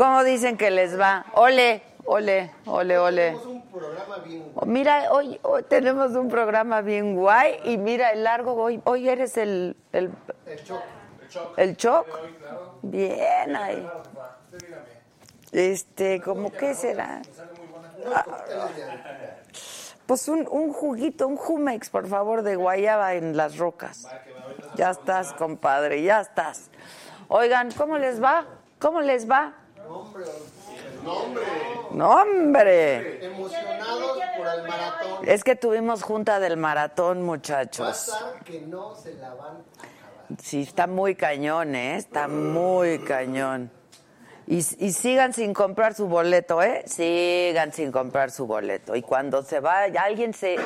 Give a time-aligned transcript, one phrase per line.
[0.00, 1.26] ¿Cómo dicen que les va?
[1.34, 3.36] Ole, ole, ole, ole.
[4.54, 9.10] Oh, Mira, hoy, hoy tenemos un programa bien guay y mira el largo, hoy, hoy
[9.10, 9.76] eres el...
[9.92, 10.10] El,
[11.58, 12.06] el Choc.
[12.80, 13.86] Bien ahí.
[15.52, 17.20] Este, ¿cómo qué será?
[18.14, 18.24] Ah,
[20.06, 24.08] Pues un, un juguito, un Jumex, por favor, de guayaba en las rocas.
[24.76, 26.70] Ya estás, compadre, ya estás.
[27.28, 28.46] Oigan, ¿cómo les va?
[28.78, 29.59] ¿Cómo les va?
[31.92, 33.24] No, hombre.
[33.24, 35.28] Emocionados por el maratón.
[35.28, 38.08] Es que tuvimos junta del maratón, muchachos.
[38.08, 40.40] estar que no se la van a acabar.
[40.42, 41.96] Sí, está muy cañón, ¿eh?
[41.96, 43.70] Está muy cañón.
[44.46, 46.82] Y, y sigan sin comprar su boleto, ¿eh?
[46.86, 48.96] Sigan sin comprar su boleto.
[48.96, 50.56] Y cuando se va, alguien se,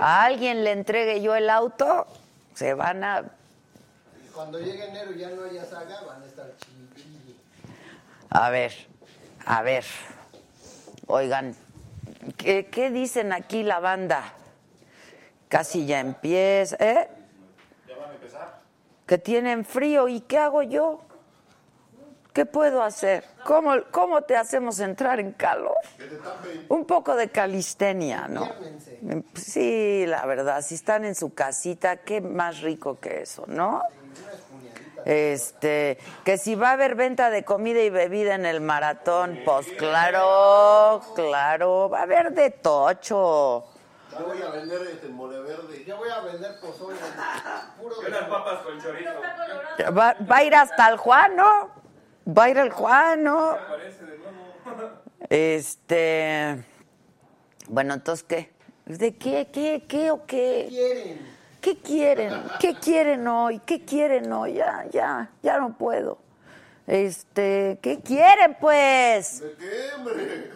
[0.00, 2.06] a alguien le entregue yo el auto,
[2.54, 3.24] se van a...
[4.34, 6.73] Cuando llegue enero y ya no haya saga, van a estar chilli.
[8.34, 8.72] A ver,
[9.46, 9.84] a ver.
[11.06, 11.54] Oigan,
[12.36, 14.24] ¿qué, qué dicen aquí la banda?
[15.48, 17.08] Casi ya empieza, ¿eh?
[17.86, 18.60] ¿Ya van a empezar?
[19.06, 21.02] Que tienen frío, ¿y qué hago yo?
[22.32, 23.24] ¿Qué puedo hacer?
[23.44, 25.76] ¿Cómo, cómo te hacemos entrar en calor?
[26.68, 28.50] Un poco de calistenia, ¿no?
[29.34, 33.80] Sí, la verdad, si están en su casita, qué más rico que eso, ¿no?
[35.04, 39.66] Este, que si va a haber venta de comida y bebida en el maratón, pues
[39.78, 43.64] claro, claro, va a haber de tocho.
[44.18, 45.84] Yo voy a vender este mole verde.
[45.84, 46.96] Yo voy a vender pozole.
[47.80, 49.10] Puro unas papas con chorizo.
[49.96, 51.70] Va, va a ir hasta el Juan, ¿no?
[52.26, 53.50] Va a ir el Juan, ¿no?
[53.50, 55.04] Aparece de nuevo.
[55.30, 56.62] Este,
[57.68, 58.52] bueno, entonces, ¿qué?
[58.84, 60.66] ¿De qué, qué, qué o qué?
[60.68, 61.33] quieren.
[61.64, 62.30] ¿Qué quieren?
[62.60, 63.58] ¿Qué quieren hoy?
[63.60, 64.52] ¿Qué quieren hoy?
[64.52, 66.18] Ya, ya, ya no puedo.
[66.86, 69.40] Este, ¿qué quieren pues?
[69.40, 70.50] ¿De qué, hombre?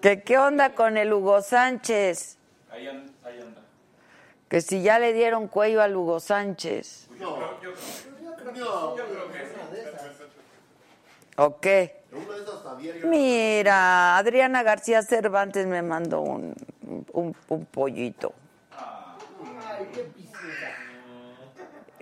[0.00, 2.38] ¿Qué, ¿Qué onda con el Hugo Sánchez?
[2.70, 3.62] Ahí, an- ahí anda.
[4.48, 7.08] Que si ya le dieron cuello al Hugo Sánchez.
[7.18, 7.36] No.
[8.56, 8.94] No.
[11.36, 12.02] ¿O qué?
[12.12, 13.00] Una de esas Javier.
[13.00, 16.54] yo- Mira, Adriana García Cervantes me mandó un,
[17.12, 18.32] un, un pollito.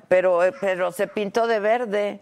[0.09, 2.21] Pero, eh, pero se pintó de verde.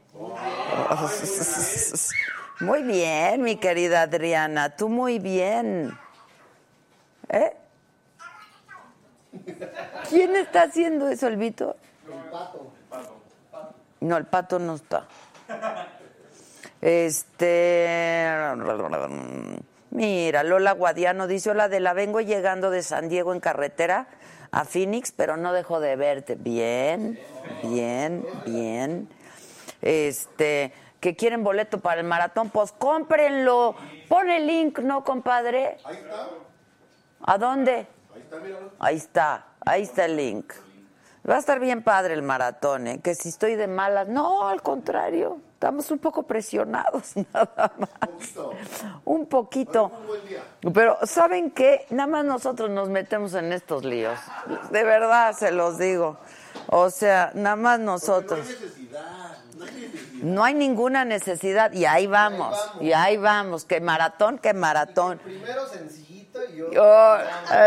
[2.61, 5.97] Muy bien, mi querida Adriana, tú muy bien.
[7.29, 7.57] ¿Eh?
[10.09, 11.77] ¿Quién está haciendo eso, el Vito?
[12.07, 12.73] El pato.
[14.01, 15.07] No, el pato no está.
[16.81, 18.27] Este.
[19.91, 24.07] Mira, Lola Guadiano dice: Hola, de la vengo llegando de San Diego en carretera
[24.53, 26.35] a Phoenix, pero no dejo de verte.
[26.35, 27.19] Bien,
[27.63, 29.09] bien, bien.
[29.83, 30.73] Este.
[31.01, 33.75] Que quieren boleto para el maratón, pues cómprenlo.
[34.09, 35.79] Pon el link, ¿no, compadre?
[35.85, 36.29] Ahí está.
[37.23, 37.87] ¿A dónde?
[38.79, 40.53] Ahí está, ahí está el link.
[41.29, 43.01] Va a estar bien padre el maratón, ¿eh?
[43.01, 47.91] Que si estoy de malas, no, al contrario, estamos un poco presionados nada más.
[49.05, 49.93] Un poquito.
[50.73, 51.85] Pero ¿saben qué?
[51.91, 54.19] Nada más nosotros nos metemos en estos líos.
[54.71, 56.17] De verdad se los digo.
[56.69, 58.41] O sea, nada más nosotros.
[60.23, 65.19] No hay ninguna necesidad y ahí vamos, y ahí vamos, que maratón, que maratón.
[65.19, 66.10] Primero sencillito y yo.
[66.79, 67.17] Oh,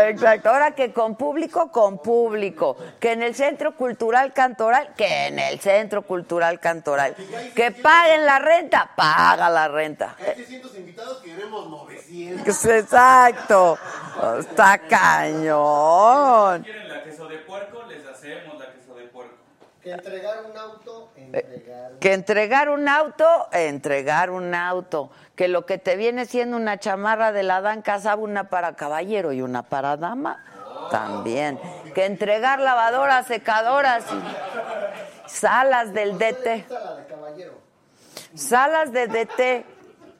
[0.06, 5.38] exacto, ahora que con público, con público, que en el Centro Cultural Cantoral, que en
[5.38, 7.14] el Centro Cultural Cantoral,
[7.54, 10.16] que paguen la renta, paga la renta.
[10.18, 12.44] Hay 600 invitados, queremos 900.
[12.44, 13.78] Pues, Exacto,
[14.38, 16.62] está cañón.
[16.62, 17.82] ¿Quieren la queso de puerco?
[17.88, 19.34] Les hacemos la queso de puerco.
[19.84, 25.10] Que entregar un auto, entregar un Que entregar un auto, entregar un auto.
[25.34, 29.34] Que lo que te viene siendo una chamarra de la Dan Casaba, una para caballero
[29.34, 30.42] y una para dama,
[30.90, 31.60] también.
[31.94, 36.64] Que entregar lavadoras, secadoras y salas del DT.
[38.34, 39.66] Salas de DT,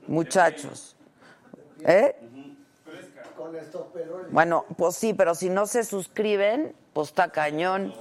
[0.08, 0.94] muchachos.
[1.80, 2.14] ¿Eh?
[4.30, 7.94] Bueno, pues sí, pero si no se suscriben, pues está cañón.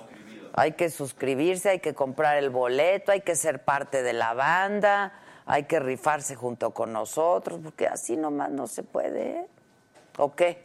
[0.54, 5.14] Hay que suscribirse, hay que comprar el boleto, hay que ser parte de la banda,
[5.48, 9.32] hay que rifarse junto con nosotros, porque así nomás no se puede.
[9.32, 9.48] ¿eh?
[10.18, 10.64] ¿O qué?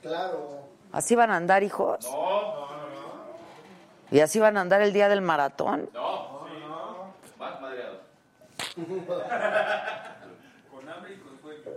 [0.00, 0.68] Claro.
[0.92, 2.08] ¿Así van a andar, hijos?
[4.12, 5.90] ¿Y así van a andar el día del maratón?
[5.92, 7.34] No, sí.
[7.38, 8.00] Más madreado.
[10.70, 11.70] Con hambre y con sueño.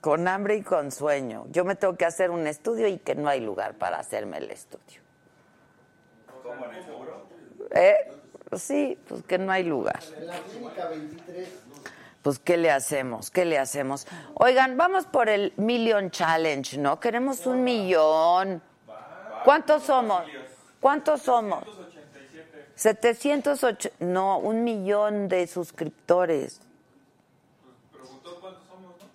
[0.00, 1.46] Con hambre y con sueño.
[1.50, 4.50] Yo me tengo que hacer un estudio y que no hay lugar para hacerme el
[4.50, 5.05] estudio.
[6.46, 7.26] ¿Cómo en el seguro?
[7.72, 7.96] ¿Eh?
[8.48, 10.00] Pues sí, pues que no hay lugar.
[10.16, 11.48] En la clínica 23.
[12.22, 13.30] Pues, ¿qué le hacemos?
[13.30, 14.06] ¿Qué le hacemos?
[14.34, 16.98] Oigan, vamos por el Million Challenge, ¿no?
[16.98, 18.60] Queremos un millón.
[19.44, 20.24] ¿Cuántos somos?
[20.80, 21.64] ¿Cuántos somos?
[22.74, 23.90] 708.
[24.00, 26.60] No, un millón de suscriptores.
[27.92, 29.06] Preguntó cuántos somos, ¿no?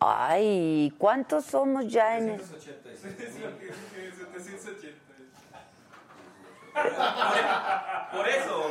[0.00, 2.40] Ay, ¿cuántos somos ya en...?
[2.40, 4.98] 780.
[6.74, 8.68] Por eso.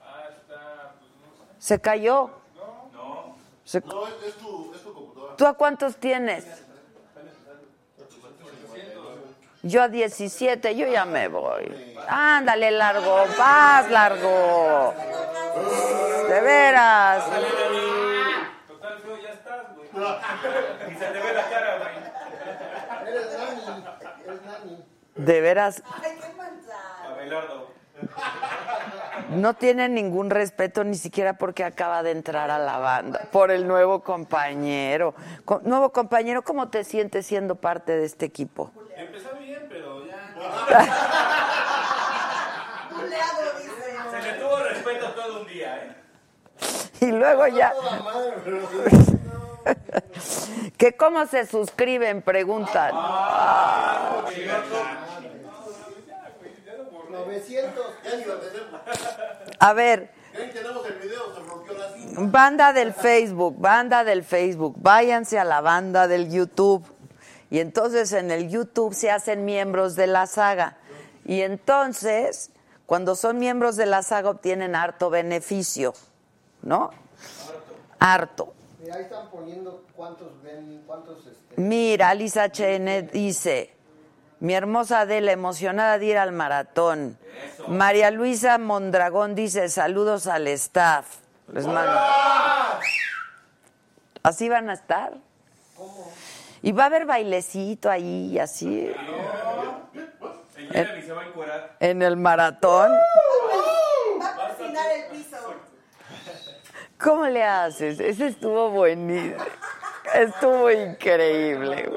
[0.00, 1.66] Ah, está, pues no sé.
[1.66, 2.30] ¿Se cayó?
[2.94, 3.34] No.
[3.64, 5.36] Se- No, es, es tu, es tu computadora.
[5.36, 6.46] ¿Tú a cuántos tienes?
[9.62, 11.94] Yo a 17, yo ya me voy.
[12.08, 14.94] Ándale, largo, vas, largo.
[16.28, 17.24] De veras.
[18.68, 19.88] Total, feo, ya estás, güey.
[19.88, 23.08] Y se te ve la cara, güey.
[23.14, 23.84] Eres Nani.
[24.24, 24.84] Eres Nani.
[25.16, 25.82] De veras,
[29.30, 33.68] no tiene ningún respeto ni siquiera porque acaba de entrar a la banda, por el
[33.68, 35.14] nuevo compañero.
[35.62, 38.72] Nuevo compañero, ¿cómo te sientes siendo parte de este equipo?
[38.96, 40.16] Empezó bien, pero ya...
[44.10, 45.94] Se le tuvo respeto todo un día, ¿eh?
[47.00, 47.72] Y luego ya...
[50.76, 52.22] ¿Que cómo se suscriben?
[52.22, 52.90] Preguntan.
[52.94, 54.26] Ah, ah,
[57.26, 57.84] 900.
[59.58, 60.10] A ver.
[62.16, 66.84] Banda del Facebook, banda del Facebook, váyanse a la banda del YouTube.
[67.50, 70.76] Y entonces en el YouTube se hacen miembros de la saga.
[71.24, 72.50] Y entonces,
[72.86, 75.94] cuando son miembros de la saga, obtienen harto beneficio,
[76.62, 76.90] ¿no?
[77.98, 78.54] Harto.
[78.80, 80.82] Mira, ahí están poniendo cuántos ven,
[81.18, 83.74] este, Mira, Lisa HN dice,
[84.40, 87.18] mi hermosa Adela, emocionada de ir al maratón.
[87.68, 91.16] María Luisa Mondragón dice, saludos al staff.
[91.52, 91.98] Les mando.
[94.22, 95.12] ¿Así van a estar?
[96.62, 98.92] Y va a haber bailecito ahí, así,
[100.72, 101.76] encuerar.
[101.80, 102.92] en el maratón.
[104.20, 105.36] Va a cocinar el piso.
[106.98, 107.98] ¿Cómo le haces?
[107.98, 109.42] Ese estuvo buenísimo.
[110.14, 111.90] Estuvo increíble.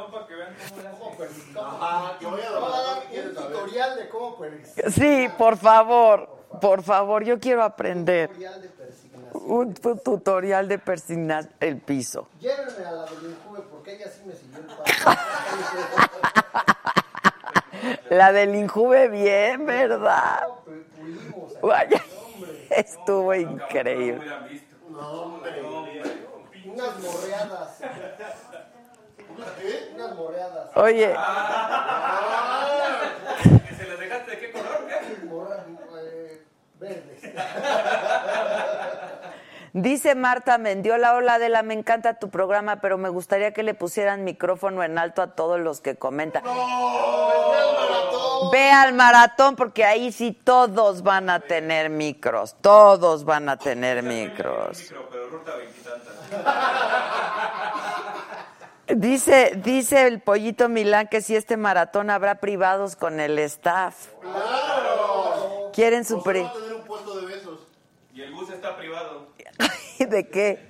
[1.55, 6.29] Ah, a dar un tutorial de cómo pues, Sí, por favor,
[6.62, 8.29] por favor, yo quiero aprender.
[8.29, 9.43] tutorial de persignación.
[9.46, 12.27] Un tu- tutorial de persignar el piso.
[12.39, 15.20] Llévenme a la del Injuve porque ella sí me siguió el paso.
[18.10, 20.48] La del Injuve bien, ¿verdad?
[21.62, 22.01] Vaya,
[22.70, 24.25] estuvo increíble.
[24.89, 25.62] No, hombre.
[26.65, 27.79] Unas morreadas.
[29.43, 29.91] ¿Unas qué?
[29.95, 30.69] Unas morreadas.
[30.75, 31.15] Oye,
[33.67, 34.88] ¿Que se las dejaste de qué color?
[34.88, 35.25] ¿Qué?
[35.25, 35.65] Morra,
[36.01, 36.41] eh,
[36.79, 37.21] verdes.
[39.73, 44.23] dice Marta Mendiola, hola Adela, me encanta tu programa, pero me gustaría que le pusieran
[44.23, 46.43] micrófono en alto a todos los que comentan.
[48.51, 54.03] Ve al maratón porque ahí sí todos van a tener micros, todos van a tener
[54.03, 54.79] micros.
[54.79, 55.53] Micro, pero ruta.
[58.87, 64.07] Dice, dice el pollito Milán que si este maratón habrá privados con el staff.
[64.21, 65.71] ¡Claro!
[65.73, 67.59] Quieren su pri- a tener un puesto de besos.
[68.13, 69.27] Y el bus está privado.
[69.99, 70.67] ¿De qué?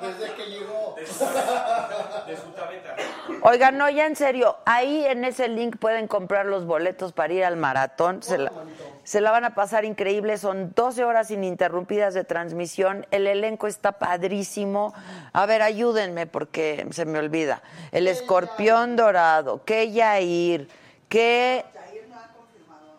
[0.00, 0.94] Desde que llegó.
[0.96, 2.96] De su, de su tabeta.
[3.42, 7.44] Oigan, no, ya en serio, ahí en ese link pueden comprar los boletos para ir
[7.44, 8.22] al maratón.
[8.22, 8.50] Se la,
[9.04, 10.38] se la van a pasar increíble.
[10.38, 13.06] Son 12 horas ininterrumpidas de transmisión.
[13.10, 14.94] El elenco está padrísimo.
[15.32, 17.62] A ver, ayúdenme porque se me olvida.
[17.90, 20.68] El escorpión dorado, que Yair,
[21.08, 22.94] que Jair no ha confirmado.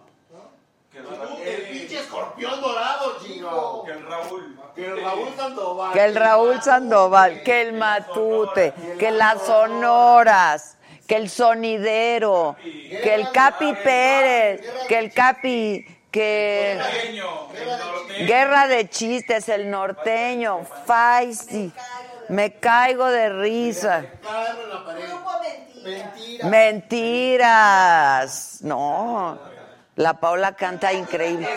[0.92, 3.84] Que el, El pinche escorpión dorado, chico.
[3.86, 4.60] que el Raúl.
[4.76, 5.94] Que el Raúl Sandoval.
[5.94, 13.32] que el Raúl Sandoval, que el Matute, que las Sonoras, que el Sonidero, que el
[13.32, 16.80] Capi Pérez, que el Capi, que.
[18.20, 21.74] Guerra de Chistes, el norteño, Faisy,
[22.30, 24.06] me caigo de risa.
[26.44, 27.90] Mentiras,
[28.62, 29.40] no.
[29.96, 31.48] La Paula canta increíble.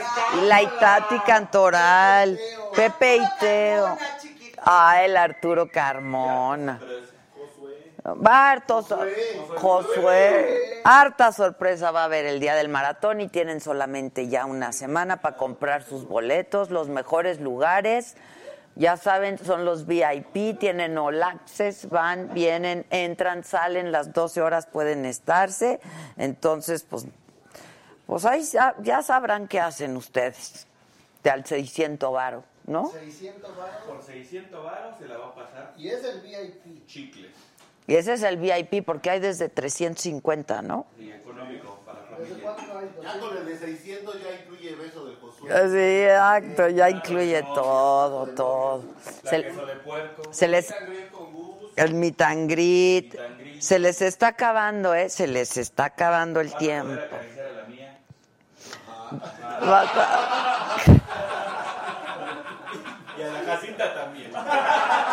[0.42, 2.38] La Itati Cantoral,
[2.74, 3.94] Pepe y Teo.
[3.94, 4.62] Una chiquita.
[4.64, 6.78] Ah, el Arturo Carmona.
[8.14, 9.00] Va harto, so-
[9.56, 10.80] Josué.
[10.84, 15.20] Harta sorpresa va a haber el día del maratón y tienen solamente ya una semana
[15.20, 18.16] para comprar sus boletos, los mejores lugares.
[18.76, 24.66] Ya saben, son los VIP, tienen all access, van, vienen, entran, salen, las 12 horas
[24.66, 25.80] pueden estarse.
[26.18, 27.06] Entonces, pues,
[28.06, 30.66] pues ahí ya, ya sabrán qué hacen ustedes.
[31.24, 32.92] De al 600 varo, ¿no?
[32.92, 33.76] 600 baros.
[33.86, 36.86] Por 600 varos se la va a pasar Y es el VIP.
[36.86, 37.32] chicles.
[37.86, 40.86] Y ese es el VIP porque hay desde 350, ¿no?
[40.98, 42.00] Y económico para.
[43.02, 45.50] Ya con el de 600 ya incluye beso del Josué.
[45.70, 48.84] Sí, exacto, ya incluye todo, todo.
[49.24, 50.22] Se, queso de puerco.
[50.32, 50.74] se les,
[51.76, 53.16] el meet and greet,
[53.60, 55.08] se les está acabando, ¿eh?
[55.08, 57.00] Se les está acabando el tiempo.
[63.18, 64.30] Y a la Jacinta también.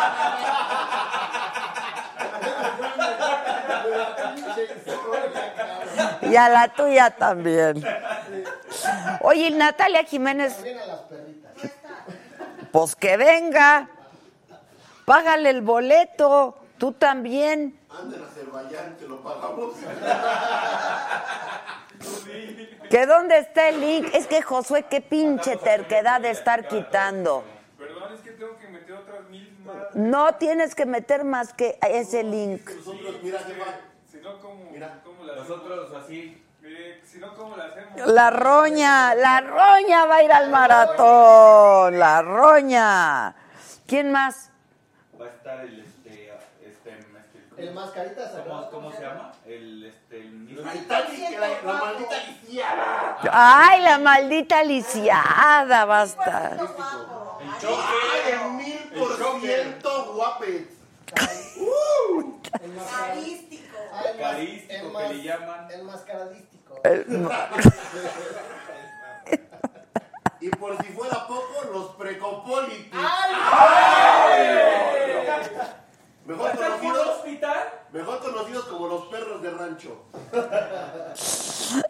[6.30, 7.84] Y a la tuya también.
[9.20, 11.52] Oye, Natalia Jiménez, También a las perritas.
[12.72, 13.88] pues que venga.
[15.04, 17.78] Págale el boleto, tú también.
[17.90, 19.74] Anden a Azerbaiyán, que lo pagamos.
[22.90, 24.08] ¿Que dónde está el link?
[24.14, 27.44] Es que Josué, qué pinche terquedad de estar quitando.
[27.78, 29.94] Perdón, es que tengo que meter otras mil más.
[29.94, 32.68] No tienes que meter más que ese link.
[32.70, 33.64] Nosotros, mira, jefa.
[34.10, 35.00] Si no, ¿cómo, Mira.
[35.36, 36.40] Nosotros así.
[36.60, 38.06] Mire, si no, ¿cómo la hacemos?
[38.06, 41.98] La roña, la roña va a ir al maratón.
[41.98, 43.34] La roña.
[43.86, 44.50] ¿Quién más?
[45.20, 46.32] Va a estar el este.
[46.64, 48.70] este, este El mascarita ¿cómo.
[48.70, 49.32] ¿Cómo se llama?
[49.44, 50.20] El este.
[50.20, 50.56] El.
[50.56, 53.18] La la, la maldita lisiada.
[53.30, 56.52] Ay, la maldita lisiada va a estar.
[56.52, 56.68] El
[57.60, 57.82] choque.
[58.24, 60.73] Ay, el mil por ciento guapes.
[62.62, 63.76] El mascaradístico.
[63.90, 64.18] Carístico.
[64.18, 65.70] Carístico, el que le llaman.
[65.70, 66.80] El mascaradístico.
[66.84, 67.28] El-
[70.40, 72.92] Y por si fuera poco, los precopolitis.
[76.26, 77.56] Mejor ¿Está en un conocidos, hospital?
[77.92, 80.02] mejor conocidos como los perros de rancho.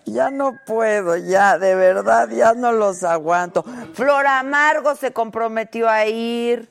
[0.06, 3.64] Ya no puedo, ya, de verdad, ya no los aguanto.
[3.94, 6.70] Flor Amargo se comprometió a ir.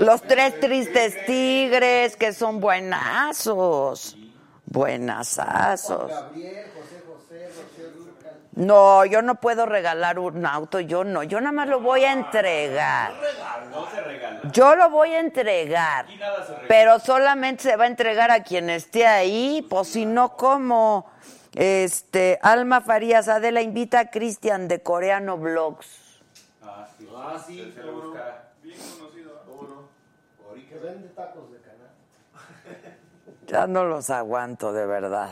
[0.00, 4.16] Los tres tristes tigres, que son buenazos.
[4.66, 6.10] Buenazazos.
[8.52, 12.12] No, yo no puedo regalar un auto, yo no, yo nada más lo voy a
[12.12, 13.12] entregar.
[13.70, 14.40] No se regala.
[14.52, 16.68] Yo lo voy a entregar, Aquí nada se regala.
[16.68, 21.08] pero solamente se va a entregar a quien esté ahí, pues si no, ¿cómo?
[21.54, 25.86] Este, Alma Farías, Adela invita a Cristian de Coreano Vlogs.
[26.62, 27.08] Ah, sí.
[27.16, 28.02] Ah, sí, Se, se lo no.
[28.02, 28.50] buscará.
[28.62, 29.30] Bien conocido.
[29.30, 29.38] ¿eh?
[29.46, 29.88] ¿Cómo no?
[30.68, 31.90] Que vende tacos de canal.
[33.46, 35.30] Ya no los aguanto, de verdad.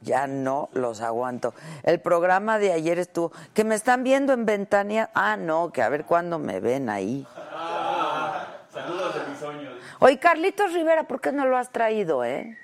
[0.00, 1.54] Ya no los aguanto.
[1.82, 3.32] El programa de ayer estuvo.
[3.52, 5.10] Que me están viendo en Ventania.
[5.14, 7.26] Ah, no, que a ver cuándo me ven ahí.
[8.72, 9.74] Saludos de mis sueños.
[9.98, 12.56] Oye, Carlitos Rivera, ¿por qué no lo has traído, eh?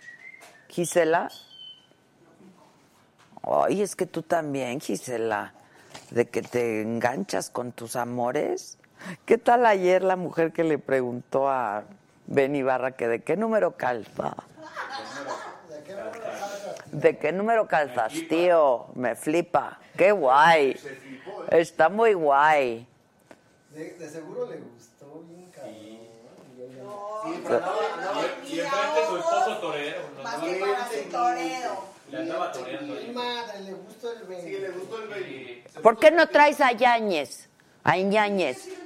[0.69, 1.31] Gisela.
[3.43, 5.55] Ay, es que tú también, Gisela.
[6.11, 8.79] De que te enganchas con tus amores.
[9.25, 11.85] ¿Qué tal ayer la mujer que le preguntó a
[12.27, 14.35] Ben Ibarra que de qué número calza?
[16.93, 18.87] ¿De qué número calzas, tío?
[18.95, 19.79] Me flipa.
[19.97, 20.81] Qué guay.
[21.51, 22.87] Está muy guay.
[23.71, 25.75] De, de seguro le gustó bien cabrón.
[28.45, 30.01] Y enfrente su esposo torero.
[30.17, 30.23] ¿no?
[30.23, 31.95] Más que para ser torero.
[32.11, 34.43] Le andaba toreando madre, le gustó el baby.
[34.43, 35.65] Sí, le gustó el baby.
[35.83, 37.49] ¿Por qué no traes a Yáñez?
[37.83, 38.59] A Iñáñez.
[38.59, 38.85] Sí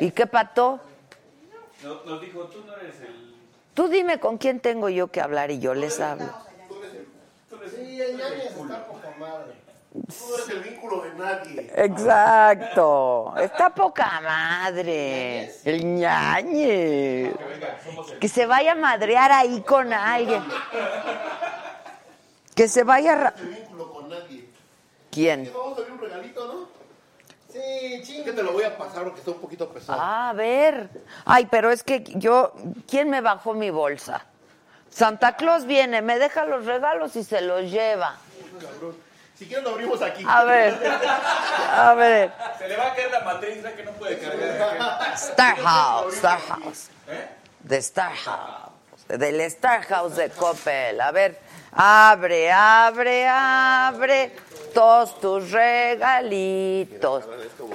[0.00, 0.80] ¿Y qué pató?
[1.82, 3.34] Nos, nos dijo, tú no eres el...
[3.74, 6.26] Tú dime con quién tengo yo que hablar y yo les hablo.
[7.74, 9.52] Sí, Añañez está poca madre.
[9.92, 11.72] Tú no eres el vínculo de nadie.
[11.76, 13.34] Exacto.
[13.38, 15.52] Está poca madre.
[15.64, 17.32] El ñañe.
[18.20, 20.42] Que se vaya a madrear ahí con alguien.
[22.54, 23.16] Que se vaya a...
[23.16, 24.48] ra- El vínculo con nadie.
[25.10, 25.50] ¿Quién?
[25.54, 26.77] Vamos a ver un regalito, ¿no?
[27.52, 28.24] Sí, chingue.
[28.24, 29.98] que te lo voy a pasar porque está un poquito pesado.
[30.00, 30.90] Ah, a ver.
[31.24, 32.52] Ay, pero es que yo...
[32.86, 34.26] ¿Quién me bajó mi bolsa?
[34.90, 38.16] Santa Claus viene, me deja los regalos y se los lleva.
[39.38, 40.24] Si quieres lo abrimos aquí.
[40.26, 40.74] A ver.
[41.70, 42.32] A ver.
[42.58, 43.76] Se le va a caer la matriz, ¿verdad?
[43.76, 45.14] que no puede cargar.
[45.14, 46.88] Star House, Star House.
[47.60, 48.72] De Star House.
[49.06, 51.00] Del Star House de Coppel.
[51.00, 51.38] A ver,
[51.72, 54.32] abre, abre, abre
[54.72, 57.24] todos tus regalitos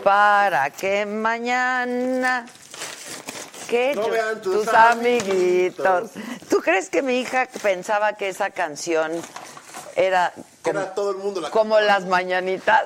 [0.03, 2.45] para que mañana
[3.69, 6.11] que No tu- vean tus tus amiguitos.
[6.49, 9.11] ¿Tú crees que mi hija pensaba que esa canción
[9.95, 10.31] era
[10.63, 12.85] como, Era todo el mundo la como las mañanitas?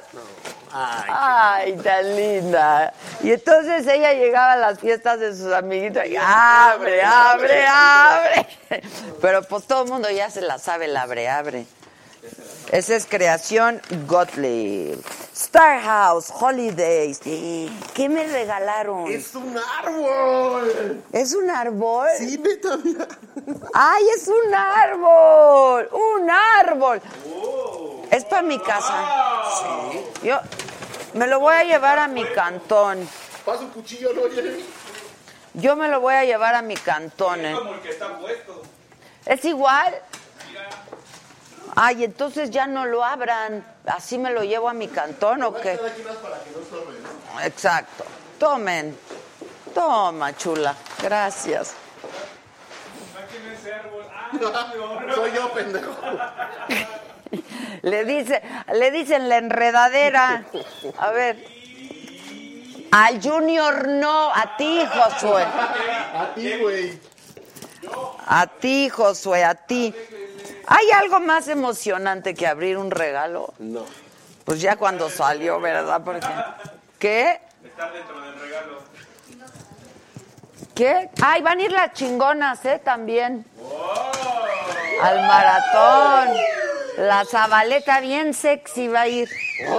[0.74, 2.94] Ay, Ay, tan linda.
[3.24, 8.48] Y entonces ella llegaba a las fiestas de sus amiguitos y abre, abre, abre.
[9.22, 11.66] Pero pues todo el mundo ya se la sabe el abre, abre.
[12.72, 15.00] Esa es creación Gottlieb.
[15.34, 17.20] Star House, Holidays.
[17.24, 17.72] Sí.
[17.94, 19.10] ¿Qué me regalaron?
[19.12, 21.04] es un árbol.
[21.12, 22.08] ¿Es un árbol?
[22.18, 23.08] Sí, neta, mira.
[23.74, 25.90] ¡Ay, es un árbol!
[25.92, 27.02] ¡Un árbol!
[28.12, 29.06] Es para mi casa.
[30.24, 30.40] Yo
[31.14, 33.08] me lo voy a llevar a mi cantón.
[33.46, 34.66] Pasa un cuchillo, ¿no, Jeremy?
[35.54, 37.46] Yo me lo voy a llevar a mi cantón.
[37.46, 38.62] Es como el que está puesto.
[39.26, 39.96] ¿Es igual?
[41.80, 43.64] Ay, entonces ya no lo abran.
[43.86, 45.80] ¿Así me lo llevo a mi cantón o qué?
[47.44, 48.04] Exacto.
[48.40, 48.98] Tomen.
[49.76, 50.76] Toma, chula.
[51.04, 51.76] Gracias.
[53.14, 54.04] Saquen ese árbol.
[54.12, 55.14] Ah, no.
[55.14, 55.96] Soy yo, pendejo.
[57.84, 58.42] Le dice,
[58.74, 60.46] le dicen la enredadera.
[60.98, 61.38] A ver.
[62.90, 65.44] Al Junior no, a ti, Josué.
[65.44, 67.00] A ti, güey.
[68.26, 69.94] A ti, Josué, a ti.
[70.68, 73.54] ¿Hay algo más emocionante que abrir un regalo?
[73.58, 73.86] No.
[74.44, 76.02] Pues ya cuando salió, ¿verdad?
[76.04, 76.28] Porque...
[77.00, 77.40] ¿Qué?
[77.64, 78.80] Estar dentro del regalo.
[80.76, 81.10] ¿Qué?
[81.24, 82.80] Ay, van a ir las chingonas, ¿eh?
[82.84, 83.46] También.
[85.02, 86.36] Al maratón.
[86.98, 89.30] La zabaleta bien sexy va a ir.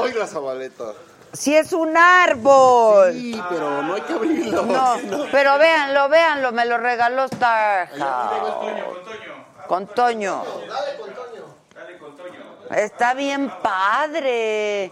[0.02, 0.94] Ay, la zabaleta.
[1.32, 3.12] Si es un árbol.
[3.12, 4.62] Sí, pero no hay que abrirlo.
[4.62, 4.96] No,
[5.32, 7.98] pero véanlo, véanlo, me lo regaló Star House.
[8.00, 9.37] Toño, con Toño.
[9.68, 10.44] Con Toño.
[10.66, 11.44] Dale con Toño.
[11.74, 12.40] Dale con Toño.
[12.70, 14.90] Está bien padre.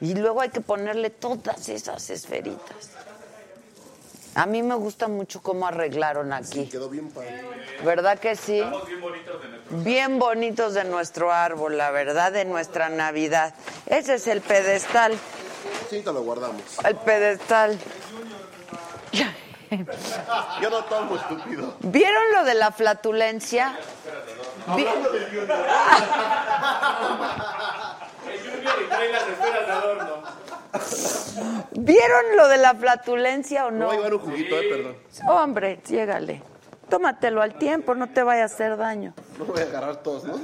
[0.00, 2.90] Y luego hay que ponerle todas esas esferitas.
[4.34, 6.66] A mí me gusta mucho cómo arreglaron aquí.
[6.68, 7.42] Quedó bien padre.
[7.82, 8.58] ¿Verdad que sí?
[8.60, 9.76] Estamos bien bonitos de nuestro.
[9.78, 13.54] Bien bonitos de nuestro árbol, la verdad, de nuestra Navidad.
[13.86, 15.18] Ese es el pedestal,
[15.90, 16.62] Sí, te lo guardamos.
[16.84, 17.78] el pedestal.
[20.62, 21.74] Yo no tomo, estúpido.
[21.80, 23.76] ¿Vieron lo de la flatulencia?
[24.76, 24.82] Vi-
[28.28, 30.22] El Junior y trae las esferas de adorno.
[31.72, 33.86] ¿Vieron lo de la flatulencia o No no?
[33.86, 34.96] voy a llevar un juguito, eh, perdón.
[35.28, 36.42] Hombre, llégale.
[36.90, 39.14] Tómatelo al tiempo, no te vaya a hacer daño.
[39.38, 40.38] No voy a agarrar todos, ¿no?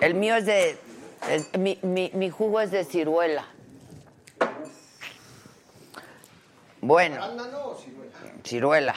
[0.00, 0.78] El mío es de.
[1.30, 3.46] el- mi, mi- mi jugo es de ciruela.
[6.80, 7.20] Bueno,
[8.44, 8.94] ciruela.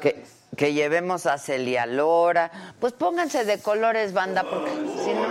[0.00, 0.24] Que,
[0.56, 2.50] que llevemos a Celia Lora.
[2.80, 5.26] Pues pónganse de colores, banda, porque si no.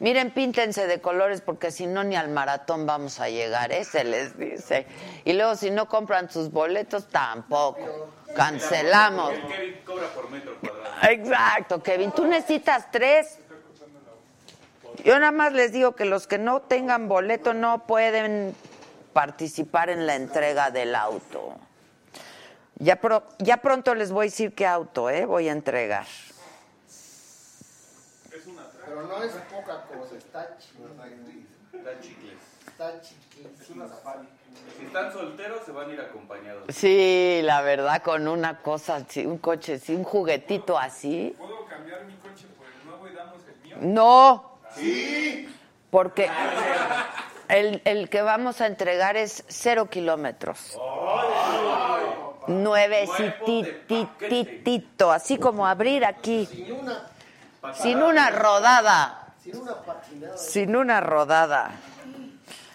[0.00, 3.84] Miren, píntense de colores porque si no ni al maratón vamos a llegar, ¿eh?
[3.84, 4.86] Se les dice.
[5.24, 8.10] Y luego si no compran sus boletos, tampoco.
[8.36, 9.32] Cancelamos.
[9.32, 11.08] El Kevin cobra por metro cuadrado.
[11.08, 12.12] Exacto, Kevin.
[12.12, 13.38] Tú necesitas tres.
[15.02, 18.54] Yo nada más les digo que los que no tengan boleto no pueden
[19.12, 21.54] participar en la entrega del auto.
[22.76, 25.26] Ya, pro- ya pronto les voy a decir qué auto, ¿eh?
[25.26, 26.06] Voy a entregar.
[28.86, 30.88] Pero no es poca cosa, está chido.
[31.82, 32.34] Da chicles.
[32.66, 33.86] Está chiquísimo.
[34.78, 36.62] Si están solteros, se van a ir acompañados.
[36.74, 41.34] Sí, la verdad, con una cosa así, un coche así, un juguetito así.
[41.38, 43.76] ¿Puedo cambiar mi coche por el nuevo y damos el mío?
[43.80, 44.53] No.
[45.90, 46.30] Porque
[47.48, 50.78] el, el que vamos a entregar es cero kilómetros.
[52.46, 56.46] Nuevecititito, así como abrir aquí.
[57.74, 59.32] Sin una, rodada.
[59.42, 60.36] sin una patinada.
[60.36, 61.70] Sin una rodada.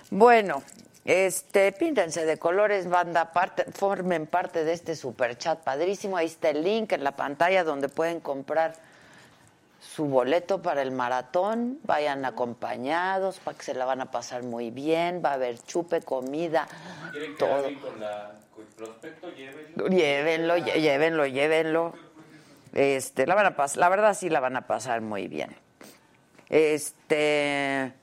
[0.09, 0.63] Bueno,
[1.05, 6.17] este, píntense de colores, banda, parte, formen parte de este super chat padrísimo.
[6.17, 8.73] Ahí está el link en la pantalla donde pueden comprar
[9.95, 11.79] su boleto para el maratón.
[11.83, 15.21] Vayan acompañados para que se la van a pasar muy bien.
[15.23, 16.67] Va a haber chupe, comida,
[17.11, 17.49] ¿Quieren todo.
[17.49, 19.29] quedar bien con, la, con el prospecto?
[19.31, 19.87] Llévenlo.
[19.87, 21.93] Llévenlo, llévenlo, llévenlo.
[22.73, 25.55] Este, la van a pas- la verdad sí la van a pasar muy bien.
[26.49, 27.93] Este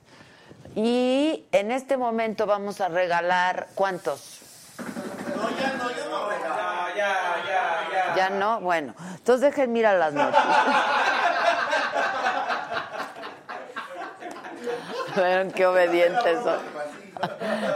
[0.75, 4.40] y en este momento vamos a regalar ¿cuántos?
[5.37, 8.14] Ya, ya, ya, ya.
[8.16, 10.44] Ya no, bueno, entonces dejen mirar las noticias.
[15.16, 16.59] Vean qué obedientes son.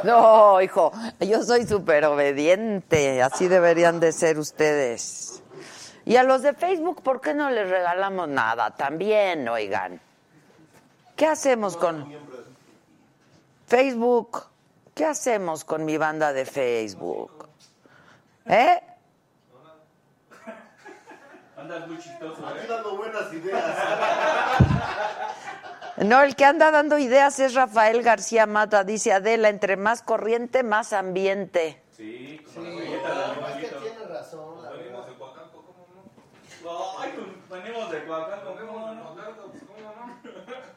[0.05, 5.43] No, hijo, yo soy súper obediente, así deberían de ser ustedes.
[6.05, 8.71] Y a los de Facebook, ¿por qué no les regalamos nada?
[8.73, 10.01] También, oigan.
[11.17, 12.13] ¿Qué hacemos con
[13.67, 14.47] Facebook?
[14.95, 17.49] ¿Qué hacemos con mi banda de Facebook?
[18.47, 18.81] ¿Eh?
[21.57, 22.67] Andas muy chistoso, Aquí ¿eh?
[22.69, 23.65] dando buenas ideas.
[26.05, 28.85] No, el que anda dando ideas es Rafael García Mata.
[28.85, 31.83] Dice Adela, entre más corriente, más ambiente.
[31.91, 34.63] Sí, Sí, como la de es que tiene razón.
[34.63, 35.87] la Venimos de Coacalco, ¿cómo
[36.65, 37.01] no?
[37.01, 37.13] Ay,
[37.51, 39.15] venimos de Coacalco, ¿cómo no?
[39.15, 40.21] ¿Cómo no?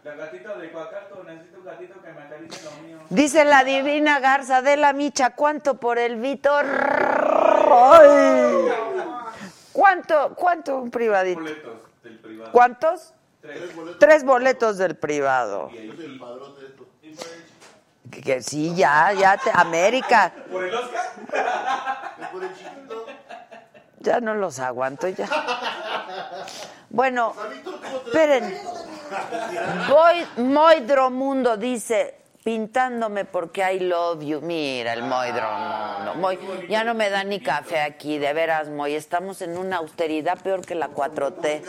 [0.04, 2.98] La gatita de Coacalco, necesito un gatito que me acaricie lo mío.
[3.10, 6.66] Dice la divina Garza Adela Micha, ¿cuánto por el Víctor?
[9.72, 10.36] ¿Cuánto?
[10.36, 11.40] ¿Cuánto un privadito?
[11.40, 12.52] Boletos del privado.
[12.52, 13.14] ¿Cuántos?
[13.44, 13.72] Tres.
[14.00, 15.70] Tres boletos del privado.
[15.76, 16.88] Es el padrón de esto.
[18.10, 21.12] Que, que sí, ya, ya te, América, ¿Por el Oscar?
[22.22, 23.06] Es por el chiquito.
[24.00, 25.28] ya no los aguanto ya.
[26.90, 28.58] Bueno, ¿A Víctor cómo te esperen.
[29.90, 34.40] Voy, Moidromundo dice, pintándome porque I love you.
[34.40, 36.16] Mira el Moidromundo.
[36.16, 38.96] Moy, ya no me da ni café aquí, de veras, Moy.
[38.96, 41.62] Estamos en una austeridad peor que la 4T.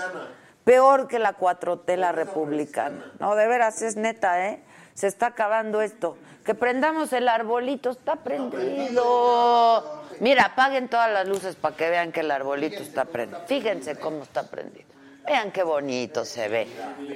[0.65, 3.13] Peor que la 4T, la republicana.
[3.21, 4.63] No, de veras, es neta, ¿eh?
[4.95, 6.17] Se está acabando esto.
[6.45, 10.03] Que prendamos el arbolito, está prendido.
[10.21, 13.43] Mira, apaguen todas las luces para que vean que el arbolito está prendido.
[13.47, 14.87] Fíjense cómo está prendido.
[15.27, 16.69] Vean qué bonito se ve.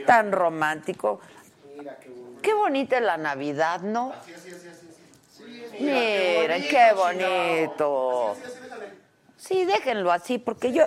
[0.07, 1.21] Tan romántico.
[2.43, 4.13] Qué bonita es la Navidad, ¿no?
[5.79, 8.37] Miren, qué bonito.
[9.39, 10.85] Sí, déjenlo así, porque yo,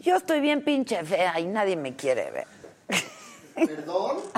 [0.00, 2.46] yo estoy bien pinche fea y nadie me quiere ver.
[3.54, 4.18] ¿Perdón?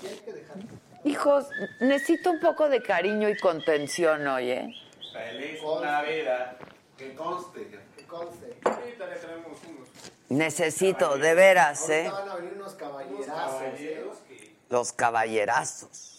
[0.00, 0.64] Sí, hay que dejarlo.
[1.04, 1.46] Hijos,
[1.80, 4.74] necesito un poco de cariño y contención hoy, ¿eh?
[5.12, 6.56] Feliz Navidad.
[6.98, 7.68] Que conste.
[7.96, 8.56] Que conste.
[8.64, 9.88] Ahorita le traemos unos
[10.28, 12.06] Necesito, de veras, ¿eh?
[12.06, 13.28] Ahorita van a venir unos caballerazos.
[13.28, 13.64] ¿eh?
[13.64, 14.56] caballeros que...
[14.68, 16.15] Los caballerazos.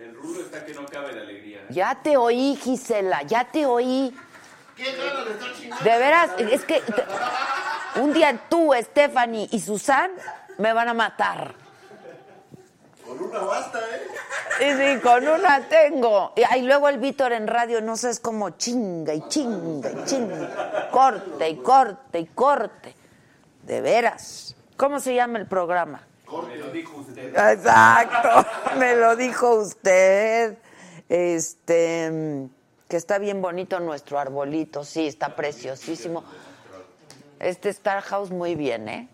[0.00, 1.58] El rulo está que no cabe de alegría.
[1.58, 1.66] ¿eh?
[1.68, 4.16] Ya te oí, Gisela, ya te oí.
[4.74, 5.84] ¿Qué ganas de estar chingando?
[5.84, 6.82] De veras, es que
[7.96, 10.10] un día tú, Stephanie y Susan
[10.56, 11.54] me van a matar.
[13.04, 14.70] Con una basta, ¿eh?
[14.70, 16.32] Y sí, con una tengo.
[16.34, 20.04] Y ahí luego el Víctor en radio, no sé, es como chinga y chinga y
[20.06, 20.88] chinga.
[20.90, 22.94] Corte y corte y corte.
[23.64, 24.56] De veras.
[24.78, 26.06] ¿Cómo se llama el programa?
[26.46, 27.28] Me lo dijo usted.
[27.28, 28.46] Exacto,
[28.78, 30.58] me lo dijo usted.
[31.08, 32.48] Este,
[32.88, 36.24] que está bien bonito nuestro arbolito, sí, está preciosísimo.
[37.38, 39.08] Este Star House muy bien, ¿eh?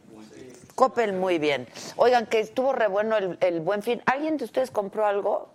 [0.74, 1.66] Coppel muy bien.
[1.96, 4.02] Oigan, que estuvo re bueno el, el buen fin.
[4.04, 5.48] ¿Alguien de ustedes compró algo?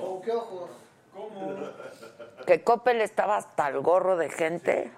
[0.00, 0.70] ¿Con qué ojos?
[2.46, 4.92] Que Coppel estaba hasta el gorro de gente.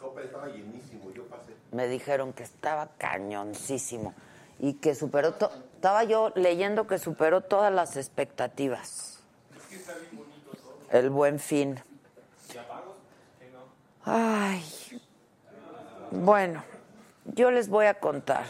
[0.00, 1.54] Copa estaba llenísimo, yo pasé.
[1.70, 4.14] Me dijeron que estaba cañoncísimo.
[4.58, 9.20] Y que superó, to- estaba yo leyendo que superó todas las expectativas.
[10.90, 11.80] El buen fin.
[14.04, 14.64] Ay,
[16.10, 16.64] bueno,
[17.34, 18.44] yo les voy a contar.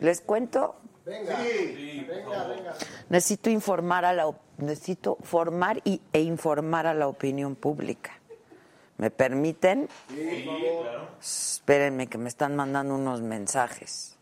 [0.00, 0.76] ¿Les cuento?
[1.04, 2.74] Venga, venga, venga.
[3.08, 8.12] Necesito informar a la necesito formar y, e informar a la opinión pública.
[8.98, 9.88] ¿Me permiten?
[11.20, 14.15] Espérenme que me están mandando unos mensajes.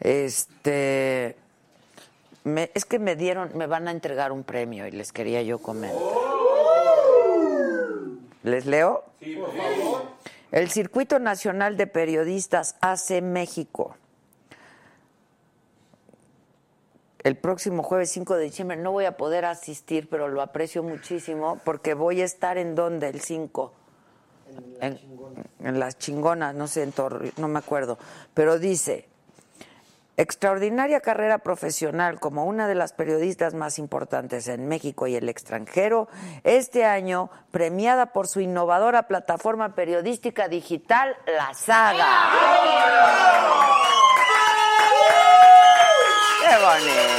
[0.00, 1.36] Este
[2.44, 5.58] me- es que me dieron, me van a entregar un premio y les quería yo
[5.58, 6.00] comentar.
[8.42, 9.04] ¿Les leo?
[10.52, 13.96] El Circuito Nacional de Periodistas hace México
[17.24, 18.76] el próximo jueves 5 de diciembre.
[18.76, 23.08] No voy a poder asistir, pero lo aprecio muchísimo porque voy a estar en donde
[23.08, 23.72] el 5.
[24.80, 25.00] En,
[25.58, 27.98] en las chingonas, no sé, en Torre- no me acuerdo.
[28.32, 29.08] Pero dice,
[30.16, 36.08] extraordinaria carrera profesional como una de las periodistas más importantes en México y el extranjero,
[36.44, 42.06] este año premiada por su innovadora plataforma periodística digital, La Saga.
[46.40, 47.15] ¡Qué bonito!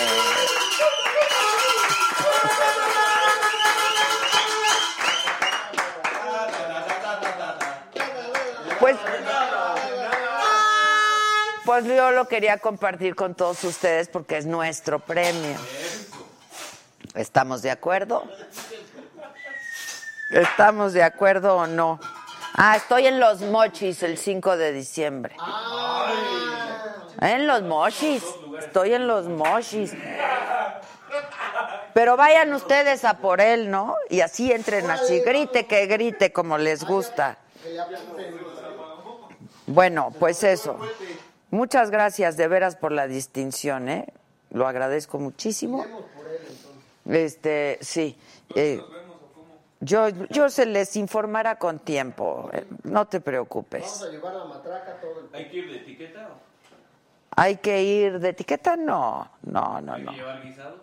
[11.86, 15.58] Yo lo quería compartir con todos ustedes porque es nuestro premio.
[17.16, 18.24] ¿Estamos de acuerdo?
[20.32, 22.00] ¿Estamos de acuerdo o no?
[22.54, 25.36] Ah, estoy en Los Mochis el 5 de diciembre.
[27.22, 28.24] En Los Mochis.
[28.60, 29.94] Estoy en Los Mochis.
[31.94, 33.96] Pero vayan ustedes a por él, ¿no?
[34.10, 37.38] Y así entren así, grite que grite como les gusta.
[39.66, 40.80] Bueno, pues eso.
[41.52, 44.08] Muchas gracias de veras por la distinción, ¿eh?
[44.52, 45.86] Lo agradezco muchísimo.
[47.10, 48.18] Este, sí.
[48.56, 48.82] eh,
[49.80, 54.02] yo, yo se les informará con tiempo, eh, no te Vamos preocupes.
[54.02, 55.30] a llevar la matraca todo el...
[55.36, 56.48] ¿Hay que ir de etiqueta o
[57.40, 58.76] ¿Hay que ir de etiqueta?
[58.76, 60.12] No, no, no, hay no.
[60.12, 60.78] que llevar guisado?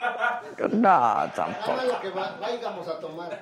[0.72, 1.82] No, tampoco.
[1.86, 3.30] Lo que va- vayamos a tomar.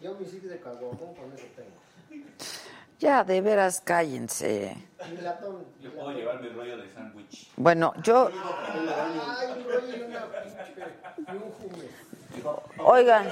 [0.00, 1.83] Yo mi sitio de caguamón con eso tengo.
[2.98, 4.76] Ya, de veras, cállense.
[5.80, 7.50] Yo puedo llevar mi rollo de sándwich.
[7.56, 10.94] Bueno, yo, Ay, un rollo y una pinche...
[11.18, 12.84] Y un fume.
[12.84, 13.26] oigan,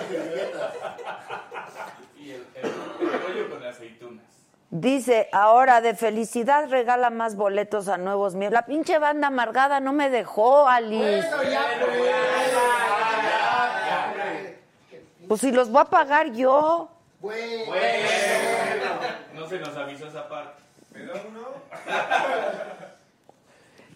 [2.19, 4.25] Y el, el, el rollo con aceitunas.
[4.71, 8.61] dice, ahora de felicidad regala más boletos a nuevos miembros.
[8.61, 11.27] La pinche banda amargada no me dejó, Alice.
[15.29, 16.91] Pues si los voy a pagar yo.
[17.21, 17.73] Bueno,
[19.35, 20.63] No se nos avisó esa parte.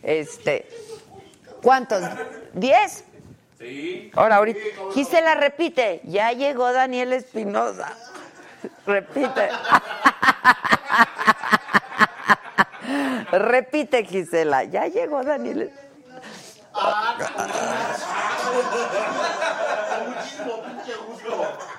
[0.03, 0.69] Este,
[1.63, 2.03] ¿cuántos?
[2.53, 3.05] ¿Diez?
[3.59, 4.11] Sí.
[4.15, 4.61] Ahora, ahorita.
[4.95, 7.93] Gisela repite, ya llegó Daniel Espinosa.
[8.87, 9.49] Repite.
[13.33, 15.73] repite, Gisela, ya llegó Daniel.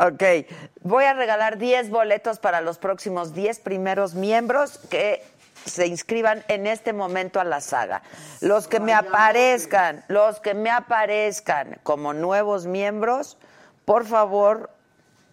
[0.00, 0.46] Ok,
[0.82, 5.24] voy a regalar 10 boletos para los próximos 10 primeros miembros que
[5.64, 8.02] se inscriban en este momento a la saga.
[8.40, 13.38] Los que me aparezcan, los que me aparezcan como nuevos miembros,
[13.84, 14.70] por favor,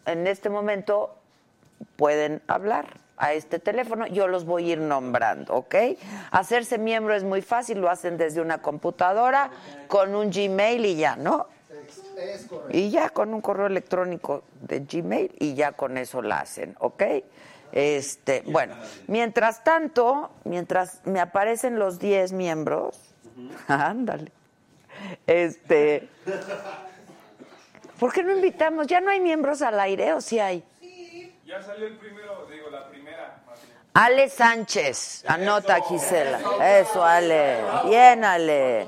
[0.08, 1.16] en este momento
[1.96, 5.76] pueden hablar a este teléfono, yo los voy a ir nombrando, ¿ok?
[6.32, 9.52] Hacerse miembro es muy fácil, lo hacen desde una computadora
[9.88, 11.48] con un Gmail y ya, ¿no?
[12.18, 12.78] Es, es correcto.
[12.78, 17.04] Y ya con un correo electrónico de Gmail y ya con eso la hacen, ¿ok?
[17.72, 18.76] Este, bueno,
[19.08, 22.98] mientras tanto, mientras me aparecen los 10 miembros,
[23.68, 24.32] ándale.
[25.28, 26.08] Este,
[28.00, 28.88] ¿por qué no invitamos?
[28.88, 30.64] ¿Ya no hay miembros al aire o sí hay?
[31.46, 33.44] Ya salió el primero, digo, la primera.
[33.94, 36.40] Ale Sánchez, anota Gisela.
[36.80, 37.58] Eso, Ale.
[37.86, 38.88] Bien, Ale.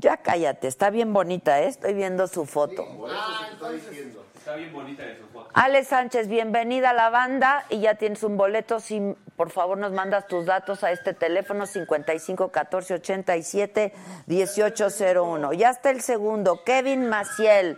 [0.00, 1.68] Ya cállate, está bien bonita, ¿eh?
[1.68, 2.86] Estoy viendo su foto.
[2.96, 4.24] Por eso te estoy diciendo.
[4.34, 5.50] Está bien bonita de su foto.
[5.52, 8.80] Ale Sánchez, bienvenida a la banda y ya tienes un boleto.
[8.80, 13.92] Si por favor nos mandas tus datos a este teléfono 55 14 87
[14.26, 15.52] 1801.
[15.52, 17.76] Ya está el segundo, Kevin Maciel,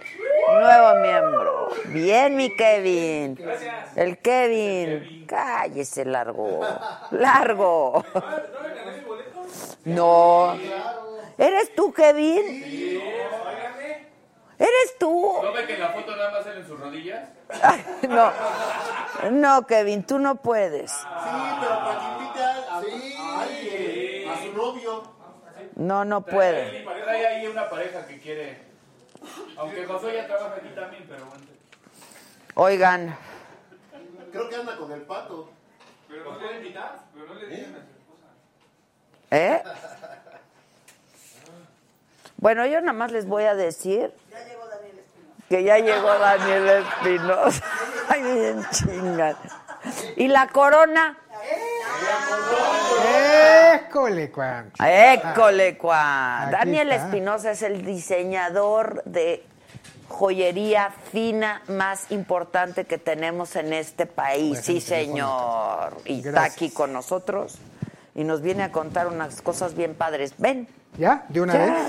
[0.49, 1.69] nuevo miembro.
[1.87, 3.37] Bien, mi Kevin.
[3.97, 5.27] El Kevin.
[5.27, 6.61] Cállese, largo.
[7.11, 8.05] Largo.
[8.15, 9.32] No.
[11.39, 13.01] ¿Eres tú, Kevin?
[14.59, 15.41] ¿Eres tú?
[15.43, 17.29] ¿No ve que en la foto nada más salen sus rodillas?
[17.63, 18.31] Ay, no,
[19.33, 20.91] no, Kevin, tú no puedes.
[20.93, 20.99] Sí,
[21.61, 25.03] pero para que invite a, a- a alguien, a su novio.
[25.75, 26.87] No, no puede.
[27.09, 28.63] Hay ahí una pareja que quiere.
[29.57, 31.45] Aunque Josué ya trabaja aquí también, pero bueno.
[32.55, 33.17] Oigan,
[34.31, 35.51] Creo que anda con el pato.
[36.09, 37.92] Pero no le invitar, pero no le digan esposa.
[39.33, 39.63] ¿Eh?
[42.37, 44.13] Bueno, yo nada más les voy a decir
[45.49, 47.65] que ya llegó Daniel Espinosa.
[48.09, 49.37] Ay, bien chingas.
[50.17, 51.19] ¿Y la corona?
[53.75, 54.73] ¡École, cuan!
[54.79, 56.43] École, cuá.
[56.43, 56.93] Aquí Daniel.
[56.93, 59.45] Espinosa es el diseñador de
[60.09, 64.61] joyería fina más importante que tenemos en este país.
[64.63, 65.97] Sí, señor.
[66.05, 67.59] Y está aquí con nosotros
[68.15, 70.35] y nos viene a contar unas cosas bien padres.
[70.39, 70.69] Ven.
[70.99, 71.25] ¿Ya?
[71.31, 71.65] ¿De una Ya.
[71.67, 71.83] vez?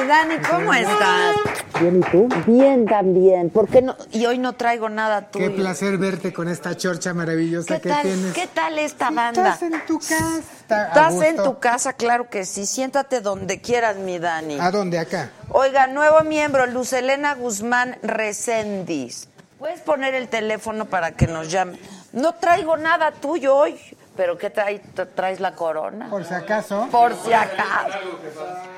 [0.00, 1.36] Mi Dani, ¿cómo estás?
[1.80, 2.28] Bien, ¿y tú?
[2.46, 3.50] Bien también.
[3.50, 3.96] ¿Por qué no?
[4.10, 5.46] Y hoy no traigo nada tuyo.
[5.46, 8.32] Qué placer verte con esta chorcha maravillosa ¿Qué que tal, tienes.
[8.32, 9.50] ¿Qué tal esta banda?
[9.54, 10.40] Estás en tu casa.
[10.60, 12.66] Estás en tu casa, claro que sí.
[12.66, 14.58] Siéntate donde quieras, mi Dani.
[14.60, 14.98] ¿A dónde?
[14.98, 15.30] Acá.
[15.50, 19.28] Oiga, nuevo miembro, Luz Elena Guzmán Recendis.
[19.58, 21.78] ¿Puedes poner el teléfono para que nos llame?
[22.12, 23.78] No traigo nada tuyo hoy.
[24.16, 24.80] ¿Pero qué traes?
[25.14, 26.08] ¿Traes la corona?
[26.10, 27.98] Por si acaso, Por si acaso.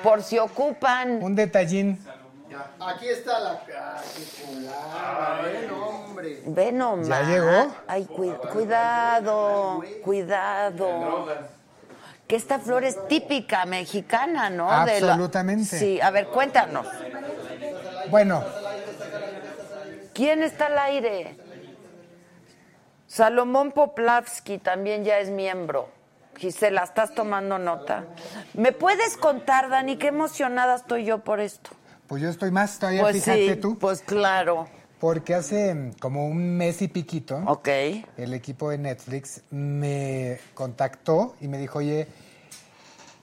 [0.02, 1.22] Por si ocupan.
[1.22, 1.98] un detallín.
[2.78, 3.72] Aquí está la qué
[4.36, 6.42] chulada, ven, hombre.
[6.46, 7.08] Ve nomás.
[7.08, 7.74] ¿Ya llegó?
[7.86, 11.26] Ay, cu- cuidado, cuidado.
[12.26, 14.66] Que esta flor es típica mexicana, ¿no?
[14.84, 15.78] De la- Absolutamente.
[15.78, 16.86] Sí, a ver, cuéntanos.
[18.10, 18.44] Bueno,
[20.20, 21.34] ¿Quién está al aire?
[23.06, 25.88] Salomón Poplavsky también ya es miembro.
[26.36, 28.04] Gisela, ¿estás tomando nota?
[28.52, 31.70] ¿Me puedes contar, Dani, qué emocionada estoy yo por esto?
[32.06, 33.78] pues yo estoy más todavía, Pues fíjate sí, tú.
[33.78, 34.68] pues claro.
[34.98, 37.68] Porque hace mm, como un mes y piquito, Ok.
[38.18, 42.06] el equipo de Netflix me contactó y me dijo, oye,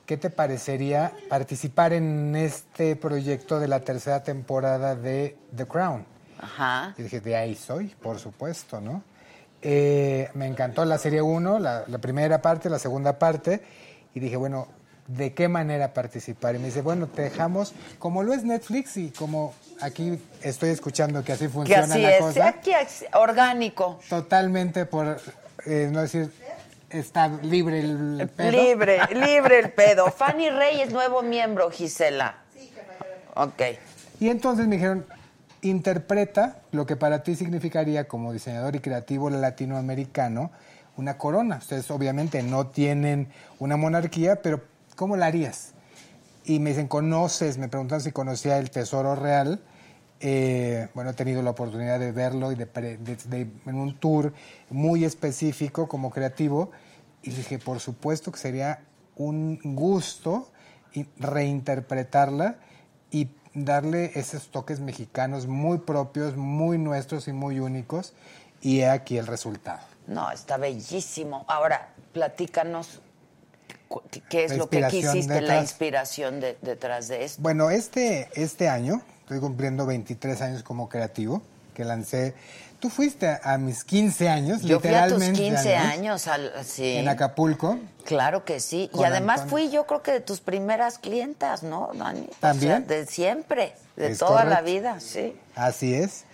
[0.08, 6.17] ¿qué te parecería participar en este proyecto de la tercera temporada de The Crown?
[6.40, 6.94] Ajá.
[6.98, 9.04] Y dije, de ahí soy, por supuesto, ¿no?
[9.62, 13.62] Eh, me encantó la serie 1, la, la primera parte, la segunda parte,
[14.14, 14.68] y dije, bueno,
[15.08, 16.56] ¿de qué manera participar?
[16.56, 21.24] Y me dice, bueno, te dejamos, como lo es Netflix y como aquí estoy escuchando
[21.24, 22.20] que así Que funciona así la es.
[22.20, 24.00] cosa, Aquí es orgánico.
[24.10, 25.20] totalmente por,
[25.66, 26.32] eh, no decir,
[26.90, 28.52] está libre el pedo.
[28.52, 30.12] Libre, libre el pedo.
[30.12, 32.36] Fanny Reyes, nuevo miembro, Gisela.
[33.36, 33.62] Ok.
[34.20, 35.06] Y entonces me dijeron,
[35.62, 40.52] interpreta lo que para ti significaría como diseñador y creativo latinoamericano
[40.98, 41.58] una corona.
[41.58, 44.62] Ustedes obviamente no tienen una monarquía, pero
[44.96, 45.74] ¿cómo la harías?
[46.44, 47.58] Y me dicen, ¿conoces?
[47.58, 49.62] Me preguntan si conocía el Tesoro Real.
[50.20, 54.34] Eh, bueno, he tenido la oportunidad de verlo y de, en un tour
[54.70, 56.72] muy específico como creativo.
[57.22, 58.80] Y dije, por supuesto que sería
[59.16, 60.50] un gusto
[61.20, 62.58] reinterpretarla
[63.12, 68.14] y darle esos toques mexicanos muy propios, muy nuestros y muy únicos.
[68.62, 69.80] Y he aquí el resultado.
[70.08, 71.46] No, está bellísimo.
[71.48, 73.02] Ahora, platícanos
[74.30, 77.42] qué es lo que quisiste, la inspiración de- detrás de esto.
[77.42, 81.42] Bueno, este, este año, estoy cumpliendo 23 años como creativo,
[81.74, 82.34] que lancé.
[82.80, 85.42] Tú fuiste a, mis 15 años, Yo fui a tus literalmente.
[85.42, 86.98] 15 años, años, al, sí.
[86.98, 87.80] En Acapulco.
[88.06, 88.92] Claro que sí.
[88.94, 89.50] Y además Antonio.
[89.68, 92.28] fui yo creo que de tus primeras clientas, ¿no, Dani?
[92.30, 92.86] O ¿También?
[92.88, 95.36] sea, de siempre, de Es toda la vida, sí.
[95.56, 96.26] Así es.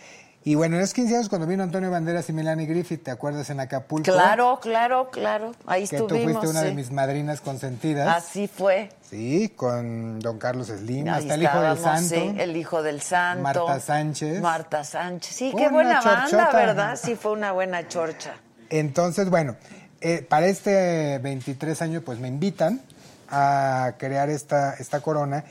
[0.46, 3.50] Y bueno, en esos 15 años, cuando vino Antonio Banderas y Melanie Griffith, ¿te acuerdas
[3.50, 4.12] en Acapulco?
[4.12, 5.54] Claro, claro, claro.
[5.66, 6.34] Ahí Que tú estuvimos.
[6.34, 8.14] fuiste una de mis madrinas consentidas.
[8.18, 8.90] Así fue.
[9.10, 12.10] Sí, con don Carlos Slim, Ahí hasta el hijo del santo.
[12.16, 13.42] sí, el hijo del santo.
[13.44, 14.42] Marta Sánchez.
[14.42, 15.34] Marta Sánchez.
[15.34, 16.58] Sí, qué buena banda, chorchota.
[16.58, 17.00] ¿verdad?
[17.02, 18.34] Sí, fue una buena chorcha.
[18.70, 19.56] Entonces, bueno,
[20.02, 22.82] eh, para este 23 años, pues me invitan
[23.30, 25.46] a crear esta, esta corona.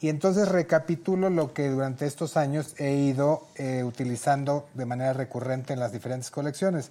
[0.00, 5.74] Y entonces recapitulo lo que durante estos años he ido eh, utilizando de manera recurrente
[5.74, 6.90] en las diferentes colecciones.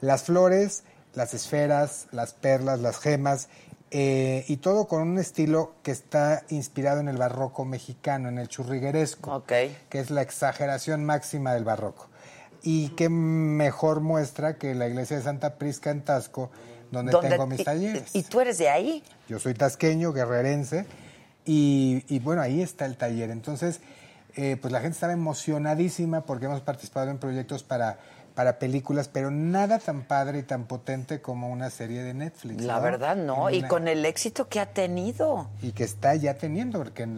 [0.00, 0.84] Las flores,
[1.14, 3.48] las esferas, las perlas, las gemas,
[3.90, 8.48] eh, y todo con un estilo que está inspirado en el barroco mexicano, en el
[8.48, 12.08] churrigueresco, que es la exageración máxima del barroco.
[12.62, 16.50] Y qué mejor muestra que la iglesia de Santa Prisca en Tasco,
[16.90, 18.14] donde, ¿Dónde- tengo mis talleres.
[18.14, 19.02] Y, tú eres de ahí.
[19.28, 20.84] Yo soy tasqueño, guerrerense,
[21.48, 23.30] y, y bueno, ahí está el taller.
[23.30, 23.80] Entonces,
[24.36, 27.96] eh, pues la gente estaba emocionadísima porque hemos participado en proyectos para,
[28.34, 32.62] para películas, pero nada tan padre y tan potente como una serie de Netflix.
[32.62, 32.82] La ¿no?
[32.82, 33.48] verdad, no.
[33.48, 35.48] En Y una- con el éxito que ha tenido.
[35.62, 37.08] y que está ya teniendo, porque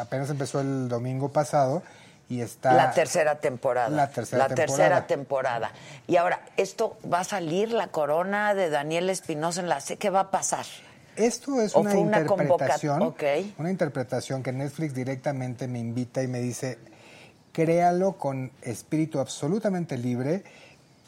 [0.00, 1.82] apenas empezó el domingo pasado
[2.30, 2.72] y está...
[2.72, 3.90] La tercera temporada.
[3.90, 4.66] La tercera La temporada.
[4.76, 5.70] tercera temporada.
[6.06, 9.78] Y ahora, esto va a salir la corona de Daniel Espinosa en la.
[9.80, 10.64] ¿Qué va a pasar?
[11.18, 13.14] Esto es ¿O una interpretación,
[13.58, 16.78] una interpretación que Netflix directamente me invita y me dice,
[17.52, 20.44] créalo con espíritu absolutamente libre,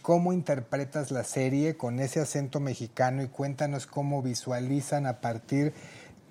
[0.02, 5.72] cómo interpretas la serie con ese acento mexicano y cuéntanos cómo visualizan a partir,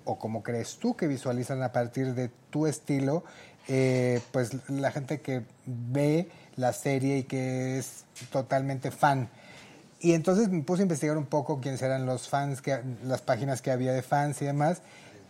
[0.04, 3.24] o cómo crees tú que visualizan a partir de tu estilo,
[3.68, 9.28] eh, pues la gente que ve la serie y que es totalmente fan.
[10.00, 13.60] Y entonces me puse a investigar un poco quiénes eran los fans, que, las páginas
[13.60, 14.80] que había de fans y demás.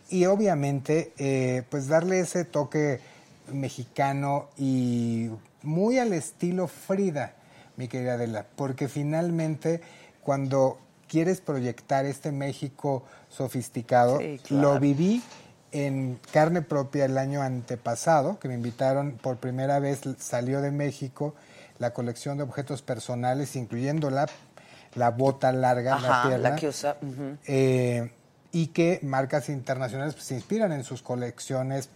[0.09, 2.99] Y obviamente, eh, pues darle ese toque
[3.51, 5.29] mexicano y
[5.61, 7.33] muy al estilo Frida,
[7.75, 8.45] mi querida Adela.
[8.55, 9.81] Porque finalmente,
[10.23, 14.73] cuando quieres proyectar este México sofisticado, Sí, claro.
[14.73, 15.21] lo viví
[15.73, 21.33] en carne propia el año antepasado, que me invitaron por primera vez, salió de México
[21.79, 24.27] la colección de objetos personales, incluyendo la,
[24.95, 26.97] la bota larga, la pierna, la que usa.
[27.47, 28.11] eh,
[28.51, 31.89] y que marcas internacionales pues, se inspiran en sus colecciones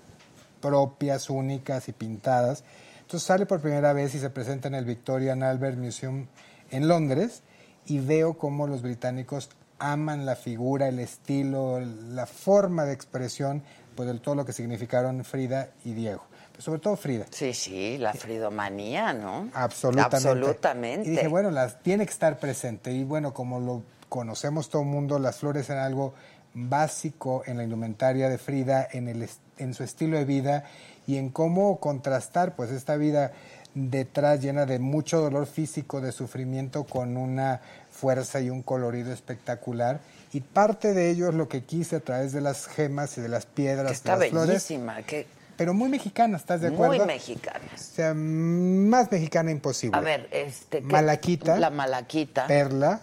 [0.62, 2.64] propias, únicas y pintadas.
[3.02, 6.28] Entonces sale por primera vez y se presenta en el Victoria and Albert Museum
[6.72, 7.44] en Londres
[7.86, 13.62] y veo cómo los británicos aman la figura, el estilo, la forma de expresión
[13.96, 16.24] pues, de todo lo que significaron Frida y Diego.
[16.58, 17.26] Sobre todo Frida.
[17.30, 19.50] Sí, sí, la fridomanía, ¿no?
[19.54, 20.16] Absolutamente.
[20.16, 21.08] Absolutamente.
[21.08, 22.92] Y dije, bueno, las tiene que estar presente.
[22.92, 26.14] Y bueno, como lo conocemos todo el mundo, las flores eran algo
[26.54, 30.64] básico en la indumentaria de Frida, en, el, en su estilo de vida
[31.06, 33.34] y en cómo contrastar pues esta vida
[33.76, 40.00] detrás llena de mucho dolor físico, de sufrimiento, con una fuerza y un colorido espectacular.
[40.32, 43.30] Y parte de ello es lo que quise a través de las gemas y de
[43.30, 45.28] las piedras, que de está las flores, bellísima, que
[45.58, 47.06] pero muy mexicana, ¿estás de muy acuerdo?
[47.06, 47.74] mexicanas.
[47.74, 49.98] O sea, más mexicana imposible.
[49.98, 50.80] A ver, este...
[50.82, 50.86] ¿qué?
[50.86, 51.58] Malaquita.
[51.58, 52.48] La malaquita.
[52.48, 53.02] Perla,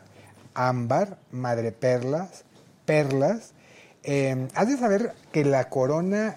[0.54, 2.44] ámbar, madre perlas,
[2.84, 3.52] perlas.
[4.04, 6.36] Eh, has de saber que la corona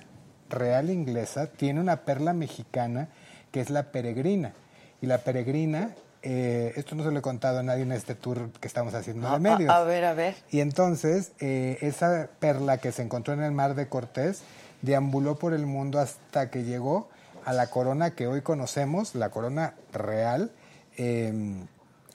[0.49, 3.09] real inglesa tiene una perla mexicana
[3.51, 4.53] que es la peregrina.
[5.01, 5.89] Y la peregrina,
[6.21, 9.29] eh, esto no se lo he contado a nadie en este tour que estamos haciendo
[9.31, 9.69] de medios.
[9.69, 10.35] a- a ver, a ver.
[10.51, 14.41] Y entonces, eh, esa perla que se encontró en el mar de Cortés
[14.81, 17.09] deambuló por el mundo hasta que llegó
[17.45, 20.51] a la corona que hoy conocemos, la corona real
[20.97, 21.33] eh,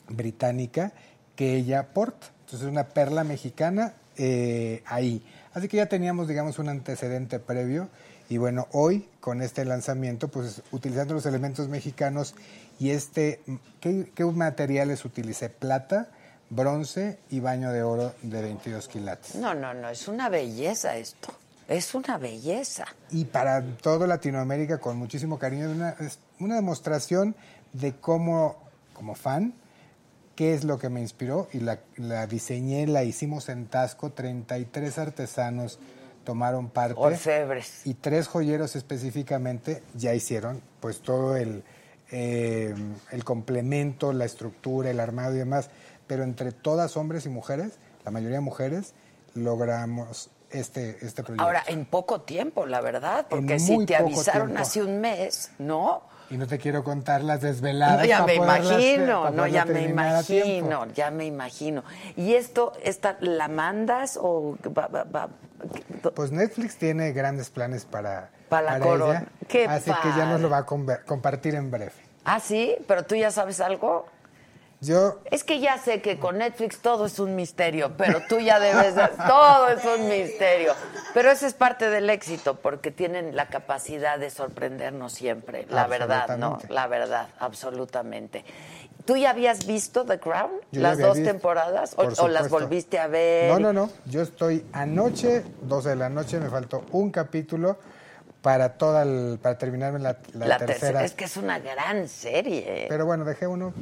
[0.09, 0.93] británica,
[1.37, 2.29] que ella porta.
[2.45, 5.25] Entonces, una perla mexicana eh, ahí.
[5.55, 7.89] Así que ya teníamos, digamos, un antecedente previo.
[8.29, 12.35] Y bueno, hoy con este lanzamiento, pues utilizando los elementos mexicanos
[12.79, 13.41] y este,
[13.81, 15.49] ¿qué, qué materiales utilicé?
[15.49, 16.09] Plata,
[16.49, 19.35] bronce y baño de oro de 22 quilates.
[19.35, 21.33] No, no, no, es una belleza esto.
[21.71, 22.85] Es una belleza.
[23.11, 27.37] Y para todo Latinoamérica, con muchísimo cariño, una, es una demostración
[27.73, 28.57] de cómo,
[28.93, 29.55] como fan,
[30.35, 34.99] qué es lo que me inspiró y la, la diseñé, la hicimos en Tasco, 33
[34.99, 35.79] artesanos
[36.25, 36.95] tomaron parte.
[36.99, 37.87] Orfebres.
[37.87, 41.63] Y tres joyeros específicamente ya hicieron pues todo el,
[42.11, 42.75] eh,
[43.13, 45.71] el complemento, la estructura, el armado y demás.
[46.09, 48.95] Pero entre todas, hombres y mujeres, la mayoría mujeres,
[49.35, 51.45] logramos este, este proyecto.
[51.45, 54.63] Ahora, en poco tiempo, la verdad, porque si te avisaron tiempo.
[54.63, 56.03] hace un mes, ¿no?
[56.31, 57.99] Y no te quiero contar las desveladas.
[57.99, 61.83] No, ya para me imagino, para no, ya me imagino, ya me imagino.
[62.17, 65.29] ¿Y esto, esta, la mandas o va, va- va-
[66.15, 69.19] Pues Netflix tiene grandes planes para, Para la corona.
[69.21, 71.93] ella, Qué así que ya nos lo va a compartir en breve.
[72.25, 74.07] Ah, sí, pero tú ya sabes algo.
[74.81, 78.59] Yo Es que ya sé que con Netflix todo es un misterio, pero tú ya
[78.59, 79.09] debes de...
[79.29, 80.73] Todo es un misterio.
[81.13, 85.67] Pero ese es parte del éxito, porque tienen la capacidad de sorprendernos siempre.
[85.69, 86.59] La verdad, ¿no?
[86.71, 88.45] La verdad, absolutamente.
[89.05, 90.51] ¿Tú ya habías visto The Crown?
[90.73, 91.95] Yo ¿Las dos visto, temporadas?
[91.97, 93.53] ¿O, las volviste a ver?
[93.53, 93.91] No, no, no.
[94.07, 97.79] Yo estoy anoche, 12 de la noche, me faltó un capítulo
[98.41, 100.79] para toda el, para terminarme la, la La tercera.
[100.81, 101.05] tercera.
[101.05, 102.87] Es que es una gran serie.
[102.89, 103.75] Pero bueno, dejé uno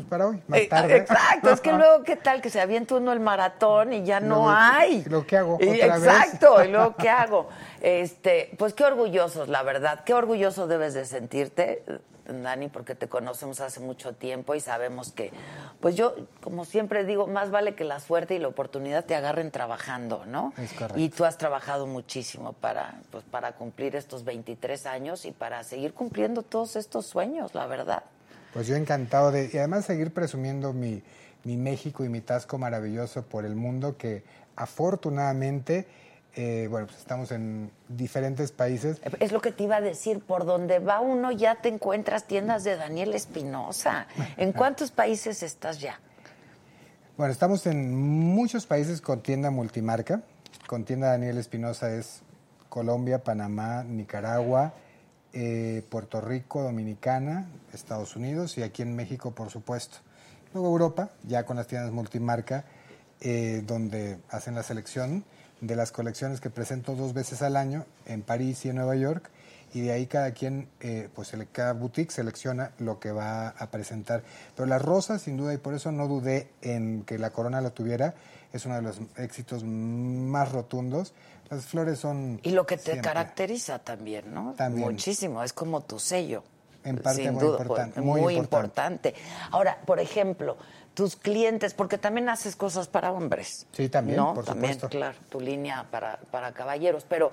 [0.00, 0.96] pues para hoy, más Eh, tarde.
[0.96, 2.40] Exacto, es que luego, ¿qué tal?
[2.40, 5.04] Que se avienta uno el maratón y ya no hay.
[5.04, 5.58] ¿lo qué hago?
[5.60, 6.04] Y- ¿Otra vez?
[6.08, 7.48] exacto, y luego, ¿qué hago?
[7.80, 10.04] Este, pues qué orgullosos, la verdad.
[10.04, 11.82] Qué orgulloso debes de sentirte
[12.26, 15.32] Dani, porque te conocemos hace mucho tiempo y sabemos que,
[15.80, 19.50] pues yo, como siempre digo, más vale que la suerte y la oportunidad te agarren
[19.50, 20.52] trabajando, ¿no?
[20.56, 21.00] Es correcto.
[21.00, 25.92] Y tú has trabajado muchísimo para, pues, para cumplir estos 23 años y para seguir
[25.92, 28.04] cumpliendo todos estos sueños, la verdad.
[28.52, 31.02] Pues yo encantado de, y además seguir presumiendo mi,
[31.44, 34.24] mi México y mi Tasco maravilloso por el mundo que
[34.56, 35.86] afortunadamente,
[36.34, 39.00] eh, bueno, pues estamos en diferentes países.
[39.20, 42.64] Es lo que te iba a decir, por donde va uno ya te encuentras tiendas
[42.64, 44.06] de Daniel Espinosa.
[44.36, 46.00] ¿En cuántos países estás ya?
[47.16, 50.22] Bueno, estamos en muchos países con tienda multimarca.
[50.66, 52.22] Con tienda Daniel Espinosa es
[52.68, 54.72] Colombia, Panamá, Nicaragua,
[55.32, 59.98] eh, Puerto Rico, Dominicana, Estados Unidos y aquí en México, por supuesto.
[60.52, 62.64] Luego Europa, ya con las tiendas multimarca,
[63.20, 65.24] eh, donde hacen la selección
[65.60, 69.30] de las colecciones que presento dos veces al año en París y en Nueva York.
[69.72, 74.24] Y de ahí cada quien, eh, pues cada boutique selecciona lo que va a presentar.
[74.56, 77.72] Pero las rosas, sin duda, y por eso no dudé en que la corona lo
[77.72, 78.14] tuviera,
[78.52, 81.14] es uno de los éxitos más rotundos.
[81.50, 82.40] Las flores son...
[82.44, 83.02] Y lo que te siempre.
[83.02, 84.54] caracteriza también, ¿no?
[84.56, 84.86] También.
[84.88, 86.44] Muchísimo, es como tu sello.
[86.84, 89.08] En parte Sin muy duda, importante, muy muy importante.
[89.10, 89.50] importante.
[89.50, 90.56] Ahora, por ejemplo,
[91.00, 93.66] tus clientes, porque también haces cosas para hombres.
[93.72, 94.34] Sí, también, ¿no?
[94.34, 94.98] por también, supuesto.
[94.98, 97.06] claro, tu línea para, para caballeros.
[97.08, 97.30] Pero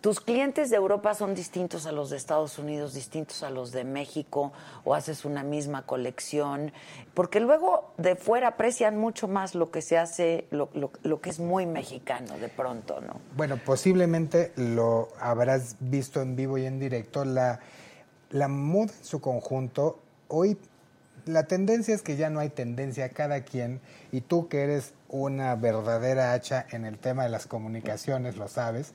[0.00, 3.82] tus clientes de Europa son distintos a los de Estados Unidos, distintos a los de
[3.82, 4.52] México,
[4.84, 6.70] o haces una misma colección.
[7.12, 11.30] Porque luego de fuera aprecian mucho más lo que se hace, lo, lo- lo que
[11.30, 13.14] es muy mexicano de pronto, ¿no?
[13.36, 17.24] Bueno, posiblemente lo habrás visto en vivo y en directo.
[17.24, 17.58] La,
[18.30, 19.98] la moda en su conjunto,
[20.28, 20.56] hoy
[21.28, 23.80] la tendencia es que ya no hay tendencia, cada quien,
[24.12, 28.92] y tú que eres una verdadera hacha en el tema de las comunicaciones, lo sabes,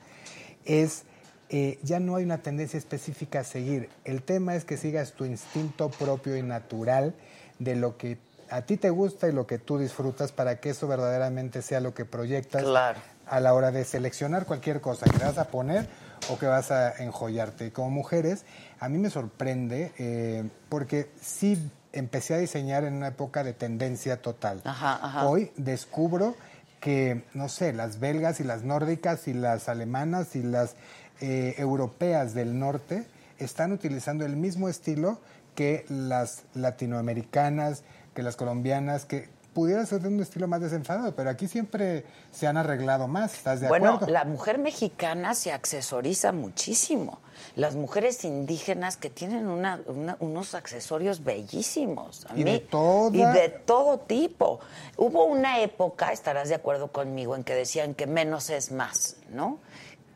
[0.64, 1.04] es
[1.50, 3.88] eh, ya no hay una tendencia específica a seguir.
[4.04, 7.14] El tema es que sigas tu instinto propio y natural
[7.58, 8.18] de lo que
[8.50, 11.94] a ti te gusta y lo que tú disfrutas para que eso verdaderamente sea lo
[11.94, 12.98] que proyectas Claro.
[13.26, 15.86] a la hora de seleccionar cualquier cosa que vas a poner
[16.30, 17.66] o que vas a enjollarte.
[17.66, 18.44] Y como mujeres,
[18.80, 21.58] a mí me sorprende eh, porque sí
[21.94, 24.60] empecé a diseñar en una época de tendencia total.
[24.64, 25.26] Ajá, ajá.
[25.26, 26.36] Hoy descubro
[26.80, 30.76] que, no sé, las belgas y las nórdicas y las alemanas y las
[31.20, 33.06] eh, europeas del norte
[33.38, 35.18] están utilizando el mismo estilo
[35.54, 37.84] que las latinoamericanas,
[38.14, 42.46] que las colombianas, que pudiera ser de un estilo más desenfadado, pero aquí siempre se
[42.46, 44.12] han arreglado más, ¿estás de bueno, acuerdo?
[44.12, 47.20] la mujer mexicana se accesoriza muchísimo.
[47.56, 52.26] Las mujeres indígenas que tienen una- una- unos accesorios bellísimos.
[52.28, 54.60] A Y de mí- toda- Y de todo tipo.
[54.96, 59.58] Hubo una época, estarás de acuerdo conmigo, en que decían que menos es más, ¿no?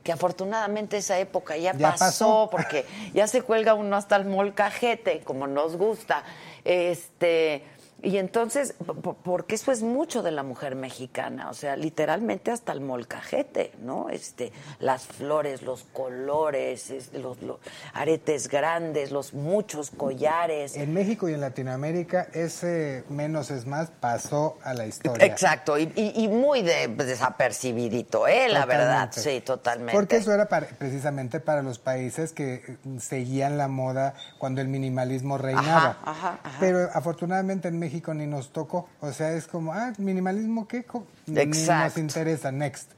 [0.03, 2.49] Que afortunadamente esa época ya, Ya pasó, pasó.
[2.51, 2.85] porque
[3.15, 6.25] ya se cuelga uno hasta el molcajete, como nos gusta.
[6.65, 7.63] Este.
[8.01, 12.53] Y entonces, po- po- porque eso es mucho de la mujer mexicana, o sea, literalmente
[12.53, 14.09] hasta el molcajete, ¿no?
[14.09, 17.59] Este, las flores, los colores, es- los, los
[17.93, 20.77] aretes grandes, los muchos collares.
[20.77, 25.27] En México y en Latinoamérica ese menos es más pasó a la historia.
[25.27, 28.49] Exacto, y, y- y muy de, desapercibidito, ¿eh?
[28.49, 29.93] La verdad, sí, totalmente.
[29.95, 34.69] Porque eso era para- precisamente para los países que eh, seguían la moda cuando el
[34.69, 35.97] minimalismo reinaba.
[36.03, 36.57] Ajá, ajá, ajá.
[36.61, 38.89] Pero afortunadamente en México ni nos tocó.
[39.01, 40.85] O sea, es como, ah, minimalismo, ¿qué?
[41.27, 42.01] Ni nos Exacto.
[42.01, 42.91] interesa, next.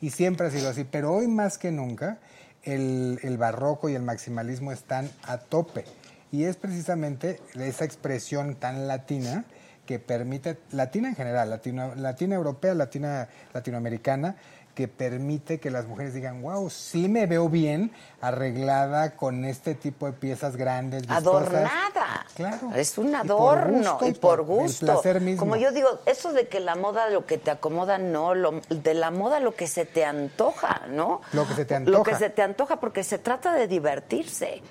[0.00, 0.84] Y siempre ha sido así.
[0.84, 2.18] Pero hoy más que nunca,
[2.62, 5.84] el, el barroco y el maximalismo están a tope.
[6.32, 9.44] Y es precisamente esa expresión tan latina
[9.90, 14.36] que permite, latina en general, latino, latina europea, latina latinoamericana,
[14.80, 20.06] que permite que las mujeres digan, wow, sí me veo bien arreglada con este tipo
[20.06, 21.48] de piezas grandes, vistosas".
[21.48, 22.26] Adornada.
[22.34, 22.70] Claro.
[22.74, 24.86] Es un Y por adorno gusto y por, el gusto.
[24.86, 25.40] placer mismo.
[25.40, 28.94] Como yo digo, eso de que la moda lo que te acomoda, no, lo, de
[28.94, 31.20] la moda lo que se te antoja, ¿no?
[31.32, 32.18] Lo que se te Lo que antoja.
[32.18, 34.62] se te antoja porque se trata de divertirse.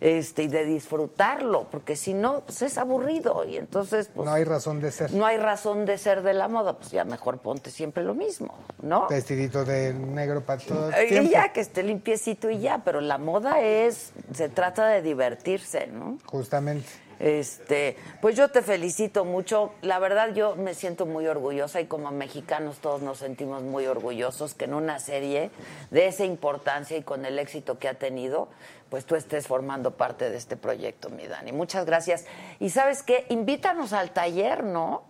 [0.00, 4.44] Este, y de disfrutarlo, porque si no, pues es aburrido y entonces pues, no hay
[4.44, 5.12] razón de ser.
[5.12, 8.54] no hay razón de ser de la moda, pues ya mejor ponte siempre lo mismo,
[8.80, 9.08] ¿no?
[9.08, 11.28] Vestidito de negro para todo el tiempo.
[11.28, 15.88] Y ya, que esté limpiecito y ya, pero la moda es, se trata de divertirse,
[15.88, 16.18] ¿no?
[16.26, 16.86] Justamente.
[17.20, 19.72] Este, pues yo te felicito mucho.
[19.82, 24.54] La verdad yo me siento muy orgullosa y como mexicanos todos nos sentimos muy orgullosos
[24.54, 25.50] que en una serie
[25.90, 28.48] de esa importancia y con el éxito que ha tenido,
[28.90, 31.52] pues tú estés formando parte de este proyecto, mi Dani.
[31.52, 32.24] Muchas gracias.
[32.60, 35.02] Y sabes qué, invítanos al taller, ¿no?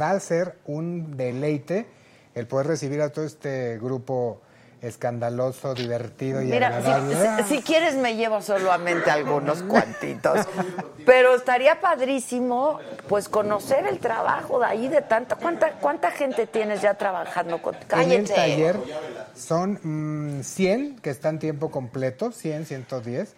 [0.00, 1.86] Va a ser un deleite
[2.34, 4.42] el poder recibir a todo este grupo
[4.86, 7.14] escandaloso, divertido y Mira, agradable.
[7.14, 10.46] si, si- si quieres me llevo solamente algunos cuantitos.
[11.04, 15.36] Pero estaría padrísimo, pues, conocer el trabajo de ahí de tanta...
[15.36, 17.76] ¿Cuánta, cuánta gente tienes ya trabajando con...
[17.92, 18.76] En el taller
[19.34, 19.78] son
[20.38, 23.34] mm, 100 que están tiempo completo, 100, 110.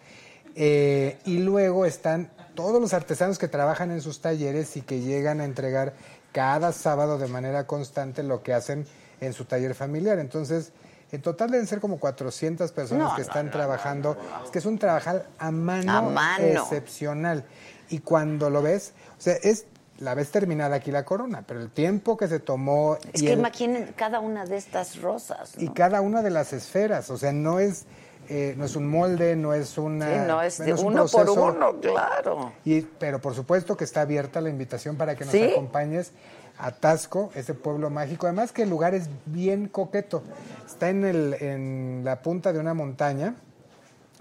[0.56, 5.40] eh, y luego están todos los artesanos que trabajan en sus talleres y que llegan
[5.40, 5.92] a entregar
[6.32, 8.86] cada sábado de manera constante lo que hacen
[9.20, 10.18] en su taller familiar.
[10.18, 10.72] Entonces,
[11.10, 14.16] en total deben ser como 400 personas No, que están no, trabajando.
[14.44, 16.44] Es que es un trabajar a mano, A mano.
[16.44, 17.44] excepcional.
[17.90, 19.64] Y cuando lo ves, o sea, es
[19.98, 23.32] la ves terminada aquí la corona, pero el tiempo que se tomó Es y que
[23.32, 25.52] el- imaginen cada una de estas rosas.
[25.58, 27.84] y cada una de las esferas, o sea, no es
[28.30, 31.30] eh, no es un molde, no es una Sí, no es de un uno por
[31.30, 32.52] uno, claro.
[32.62, 35.42] Y, pero por supuesto que está abierta la invitación para que nos ¿Sí?
[35.50, 36.12] acompañes
[36.58, 38.26] a Tasco, ese pueblo mágico.
[38.26, 40.22] Además que el lugar es bien coqueto.
[40.66, 43.34] Está en, el, en la punta de una montaña.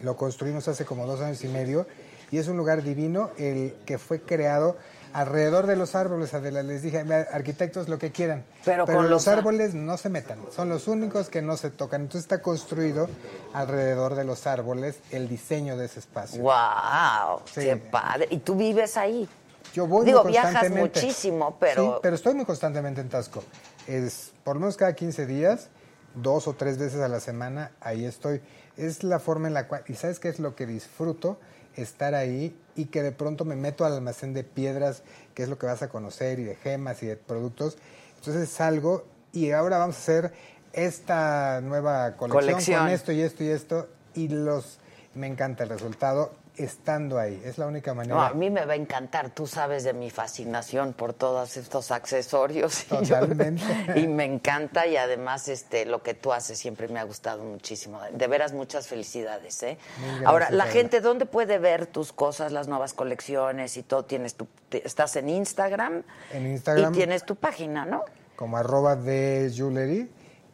[0.04, 1.88] Lo construimos hace como dos años y medio.
[2.30, 4.76] Y es un lugar divino, el que fue creado
[5.14, 6.34] alrededor de los árboles.
[6.34, 8.44] Adela, les dije, "Mira, arquitectos, lo que quieran.
[8.66, 10.38] Pero con los los- árboles no se metan.
[10.54, 12.02] Son los únicos que no se tocan.
[12.02, 13.10] Entonces está construido
[13.54, 16.42] alrededor de los árboles el diseño de ese espacio.
[16.44, 17.40] ¡Wow!
[17.46, 17.62] Sí.
[17.62, 18.28] ¡Qué padre!
[18.30, 19.28] ¿Y tú vives ahí?
[19.74, 21.00] Yo voy Digo, muy viajas constantemente.
[21.02, 23.44] muchísimo, pero- Sí, pero estoy muy constantemente en Tasco.
[23.88, 25.70] Es por lo menos cada 15 días,
[26.16, 28.42] dos o tres veces a la semana, ahí estoy.
[28.76, 29.84] Es la forma en la cual...
[29.88, 31.40] ¿Y sabes qué es lo que disfruto?
[31.76, 35.04] Estar ahí y que de pronto me meto al almacén de piedras,
[35.36, 37.78] que es lo que vas a conocer, y de gemas y de productos.
[38.18, 40.34] Entonces salgo y ahora vamos a hacer
[40.74, 42.80] esta nueva colección, Colección.
[42.82, 43.88] con esto y esto y esto.
[44.16, 44.80] Y los...
[45.16, 47.42] Me encanta el resultado estando ahí.
[47.46, 48.16] Es la única manera.
[48.16, 49.30] No, a mí me va a encantar.
[49.30, 52.86] Tú sabes de mi fascinación por todos estos accesorios.
[52.92, 53.64] Y yo- Totalmente.
[53.96, 58.00] Y, me encanta y además este lo que tú haces siempre me ha gustado muchísimo.
[58.14, 59.62] De veras, muchas felicidades.
[59.64, 59.78] ¿eh?
[60.00, 64.06] Gracias, Ahora, la gente, ¿dónde puede ver tus cosas, las nuevas colecciones y todo?
[64.06, 66.04] Tienes tu, estás en Instagram.
[66.34, 66.94] En Instagram.
[66.94, 68.04] Y tienes tu página, ¿no?
[68.38, 70.10] como arroba de jewelry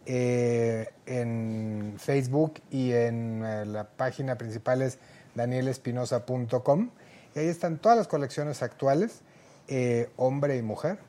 [0.06, 4.98] eh, en Facebook y en eh, la página principal es
[5.36, 6.90] danielespinosa.com
[7.36, 9.22] y ahí están todas las colecciones actuales,
[9.68, 11.00] eh, hombre y mujer,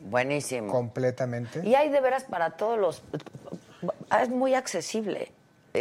[0.00, 0.72] Buenísimo.
[0.72, 1.66] completamente.
[1.66, 3.02] Y hay de veras para todos los...
[4.20, 5.30] Es muy accesible.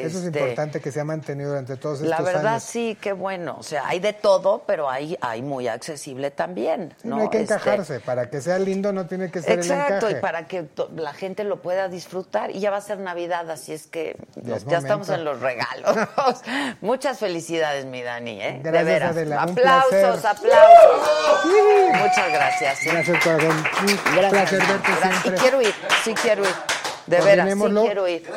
[0.06, 2.64] Eso es Este, importante que se ha mantenido durante todos estos La verdad años.
[2.64, 3.56] sí, qué bueno.
[3.60, 6.93] O sea, hay de todo, pero hay, hay muy accesible también.
[7.02, 7.18] Sí, ¿no?
[7.18, 10.10] no hay que Este, encajarse, para que sea lindo no tiene que ser el Exacto,
[10.10, 12.52] y para que la gente lo pueda disfrutar.
[12.52, 15.24] Y ya va a ser Navidad, así es que Ya nos- es ya estamos en
[15.24, 15.95] los regalos.
[16.82, 18.41] Muchas felicidades, mi Dani.
[18.41, 18.52] ¿eh?
[18.54, 19.12] de Gracias, veras.
[19.12, 21.48] Adela, un aplausos, aplausos.
[21.93, 22.86] Muchas gracias.
[22.86, 22.89] ¿eh?
[22.91, 23.26] Gracias.
[23.26, 24.30] Un Gracias.
[24.30, 25.22] placer verte Gracias.
[25.22, 25.30] siempre.
[25.36, 25.74] Y quiero ir,
[26.04, 26.76] sí quiero ir.
[27.08, 28.30] De veras, sí quiero ir.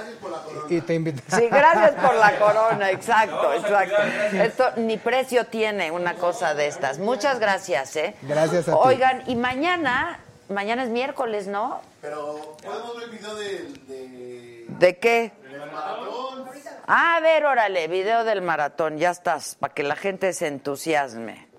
[0.68, 1.22] Y te invito.
[1.36, 3.96] Sí, gracias por la corona, exacto, exacto.
[4.32, 6.98] Esto ni precio tiene una cosa de estas.
[6.98, 8.14] Muchas gracias, ¿eh?
[8.22, 8.78] Gracias a ti.
[8.80, 11.80] Oigan, y mañana, mañana es miércoles, ¿no?
[12.00, 15.32] Pero podemos ver el video del de, ¿De qué?
[15.50, 16.48] del maratón.
[16.86, 21.49] Ah, a ver, órale, video del maratón, ya estás, para que la gente se entusiasme.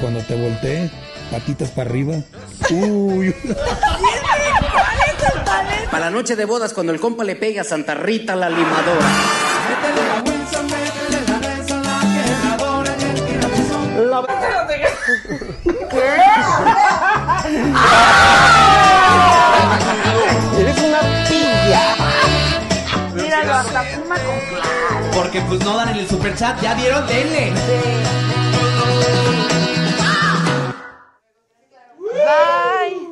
[0.00, 0.90] Cuando te voltees,
[1.30, 2.14] patitas para arriba.
[2.70, 3.34] Uy.
[5.90, 9.06] Para la noche de bodas, cuando el compa le pega a Santa Rita la limadora.
[20.58, 21.94] Eres una pilla.
[23.14, 25.10] Míralo, hasta fuma con claro.
[25.14, 27.52] Porque pues no dan en el superchat, ya dieron, denle.
[32.26, 33.06] Bye.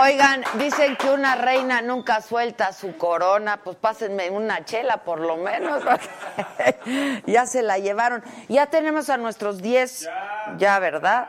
[0.00, 5.36] Oigan, dicen que una reina nunca suelta su corona, pues pásenme una chela por lo
[5.36, 5.82] menos.
[7.26, 8.24] ya se la llevaron.
[8.48, 10.08] Ya tenemos a nuestros 10,
[10.56, 11.28] ya, ¿verdad?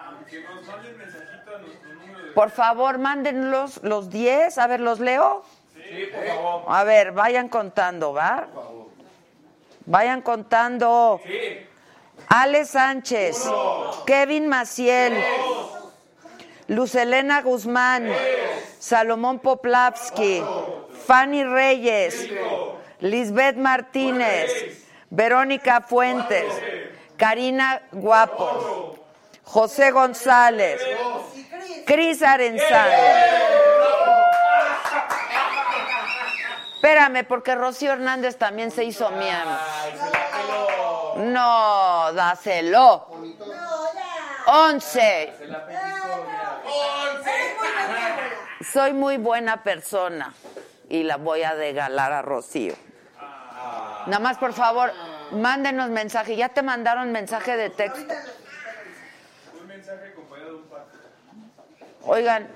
[2.33, 5.43] Por favor, mándenlos los 10, a ver, ¿los leo?
[5.75, 6.63] Sí, por favor.
[6.69, 8.47] A ver, vayan contando, ¿va?
[9.85, 11.19] Vayan contando.
[12.27, 13.49] Ale Sánchez,
[14.05, 15.23] Kevin Maciel,
[16.67, 18.09] Luz Elena Guzmán,
[18.79, 20.43] Salomón Poplavsky,
[21.05, 22.29] Fanny Reyes,
[22.99, 24.51] Lisbeth Martínez,
[25.09, 26.45] Verónica Fuentes,
[27.17, 28.97] Karina Guapo,
[29.43, 30.81] José González,
[31.85, 32.89] Cris Arenzán.
[36.75, 39.57] Espérame, porque Rocío Hernández también se hizo miembro.
[41.17, 43.07] No, dáselo.
[44.47, 45.33] Once.
[48.71, 50.33] Soy muy buena persona
[50.89, 52.73] y la voy a regalar a Rocío.
[54.07, 54.91] Nada más, por favor,
[55.31, 56.35] mándenos mensaje.
[56.35, 58.13] Ya te mandaron mensaje de texto.
[59.59, 60.63] Un mensaje acompañado de un.
[62.05, 62.47] Oigan,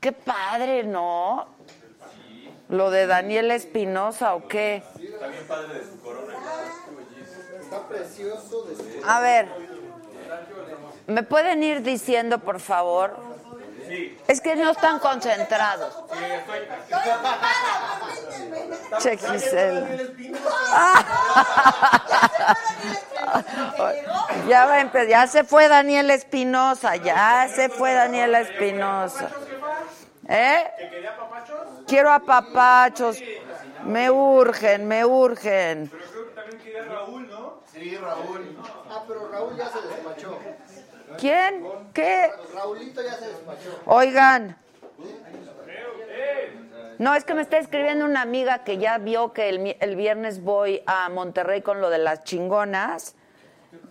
[0.00, 1.48] qué padre, ¿no?
[2.68, 4.82] Lo de Daniel Espinosa o qué.
[4.98, 6.34] Está bien padre de su corona.
[7.70, 8.62] Está precioso.
[8.64, 9.00] De...
[9.06, 9.48] A ver,
[11.06, 13.16] ¿me pueden ir diciendo, por favor?
[14.26, 15.96] Es que no están concentrados.
[19.00, 19.86] Che, Gisela.
[24.48, 29.30] Ya, va a empe- ya se fue Daniel Espinosa, ya se fue Daniel Espinosa.
[30.28, 30.64] ¿Eh?
[31.86, 33.18] Quiero a papachos.
[33.84, 35.90] Me urgen, me urgen.
[37.80, 38.58] Sí, Raúl.
[38.90, 40.38] Ah, pero Raúl ya se despachó.
[41.18, 41.64] ¿Quién?
[41.94, 42.30] ¿Qué?
[42.54, 43.80] Raulito ya se despachó.
[43.86, 44.58] Oigan.
[46.98, 50.42] No, es que me está escribiendo una amiga que ya vio que el, el viernes
[50.42, 53.14] voy a Monterrey con lo de las chingonas.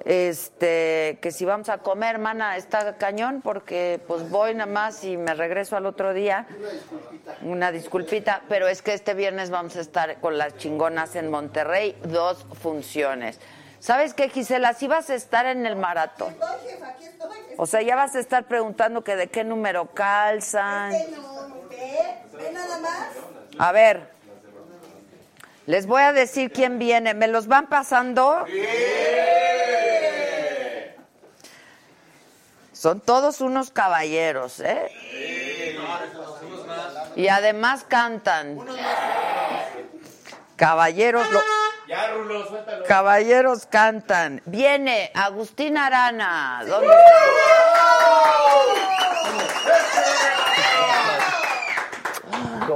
[0.06, 5.18] Este, que si vamos a comer, hermana, está cañón porque pues voy nada más y
[5.18, 6.46] me regreso al otro día.
[7.42, 11.98] Una disculpita, pero es que este viernes vamos a estar con las chingonas en Monterrey,
[12.04, 13.40] dos funciones.
[13.80, 14.74] ¿Sabes qué, Gisela?
[14.74, 16.34] Si vas a estar en el maratón.
[16.34, 17.38] Estoy, jefa, aquí estoy.
[17.58, 20.92] O sea, ya vas a estar preguntando que de qué número calzan.
[21.12, 21.98] No, ve,
[22.34, 23.08] ve nada más.
[23.58, 24.10] A ver,
[25.66, 27.14] les voy a decir quién viene.
[27.14, 28.46] ¿Me los van pasando?
[32.74, 34.90] Son todos unos caballeros, ¿eh?
[37.16, 38.58] Y además cantan.
[40.56, 41.42] Caballeros, lo-
[41.90, 42.84] Ya, Rulo, suéltalo.
[42.86, 44.44] caballeros cantan.
[44.46, 46.64] Viene Agustín Arana.
[46.68, 46.88] ¿Dónde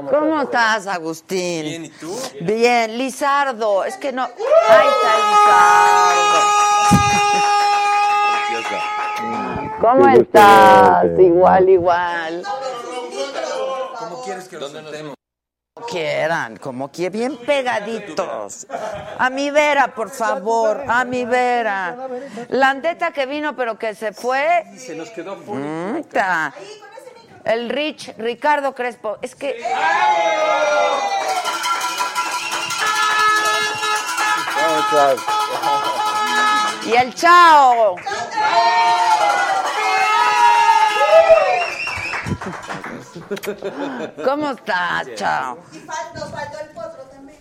[0.10, 1.62] ¿Cómo estás, Agustín?
[1.62, 2.20] Bien, ¿y tú?
[2.42, 3.84] Bien, Lizardo.
[3.86, 4.24] Es que no.
[4.24, 6.40] Ahí está Lizardo.
[9.80, 11.06] ¿Cómo estás?
[11.20, 12.44] Igual, igual.
[14.00, 15.13] ¿Cómo quieres que nos sentemos?
[15.90, 18.68] Quieran, como que bien pegaditos.
[19.18, 21.96] A mi vera, por favor, a mi vera.
[22.50, 24.64] La andeta que vino pero que se fue.
[24.78, 25.38] Se nos quedó
[26.12, 26.54] ta.
[27.44, 29.18] El Rich, Ricardo Crespo.
[29.22, 29.62] Es que.
[36.86, 37.96] Y el chao.
[44.26, 45.58] ¿Cómo estás, chao?
[45.72, 47.40] Y fal- nos faltó el potro también.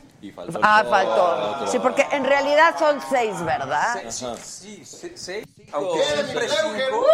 [0.62, 1.66] Ah, faltó.
[1.66, 4.00] Sí, porque en realidad son seis, ¿verdad?
[4.10, 5.66] Sí, sí, sí, sí.
[5.72, 7.06] Aunque siempre cinco.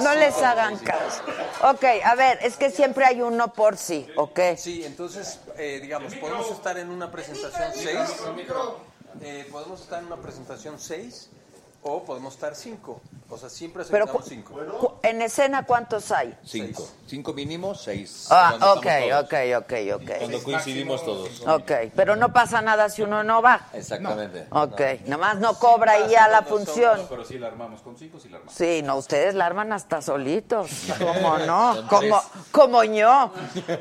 [0.00, 1.22] No les hagan caso.
[1.62, 4.40] Ok, a ver, es que siempre hay uno por sí, ¿ok?
[4.56, 7.98] Sí, entonces, eh, digamos, podemos estar en una presentación 6.
[9.20, 11.30] Eh, podemos estar en una presentación 6
[11.82, 13.00] o podemos estar 5.
[13.28, 14.54] O sea, siempre cu- 5.
[14.80, 16.36] cu- en escena, ¿cuántos hay?
[16.44, 16.86] Cinco.
[17.08, 18.26] Cinco mínimo, seis.
[18.30, 18.86] Ah, Cuando ok,
[19.24, 20.18] ok, ok, ok.
[20.18, 21.40] Cuando coincidimos todos.
[21.46, 23.68] Ok, pero no pasa nada si uno no va.
[23.72, 24.46] Exactamente.
[24.50, 27.06] Ok, nomás no cobra y ya la función.
[27.08, 28.54] Pero sí la armamos, con cinco sí la armamos.
[28.54, 30.70] Sí, no, ustedes la arman hasta solitos.
[30.98, 31.84] ¿Cómo no?
[31.88, 32.20] Como,
[32.52, 33.32] como yo.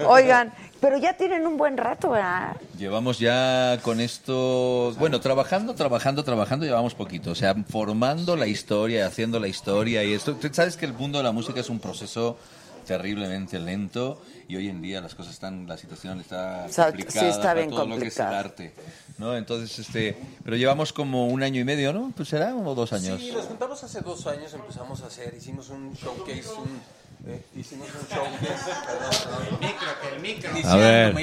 [0.08, 0.54] Oigan,
[0.86, 2.58] pero ya tienen un buen rato, ¿verdad?
[2.78, 7.32] Llevamos ya con esto, bueno, trabajando, trabajando, trabajando, llevamos poquito.
[7.32, 10.36] O sea, formando la historia, haciendo la historia y esto.
[10.36, 12.38] Tú sabes que el mundo de la música es un proceso
[12.86, 17.30] terriblemente lento y hoy en día las cosas están, la situación está sea, sí complicada
[17.30, 18.40] está para bien todo lo que es el complicada.
[18.40, 18.74] arte,
[19.18, 19.36] ¿no?
[19.36, 22.14] Entonces, este, pero llevamos como un año y medio, ¿no?
[22.16, 23.20] Pues será o dos años.
[23.20, 26.80] Sí, nos juntamos hace dos años, empezamos a hacer, hicimos un showcase, un,
[27.56, 28.72] hicimos un showcase.
[28.86, 29.60] perdón,
[30.60, 30.66] perdón.
[30.66, 31.16] A ver,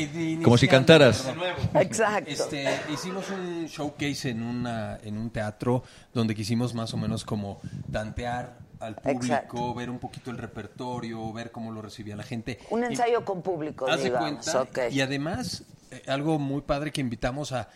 [0.43, 1.27] como si cantaras.
[1.75, 2.31] Exacto.
[2.31, 5.83] Este, hicimos un showcase en, una, en un teatro
[6.13, 9.75] donde quisimos más o menos como tantear al público, Exacto.
[9.75, 12.59] ver un poquito el repertorio, ver cómo lo recibía la gente.
[12.71, 14.45] Un Y- ensayo con público, digamos.
[14.51, 14.89] cuenta.
[14.89, 17.69] Y además, eh, algo muy padre que invitamos a,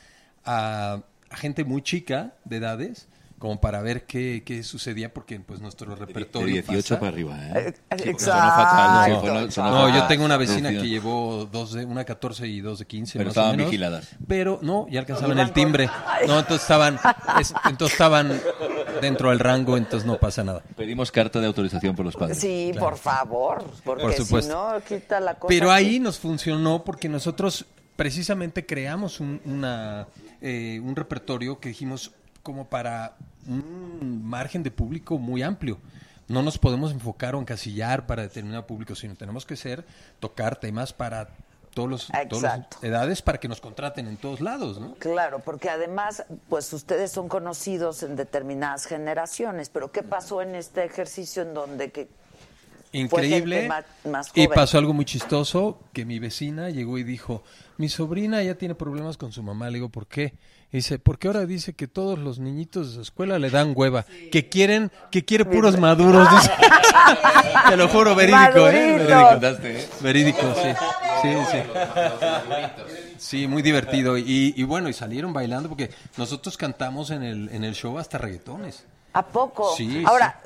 [0.45, 1.01] a-
[1.31, 3.07] a gente muy chica de edades,
[3.39, 6.55] como para ver qué, qué sucedía, porque pues nuestro repertorio.
[6.55, 6.99] 18 pasa.
[7.01, 7.75] para arriba, ¿eh?
[7.91, 8.25] Eh, Sí, exacto.
[8.25, 12.05] sonó fatal, no, sonó- sonó No, yo tengo una vecina que llevó dos de, una
[12.05, 13.19] 14 y dos de 15.
[13.19, 13.71] Pero más o estaban menos.
[13.71, 14.09] vigiladas.
[14.27, 15.91] Pero no, ya alcanzaban el timbre.
[16.27, 16.99] No, entonces estaban,
[17.39, 18.41] es- entonces estaban,
[19.03, 20.63] dentro del rango, entonces no pasa nada.
[20.75, 22.39] Pedimos carta de autorización por los padres.
[22.39, 22.87] Sí, Claro.
[22.89, 24.73] por favor, porque Por si supuesto.
[24.73, 25.49] no quita la cosa.
[25.51, 25.85] Pero aquí.
[25.85, 27.67] ahí nos funcionó porque nosotros
[27.97, 30.07] precisamente creamos un, una,
[30.41, 32.13] eh, un repertorio que dijimos
[32.47, 33.17] como para
[33.49, 35.81] un margen de público muy amplio.
[36.29, 39.85] No nos podemos enfocar o encasillar para determinado público, sino tenemos que ser,
[40.21, 41.31] tocar temas para
[41.75, 44.95] todos los, todas las edades para que nos contraten en todos lados, ¿no?
[44.95, 50.85] Claro, porque además, pues ustedes son conocidos en determinadas generaciones, pero ¿qué pasó en este
[50.85, 52.09] ejercicio en donde que
[52.93, 53.67] Increíble.
[53.67, 57.43] más, más Y pasó algo muy chistoso, que mi vecina llegó y dijo,
[57.77, 59.67] mi sobrina ya tiene problemas con su mamá.
[59.69, 60.35] Le digo, ¿por qué?
[60.73, 64.05] Y dice, porque ahora dice que todos los niñitos de su escuela le dan hueva,
[64.33, 66.29] que quieren, que quiere puros maduros.
[66.31, 66.51] dice.
[67.69, 68.99] Te lo juro, verídico, ¿eh?
[68.99, 70.69] Verídico, Verídico, sí.
[71.23, 71.59] Sí, sí.
[73.19, 74.19] Sí, muy divertido.
[74.19, 78.19] Y, y bueno, y salieron bailando porque nosotros cantamos en el, en el show hasta
[78.19, 78.85] reggaetones.
[79.17, 79.75] ¿A poco?
[79.77, 80.41] Sí, Ahora,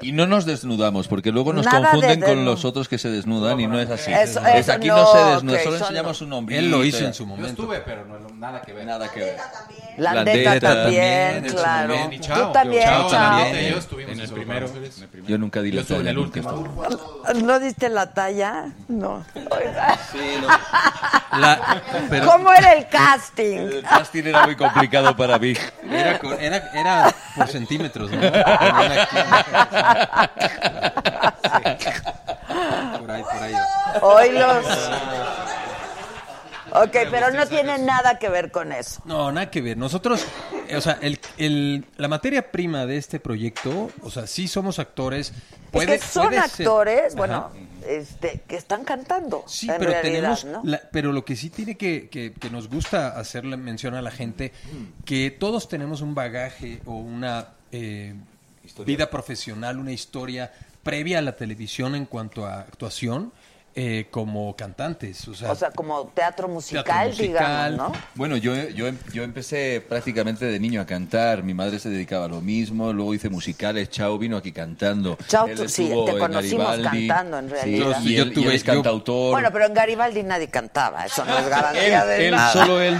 [0.00, 3.08] Y no nos desnudamos, porque luego nos Nada de confunden con los otros que se
[3.10, 4.10] desnudan y no es así.
[4.12, 6.26] Eso- Es eso aquí no, no, se desnuda, solo eso enseñamos no.
[6.26, 6.58] un ombligo.
[6.60, 7.48] Él lo hizo en su momento.
[7.62, 8.86] Yo estuve, pero no, nada que ver.
[8.86, 9.36] Nada que ver.
[9.98, 11.02] la La Andeta Andeta también,
[11.34, 11.94] también, en su claro.
[11.94, 12.14] momento.
[12.14, 12.52] Y Tú Chao.
[12.52, 13.10] también, Chao Chao.
[13.10, 13.56] también.
[13.64, 14.66] Ellos estuvimos en el primero.
[15.26, 16.86] Yo nunca di Yo la estuve en talla el en último.
[17.44, 18.72] ¿No diste la talla?
[18.88, 19.24] No.
[19.34, 19.98] Oiga.
[21.32, 23.56] La- pero- ¿Cómo era el casting?
[23.58, 25.54] El casting era muy complicado para mí.
[25.90, 28.18] Era, co- era, era por centímetros, ¿no?
[28.20, 29.16] Ponían aquí.
[31.42, 32.98] Sí.
[33.00, 33.54] Por ahí, por ahí.
[34.02, 34.66] Hoy los...
[36.72, 39.00] Ok, pero no tiene nada que ver con eso.
[39.06, 39.78] No, nada que ver.
[39.78, 40.26] Nosotros,
[40.76, 45.32] o sea, el, el- la materia prima de este proyecto, o sea, sí somos actores.
[45.70, 47.50] Puede, es que son puede actores, bueno,
[47.86, 49.44] este, que están cantando.
[49.46, 50.60] Sí, en pero realidad, tenemos, ¿no?
[50.64, 54.10] la- pero lo que sí tiene que, que, que nos gusta hacerle mención a la
[54.10, 54.52] gente,
[55.06, 58.14] que todos tenemos un bagaje o una eh,
[58.84, 60.52] vida profesional, una historia
[60.82, 63.32] previa a la televisión en cuanto a actuación,
[63.78, 65.28] eh, como cantantes.
[65.28, 67.72] O sea, O sea, como teatro musical, Teatro musical.
[67.74, 68.00] digamos, ¿no?
[68.14, 71.42] Bueno, yo, yo, yo empecé prácticamente de niño a cantar.
[71.42, 72.92] Mi madre se dedicaba a lo mismo.
[72.94, 73.90] Luego hice musicales.
[73.90, 75.18] Chao vino aquí cantando.
[75.28, 77.06] Chao, tú- sí, te conocimos Garibaldi.
[77.06, 78.00] cantando, en Sí, realidad.
[78.02, 79.30] y Yo él, y tuve- él es yo- cantautor.
[79.32, 82.52] Bueno, pero en Garibaldi nadie cantaba, eso no es garantía Él- de él, nada.
[82.54, 82.96] solo él.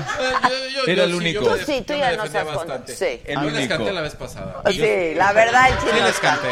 [0.86, 1.40] Era el sí, único.
[1.44, 2.44] Tú sí, tú yo ya contado.
[2.54, 2.94] bastante.
[2.94, 3.20] Sí.
[3.24, 3.76] El Yo les único.
[3.76, 4.62] canté la vez pasada.
[4.70, 6.48] Sí, la verdad, sí, Sí nos les canté.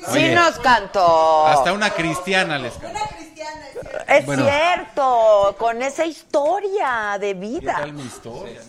[0.00, 0.12] Cantó.
[0.12, 0.34] Sí Oye.
[0.34, 1.46] nos cantó.
[1.46, 2.86] Hasta una cristiana les canté.
[2.90, 4.12] Una cristiana, es cierto.
[4.12, 4.44] Es Bueno.
[4.44, 7.76] cierto, con esa historia de ¿Qué vida.
[7.78, 8.60] tal mi historia?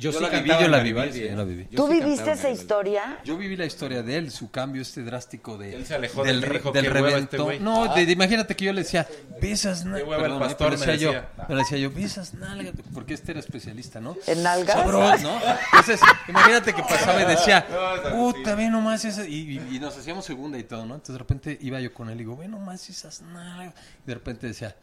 [0.00, 1.64] Yo, yo sí la viví, yo la viví, sí, yo la viví.
[1.66, 3.18] ¿Tú sí viviste esa historia?
[3.22, 6.40] Yo viví la historia de él, su cambio este drástico de Él se alejó del,
[6.40, 7.42] del "Qué hueva este reventón.
[7.44, 7.60] güey".
[7.60, 7.94] no, Ah.
[7.94, 9.06] de- de- imagínate que yo le decía,
[9.42, 10.24] besas nalgas.
[10.32, 11.12] el pastor, me decía yo,
[11.48, 14.16] le decía yo, besas nalgas, porque este era especialista, ¿no?
[14.26, 14.74] ¿En nalgas?
[14.76, 15.38] Sabroso, ¿no?
[15.66, 17.66] Entonces, imagínate que pasaba y decía,
[18.12, 20.94] puta, ve nomás esas, y, y- y nos hacíamos segunda y todo, ¿no?
[20.94, 23.74] Entonces de repente iba yo con él y digo, ve nomás esas nalgas.
[24.04, 24.74] Y de repente decía,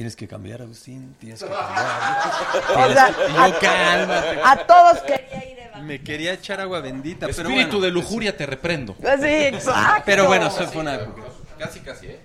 [0.00, 2.90] tienes que cambiar, Agustín, tienes que cambiar.
[2.90, 4.40] O sea, y yo, cálmate.
[4.42, 7.84] a todos quería ir de Me quería echar agua bendita, pero Espíritu bueno.
[7.84, 8.96] de lujuria te reprendo.
[8.98, 10.04] Sí, exacto.
[10.06, 11.20] Pero bueno, eso fue una época.
[11.58, 12.20] Casi, casi, ¿eh?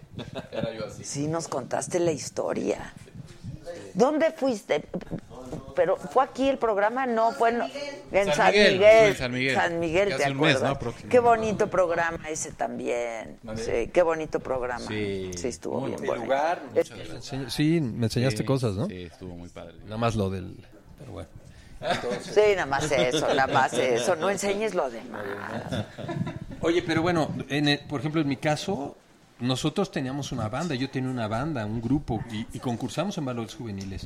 [0.53, 1.03] Era yo así.
[1.03, 2.93] Sí, nos contaste la historia.
[3.93, 4.85] ¿Dónde fuiste?
[5.75, 7.61] Pero fue aquí el programa, no fue en,
[8.11, 9.55] en San San Miguel, en San Miguel.
[9.55, 10.81] San Miguel, ¿te un mes, acuerdas?
[10.83, 11.09] ¿no?
[11.09, 13.37] Qué bonito programa ese también.
[13.57, 14.85] Sí, qué bonito programa.
[14.87, 15.31] Sí.
[15.35, 16.91] Sí, estuvo Muy bien lugar, Es-
[17.53, 18.87] Sí, me enseñaste Sí, cosas, ¿no?
[18.87, 19.75] Sí, estuvo muy padre.
[19.83, 20.55] Nada más lo del...
[20.99, 21.29] Pero bueno.
[22.21, 24.15] Sí, nada más eso, nada más eso.
[24.15, 25.25] No enseñes lo demás.
[26.61, 28.95] Oye, pero bueno, en el- por ejemplo, en mi caso,
[29.39, 33.53] nosotros teníamos una banda, yo tenía una banda, un grupo, y, y concursamos en valores
[33.55, 34.05] juveniles.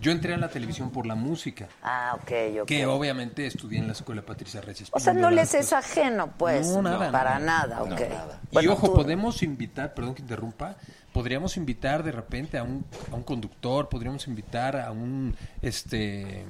[0.00, 2.66] Yo entré a la televisión por la música, Ah, ok, ok.
[2.66, 4.88] que obviamente estudié en la escuela Patricia Reyes.
[4.90, 6.66] O sea, no les es ajeno, pues.
[6.68, 7.76] No, nada, Para nada.
[7.78, 8.00] nada, ok.
[8.00, 10.76] y Bueno, ojo, tú- podemos invitar, perdón que interrumpa,
[11.12, 16.44] podríamos invitar de repente a un, a un conductor, podríamos invitar a un, este,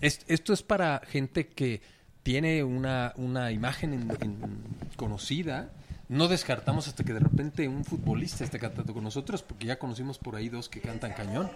[0.00, 1.80] es- esto es para gente que
[2.24, 4.64] tiene una, una imagen en- en-
[4.96, 5.70] conocida.
[6.08, 10.18] No descartamos hasta que de repente un futbolista esté cantando con nosotros, porque ya conocimos
[10.18, 11.50] por ahí dos que cantan cañón.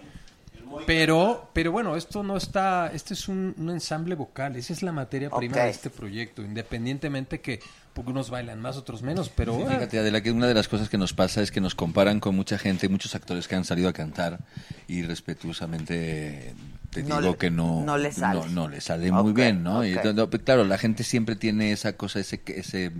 [0.85, 4.91] Pero, pero bueno, esto no está, este es un, un ensamble vocal, esa es la
[4.93, 7.59] materia prima de este proyecto, independientemente que
[7.93, 10.87] porque unos bailan más, otros menos, pero Sí, Fíjate, Adela, que una de las cosas
[10.87, 13.89] que nos pasa es que nos comparan con mucha gente, muchos actores que han salido
[13.89, 14.39] a cantar
[14.87, 16.53] y respetuosamente
[16.89, 18.39] te No digo le- que no, no le sale.
[18.39, 19.83] no, no le sale muy bien, ¿no?
[19.85, 22.91] Y claro, la gente siempre tiene esa cosa, ese, ese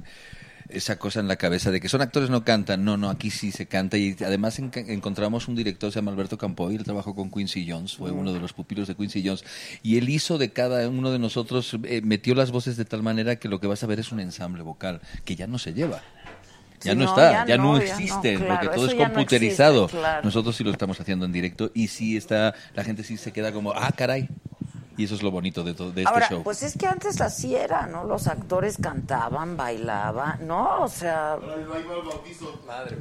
[0.74, 2.84] esa cosa en la cabeza de que son actores no cantan.
[2.84, 3.98] No, no, aquí sí se canta.
[3.98, 7.96] Y además en- encontramos un director, se llama Alberto Campoy, él trabajó con Quincy Jones,
[7.98, 9.44] fue uno de los pupilos de Quincy Jones.
[9.84, 13.36] Y él hizo de cada uno de nosotros, eh, metió las voces de tal manera
[13.38, 16.02] que lo que vas a ver es un ensamble vocal, que ya no se lleva.
[16.84, 18.94] Ya no, no, está, ya ya, no, no, ya no, existe, claro, porque todo es
[18.96, 19.84] computerizado.
[19.84, 20.22] existe, claro.
[20.24, 23.52] Nosotros sí lo estamos haciendo en directo y sí está, la gente sí se queda
[23.52, 24.28] como, ah, caray.
[24.98, 26.44] Y eso es lo bonito de, todo, de este Ahora, show.
[26.44, 28.04] pues es que antes así era, ¿no?
[28.04, 30.84] Los actores cantaban, bailaban, ¿no?
[30.84, 31.38] O sea...
[32.68, 32.98] Madre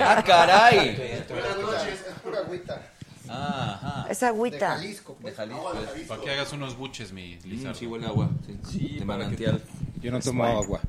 [0.00, 1.24] ¡Ah, caray!
[1.28, 2.82] Buenas noches, es pura agüita.
[3.28, 4.06] Ajá.
[4.08, 4.70] Es agüita.
[4.70, 5.16] De Jalisco.
[5.22, 5.72] De Jalisco.
[6.08, 7.78] Para que hagas unos buches, mi Lizardo.
[7.78, 8.30] sí, huele a agua.
[8.70, 9.60] Sí, de manantial.
[10.00, 10.80] Yo no tomo agua.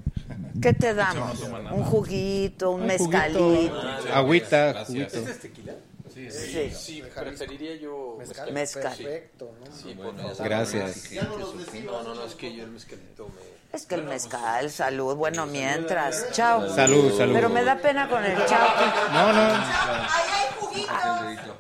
[0.62, 1.42] ¿Qué te damos?
[1.72, 3.72] Un juguito, un mezcalito.
[4.14, 5.18] Agüita, juguito.
[5.18, 5.74] ¿Este es tequila?
[6.30, 6.72] Sí, Sí.
[6.76, 8.52] sí, preferiría yo Mezcal.
[8.52, 8.84] mezcal.
[8.84, 8.98] Mezcal.
[8.98, 9.76] Perfecto, ¿no?
[9.76, 10.16] Sí, favor.
[10.44, 11.12] Gracias.
[11.86, 13.60] No, no, no, es que yo el mezcalito me...
[13.72, 15.16] Es que el mezcal, salud.
[15.16, 16.32] Bueno, mientras.
[16.32, 16.68] Chao.
[16.74, 17.34] Salud, salud.
[17.36, 18.68] Pero me da pena con el chao.
[19.14, 19.40] No, no.
[19.42, 21.58] Ahí hay juguito.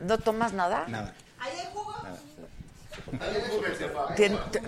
[0.00, 0.84] ¿No tomas nada?
[0.88, 1.14] Nada.
[1.38, 1.94] Ahí hay jugo.
[4.16, 4.60] ¿Tien- te-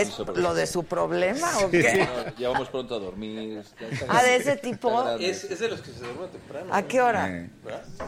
[0.00, 2.06] ¿Es lo de su problema o qué?
[2.38, 3.62] Ya vamos pronto a dormir.
[4.08, 5.08] Ah, de ese tipo.
[5.18, 6.74] Es, es de los que se duermen temprano.
[6.74, 7.28] ¿A qué hora?
[7.30, 7.50] Eh,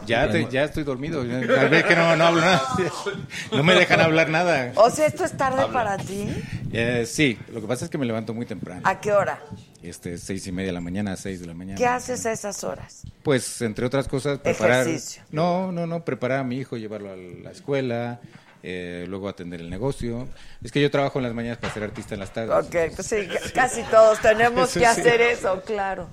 [0.05, 1.23] ya, te- ya estoy dormido.
[1.23, 2.61] Tal vez que no, no hablo nada.
[3.51, 4.71] No me dejan hablar nada.
[4.75, 6.27] O sea, ¿esto es tarde para ti?
[6.71, 8.81] Eh, sí, lo que pasa es que me levanto muy temprano.
[8.85, 9.41] ¿A qué hora?
[9.81, 11.77] Este, seis y media de la mañana, seis de la mañana.
[11.77, 13.03] ¿Qué haces a esas horas?
[13.23, 14.81] Pues, entre otras cosas, preparar...
[14.87, 15.23] Ejercicio.
[15.31, 18.19] No, no, no, preparar a mi hijo, llevarlo a la escuela,
[18.63, 20.27] eh, luego atender el negocio.
[20.63, 22.65] Es que yo trabajo en las mañanas para ser artista en las tardes.
[22.65, 24.85] Ok, pues sí, ca- casi todos tenemos Eso que sí.
[24.85, 26.07] hacer eso, claro.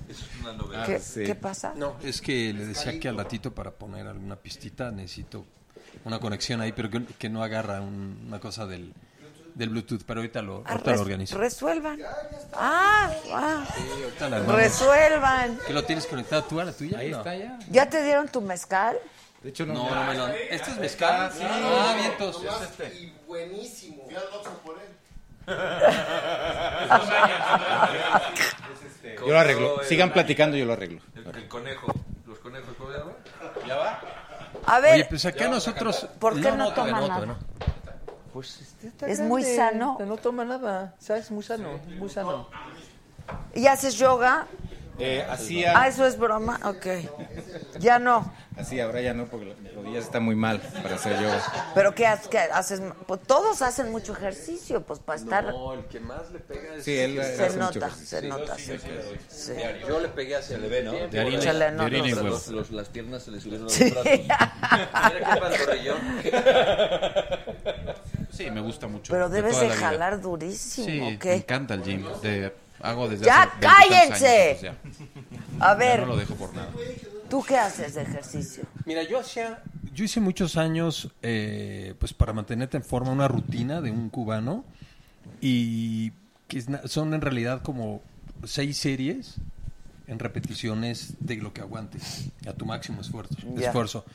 [0.85, 1.23] ¿Qué, Ah, sí.
[1.25, 1.73] qué pasa?
[1.75, 5.45] No, es que le decía que al ratito para poner alguna pistita necesito
[6.05, 8.93] una conexión ahí, pero que, que no agarra un- una cosa del,
[9.55, 11.37] del Bluetooth, pero ahorita lo, Ah, ahorita lo organizo.
[11.37, 11.99] Resuelvan.
[12.53, 13.65] Ah, ah.
[14.47, 15.57] resuelvan.
[15.65, 16.99] ¿Que lo tienes conectado tú a la tuya?
[16.99, 17.17] Ahí No.
[17.17, 17.59] está ya.
[17.71, 18.97] ¿Ya te dieron tu mezcal?
[19.47, 19.75] De hecho, no.
[19.75, 21.31] No, no me lo ¿Este es mezcal?
[21.31, 21.41] Sí.
[21.41, 22.43] Ah, vientos.
[22.43, 22.99] Es este.
[22.99, 24.03] Y buenísimo.
[24.61, 24.89] por él.
[29.25, 29.81] Yo lo arreglo.
[29.85, 30.99] Sigan platicando, yo lo arreglo.
[31.15, 31.93] El, conejo.
[32.25, 33.13] Los conejos, ¿cómo se llama?
[33.65, 34.01] ¿Ya va?
[34.65, 36.05] A ver, Oye, pues acá nosotros...
[36.19, 36.75] ¿por qué no, no, nada?
[36.75, 37.37] todavía no.
[38.33, 39.97] Pues este está Es muy sano.
[40.05, 40.93] No toma nada.
[40.99, 41.31] ¿Sabes?
[41.31, 41.79] Muy sano.
[41.97, 42.49] Muy sano.
[43.55, 44.45] ¿Y haces yoga?
[44.99, 46.59] Eh, Ah, hacía, eso es broma.
[46.63, 46.85] Ok.
[47.79, 48.33] Ya no.
[48.57, 51.39] así ahora ya no, porque las rodillas están muy mal para hacer yoga.
[51.75, 52.81] ¿Pero qué, ha- qué haces?
[53.05, 55.43] Pues todos hacen mucho ejercicio, pues para estar...
[55.45, 56.83] No, el que más le pega es...
[56.83, 58.55] Sí, él Se hace mucho nota, se nota.
[58.57, 58.73] sí.
[59.29, 59.53] Sí.
[59.87, 60.91] Yo le pegué hacia el ve, ¿no?
[60.93, 61.41] De harina.
[61.41, 62.29] Se le de harina y Los- huevo.
[62.29, 63.91] los- los- las piernas se le subieron a los Sí.
[63.91, 64.05] brazos.
[64.11, 65.97] Mira qué pantorrillón.
[68.31, 69.11] Sí, me gusta mucho.
[69.13, 69.87] Pero debes de la vida.
[69.87, 71.29] jalar durísimo, Sí, ¿o qué?
[71.29, 72.03] me encanta el gym.
[72.21, 74.57] De, hago desde ¡Ya, hace cállense!
[74.67, 74.75] años,
[75.59, 76.69] A ya ver, no lo dejo por nada.
[77.29, 78.63] ¿tú qué haces de ejercicio?
[78.85, 79.61] Mira, yo hacía,
[79.93, 84.63] yo hice muchos años, eh, pues para mantenerte en forma, una rutina de un cubano
[85.41, 86.11] y
[86.47, 88.01] que son en realidad como
[88.45, 89.35] seis series
[90.07, 93.35] en repeticiones de lo que aguantes a tu máximo esfuerzo.
[93.55, 93.67] Ya.
[93.67, 94.05] esfuerzo.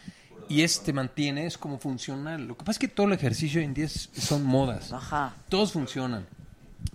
[0.48, 2.46] Y este mantiene, es como funcional.
[2.46, 4.92] Lo que pasa es que todo el ejercicio hoy en día es- son modas.
[4.92, 5.34] Ajá.
[5.48, 6.26] Todos funcionan.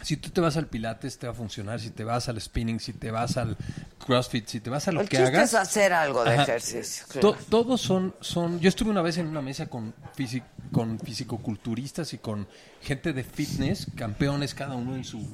[0.03, 1.79] Si tú te vas al pilates, te va a funcionar.
[1.79, 3.57] Si te vas al spinning, si te vas al
[4.05, 5.49] crossfit, si te vas a lo El que hagas.
[5.49, 6.43] es hacer algo de Ajá.
[6.43, 7.05] ejercicio.
[7.19, 7.45] To- claro.
[7.49, 8.59] todos son, son.
[8.59, 12.47] Yo estuve una vez en una mesa con, fisi- con fisicoculturistas y con
[12.81, 15.25] gente de fitness, campeones cada uno en su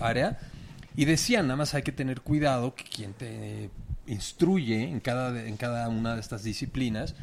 [0.00, 0.38] área,
[0.94, 3.70] y decían, nada más hay que tener cuidado que quien te
[4.06, 7.14] instruye en cada, en cada una de estas disciplinas,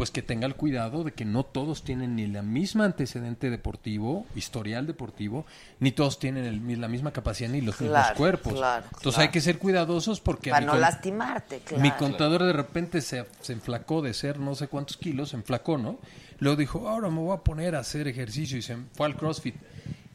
[0.00, 4.24] pues que tenga el cuidado de que no todos tienen ni la misma antecedente deportivo,
[4.34, 5.44] historial deportivo,
[5.78, 8.54] ni todos tienen el la misma capacidad ni los mismos cuerpos.
[8.54, 9.20] claro, Entonces claro.
[9.20, 10.48] hay que ser cuidadosos porque...
[10.52, 11.82] Para no con- lastimarte, claro.
[11.82, 15.76] mi contador de repente se, se enflacó de ser no sé cuántos kilos, se enflacó,
[15.76, 15.98] ¿no?
[16.38, 19.56] Luego dijo, ahora me voy a poner a hacer ejercicio y se fue al CrossFit.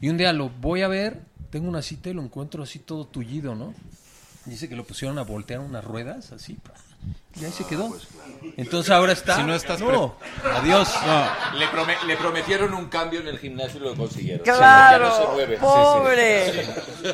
[0.00, 3.06] Y un día lo voy a ver, tengo una cita y lo encuentro así todo
[3.06, 3.72] tullido, ¿no?
[4.46, 6.56] Dice que lo pusieron a voltear unas ruedas, así,
[7.40, 7.94] y ahí se quedó.
[8.56, 9.36] Entonces ahora está...
[9.36, 10.14] Si no estás no,
[10.54, 10.88] adiós.
[11.04, 14.44] No, le, prome- le prometieron un cambio en el gimnasio y lo consiguieron.
[14.44, 15.56] Claro, Ya no se mueve.
[15.58, 16.60] pobre.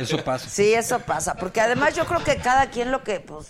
[0.01, 0.49] Eso pasa.
[0.49, 3.49] Sí, eso pasa, porque además yo creo que cada quien lo que pues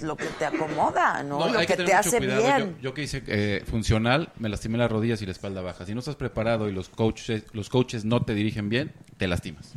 [0.00, 1.38] lo que te acomoda, ¿no?
[1.38, 2.42] No, lo que, te mucho hace cuidado.
[2.42, 2.76] bien.
[2.76, 5.86] Yo, yo que hice eh, funcional, me lastimé las rodillas y la espalda baja.
[5.86, 9.72] Si no estás preparado y los coaches, los coaches no te dirigen bien, te lastimas.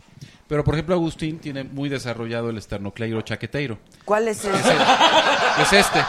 [0.50, 3.78] Pero, por ejemplo, Agustín tiene muy desarrollado el esternocleiro chaqueteiro.
[4.04, 4.50] ¿Cuál es ese?
[5.62, 6.00] Es este.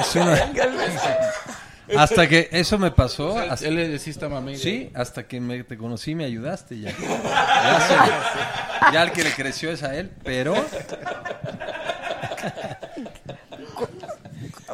[0.00, 3.34] Es una- Hasta que eso me pasó.
[3.34, 4.58] O sea, hasta- él es System Amigo.
[4.58, 6.90] Sí, hasta que me, te conocí me ayudaste ya.
[8.80, 10.54] Ya, ya el que le creció es a él, pero...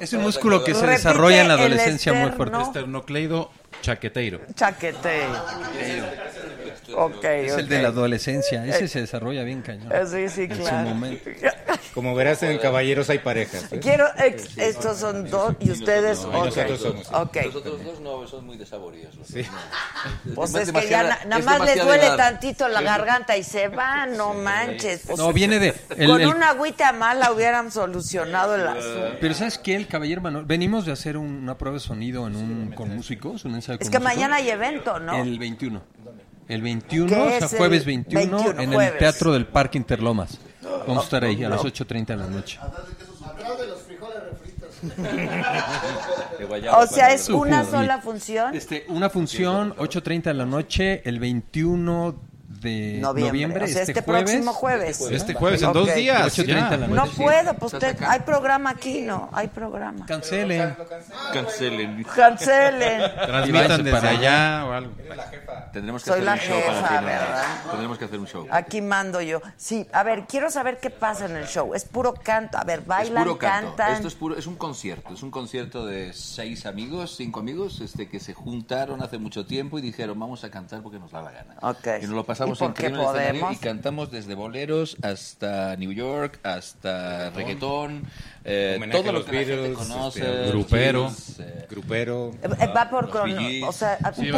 [0.01, 2.61] Es un músculo que se Repite desarrolla en la el adolescencia muy fuerte.
[2.63, 3.51] Esternocleido
[3.83, 4.41] chaqueteiro.
[4.55, 5.23] Chaquete.
[6.89, 8.65] Es el de la adolescencia.
[8.67, 9.91] Ese Eh, se desarrolla bien cañón.
[9.93, 11.31] eh, sí, sí, En su momento.
[11.95, 13.73] Como verás, en Caballeros hay parejas.
[13.73, 13.79] ¿eh?
[13.81, 16.45] Quiero, ex- estos son dos y ustedes, No, y ok.
[16.47, 17.09] nosotros somos.
[17.13, 17.37] Ok.
[17.47, 19.15] Nosotros dos no, son muy desaboríos.
[19.15, 20.35] los no.
[20.35, 22.17] Pues es que ya na- nada más les duele edad.
[22.17, 25.03] tantito la garganta y se van, no manches.
[25.07, 25.75] Pues, No, viene de...
[25.97, 29.17] el- con el- una agüita mala hubieran solucionado el asunto.
[29.21, 29.77] Pero ¿sabes qué?
[29.77, 30.45] El Caballero Manuel...
[30.47, 33.89] Venimos de hacer un- una prueba de sonido en un, con músicos, un ensayo Es
[33.89, 34.15] con que músicos.
[34.17, 35.15] mañana hay evento, ¿no?
[35.23, 35.81] El 21.
[36.49, 38.93] El 21, ¿Qué o sea, jueves 21, 21, en jueves?
[38.93, 40.39] el Teatro del Parque Interlomas.
[40.87, 42.59] Vamos a estar ahí a las 8.30 de la noche.
[46.77, 48.55] O sea, es una sola función.
[48.55, 52.15] Este, una función, 8.30 de la noche, el 21
[52.65, 54.25] de Noviembre, noviembre, o sea, este, este jueves.
[54.31, 55.01] próximo jueves.
[55.01, 55.95] Este jueves, en dos Ok.
[55.95, 56.39] días.
[56.39, 59.29] 8.30 de la No puedo, pues usted, hay programa aquí, ¿no?
[59.33, 60.05] Hay programa.
[60.07, 60.75] Cancelen.
[61.33, 62.05] Cancelen.
[62.05, 63.03] Cancelen.
[63.27, 64.93] Transmitan desde allá o algo.
[65.73, 67.05] Tendremos que Soy hacer la un show para ti.
[67.05, 67.45] ¿verdad?
[67.71, 68.47] Tendremos que hacer un show.
[68.51, 69.41] Aquí mando yo.
[69.57, 71.75] Sí, a ver, quiero saber qué pasa en el show.
[71.75, 72.59] Es puro canto.
[72.59, 73.69] A ver, Es bailan, puro canto.
[73.77, 73.93] cantan.
[73.95, 75.13] Esto es puro, es un concierto.
[75.15, 79.79] Es un concierto de seis amigos, cinco amigos, este, que se juntaron hace mucho tiempo
[79.79, 81.57] y dijeron vamos a cantar porque nos da la gana.
[81.63, 81.87] Ok.
[82.03, 83.61] Y nos lo pasamos ¿Y porque increíble en el escenario podemos?
[83.61, 88.03] y cantamos desde boleros hasta New York, hasta reggaetón,
[88.45, 90.21] eh, todo lo los que la gente Beatles, conoce.
[90.21, 91.03] este, Grupero.
[91.05, 92.31] Beatles, eh, Grupero.
[92.43, 94.31] Eh, Va por, crono- o sea, Sí,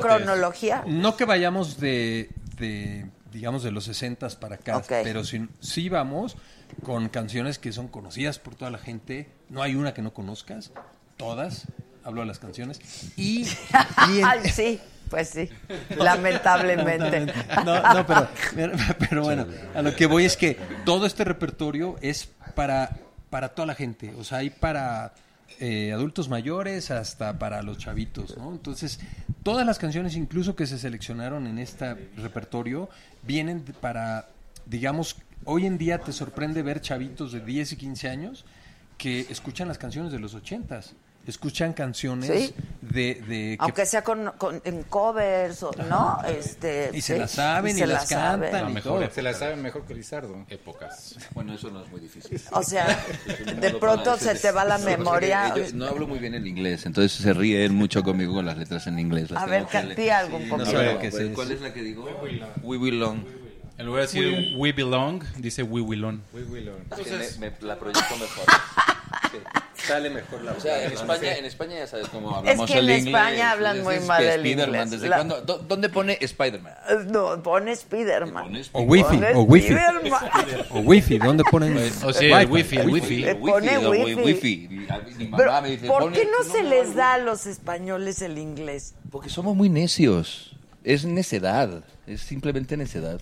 [0.00, 0.84] cronología.
[0.86, 6.36] No que vayamos de, de, digamos, de los 60 para acá, pero sí, sí vamos
[6.84, 9.28] con canciones que son conocidas por toda la gente.
[9.48, 10.70] No hay una que no conozcas,
[11.16, 11.66] todas.
[12.02, 12.80] Hablo de las canciones.
[13.16, 13.48] Y, y
[14.20, 14.80] en- Ay, sí,
[15.10, 15.48] pues sí.
[15.96, 17.32] Lamentablemente.
[17.64, 22.28] No, no, pero, pero bueno, a lo que voy es que todo este repertorio es
[22.54, 22.96] para,
[23.28, 24.14] para toda la gente.
[24.16, 25.12] O sea, hay para
[25.58, 28.52] eh, adultos mayores hasta para los chavitos, ¿no?
[28.52, 29.00] Entonces,
[29.42, 32.88] todas las canciones, incluso que se seleccionaron en este repertorio,
[33.22, 34.28] vienen para,
[34.64, 38.44] digamos, hoy en día te sorprende ver chavitos de 10 y 15 años
[38.96, 40.92] que escuchan las canciones de los 80s.
[41.30, 42.54] Escuchan canciones Sí.
[42.82, 46.18] de, de que Aunque sea con, con- en covers, o- ¿no?
[46.26, 48.50] Este, Y se sí, las saben y se las saben.
[48.50, 48.74] cantan.
[48.74, 49.10] No, y todo.
[49.10, 50.44] se la saben mejor que Lizardo.
[50.48, 51.16] Épocas.
[51.32, 52.40] Bueno, eso no es muy difícil.
[52.52, 52.86] O sea,
[53.60, 55.54] de pronto se te va la que que memoria.
[55.54, 58.86] yo no hablo muy bien el inglés, entonces se ríen mucho conmigo con las letras
[58.88, 59.30] en inglés.
[59.30, 59.98] las A ver, que can- leer.
[60.00, 60.62] di algo un ¿cuál-
[61.02, 61.18] eso.
[61.34, 62.06] ¿Cuál es la que digo?
[62.62, 63.39] We belong.
[63.80, 66.20] En lugar de decir we belong, dice we belong.
[66.32, 68.44] Entonces, me, me la proyecto mejor.
[69.32, 69.38] Sí.
[69.86, 72.78] Sale mejor la O sea, en España, en España ya sabes cómo hablamos que en
[72.80, 73.06] el inglés.
[73.06, 74.90] España hablan Es- muy es mal que el Spiderman, inglés.
[74.90, 75.42] ¿Desde La- cuándo?
[75.46, 76.74] ¿Dó- ¿Dónde pone Spiderman?
[77.10, 78.54] No, pone Spiderman.
[78.72, 79.74] O wifi, o wifi.
[80.70, 81.76] O wifi, ¿dónde ponen?
[82.04, 83.24] O sea, el wifi, el wifi.
[83.40, 84.68] Pone wifi.
[85.18, 88.36] Mi, mamá me dice, ¿por "Pone- qué no se les da a los españoles el
[88.36, 88.94] inglés?
[89.10, 90.54] Porque somos muy necios.
[90.84, 91.82] Es necedad.
[92.06, 93.20] Es simplemente necedad.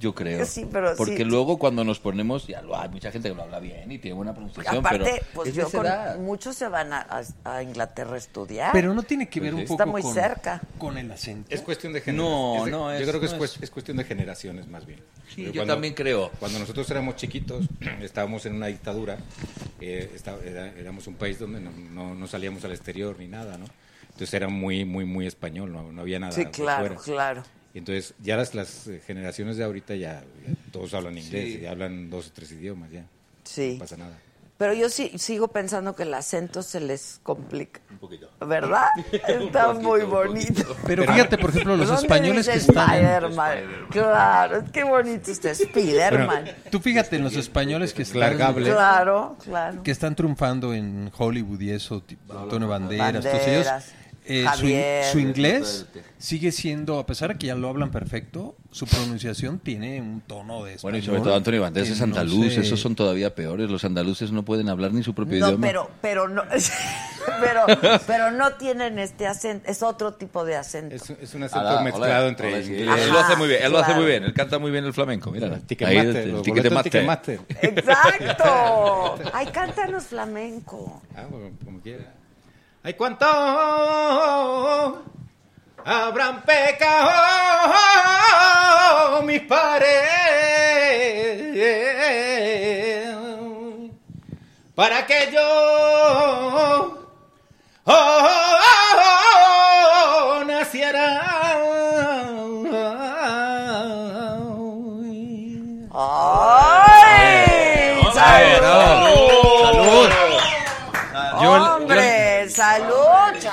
[0.00, 0.46] Yo creo.
[0.46, 1.24] Sí, pero Porque sí.
[1.24, 4.14] luego cuando nos ponemos, ya lo hay mucha gente que lo habla bien y tiene
[4.14, 7.06] buena pronunciación, Aparte, pero pues yo con, muchos se van a,
[7.44, 8.72] a- a Inglaterra a estudiar.
[8.72, 10.62] Pero no tiene que ver un Está poco muy con, cerca.
[10.78, 11.54] con el acento.
[11.54, 12.04] Es cuestión de No,
[12.64, 12.70] generaciones.
[12.72, 15.00] no, es- Yo creo que es, no es- es cuestión de generaciones más bien.
[15.34, 16.30] Sí, yo también creo.
[16.40, 17.66] Cuando nosotros éramos chiquitos,
[18.00, 19.18] estábamos en una dictadura,
[19.82, 23.58] eh, está- era- éramos un país donde no, no- no salíamos al exterior ni nada,
[23.58, 23.66] ¿no?
[24.04, 26.32] Entonces era muy, muy, muy español, no, no había nada.
[26.32, 27.02] Sí, claro, fuera.
[27.02, 27.42] claro.
[27.74, 31.60] Y entonces ya las, las eh, generaciones de ahorita ya, ya todos hablan inglés, Sí.
[31.60, 33.04] ya hablan dos o tres idiomas, ya.
[33.44, 33.74] Sí.
[33.74, 34.18] No pasa nada.
[34.58, 37.80] Pero yo sí sigo pensando que el acento se les complica.
[37.90, 38.28] Un poquito.
[38.46, 38.88] ¿Verdad?
[39.12, 40.76] Está poquito, muy bonito.
[40.84, 43.58] Pero fíjate, por ejemplo, los ¿Dónde españoles que están Spiderman?
[43.90, 46.44] Claro, qué bonito este Spiderman.
[46.70, 48.70] Tú fíjate en los españoles que están, Largable.
[48.70, 49.82] claro, claro.
[49.82, 53.94] que están triunfando en Hollywood y eso, Antonio Banderas, todos Banderas, ellos.
[54.26, 55.04] Eh, su, in- Javier.
[55.04, 55.86] su inglés
[56.18, 60.62] sigue siendo, a pesar de que ya lo hablan perfecto, su pronunciación tiene un tono
[60.64, 63.68] de Bueno, y español sobre todo Antonio Banderas es no andaluz, esos son todavía peores.
[63.70, 65.66] Los andaluces no pueden hablar ni su propio No, idioma.
[65.66, 66.42] pero, pero no,
[67.40, 70.94] pero, pero no tienen este acento, es otro tipo de acento.
[70.94, 73.00] Es, es un acento hola, mezclado entre hola, sí, inglés.
[73.02, 74.92] Él lo hace muy bien, él lo hace muy bien, él canta muy bien el
[74.92, 75.58] flamenco, mira.
[75.58, 76.92] Ticketmaster, Ahí, los el Ticketmaster.
[76.92, 77.40] Ticketmaster.
[77.62, 79.18] Exacto.
[79.32, 81.02] Ay, cántanos flamenco.
[81.16, 82.14] Ah, bueno, como quiera.
[82.82, 83.26] ¡Ay, cuánto
[85.84, 87.10] habrán pecado
[89.22, 90.08] mis pares
[94.74, 95.40] para que yo
[97.84, 98.26] oh,
[98.64, 98.79] ¡Ay!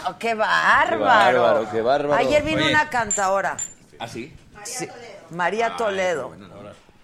[0.04, 0.98] Chao, ¡Qué bárbaro!
[0.98, 2.14] Qué bárbaro, qué bárbaro.
[2.22, 2.70] Ayer vino Oye.
[2.72, 3.58] una cantadora.
[4.00, 4.34] ¿Ah, sí?
[4.64, 4.88] Sí,
[5.30, 6.36] María Toledo.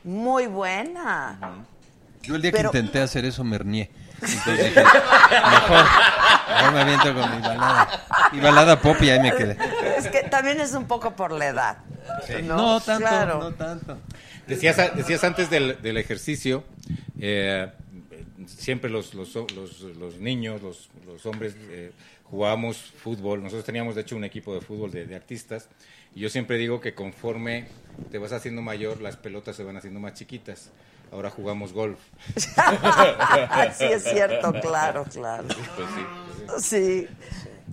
[0.03, 1.37] Muy buena.
[2.21, 3.89] Yo el día Pero- que intenté hacer eso me hernié.
[4.21, 5.85] Entonces dije, mejor,
[6.49, 7.89] mejor me aviento con mi balada.
[8.31, 9.57] Mi balada pop y ahí me quedé.
[9.97, 11.77] Es que también es un poco por la edad.
[12.43, 13.39] No, No tanto, Claro.
[13.39, 13.97] no tanto.
[14.47, 16.63] Decías, decías antes del, del ejercicio,
[17.19, 17.71] eh,
[18.45, 21.91] siempre los, los, los, los niños, los, los hombres, eh,
[22.33, 23.43] jugábamos fútbol.
[23.43, 25.69] Nosotros teníamos, de hecho, un equipo de fútbol de, de artistas.
[26.15, 27.67] Y yo siempre digo que conforme
[28.09, 30.71] te vas haciendo mayor, las pelotas se van haciendo más chiquitas.
[31.11, 31.99] Ahora jugamos golf.
[32.35, 35.43] sí, es cierto, claro, claro.
[35.45, 36.05] Pues sí,
[36.47, 37.07] pues Sí,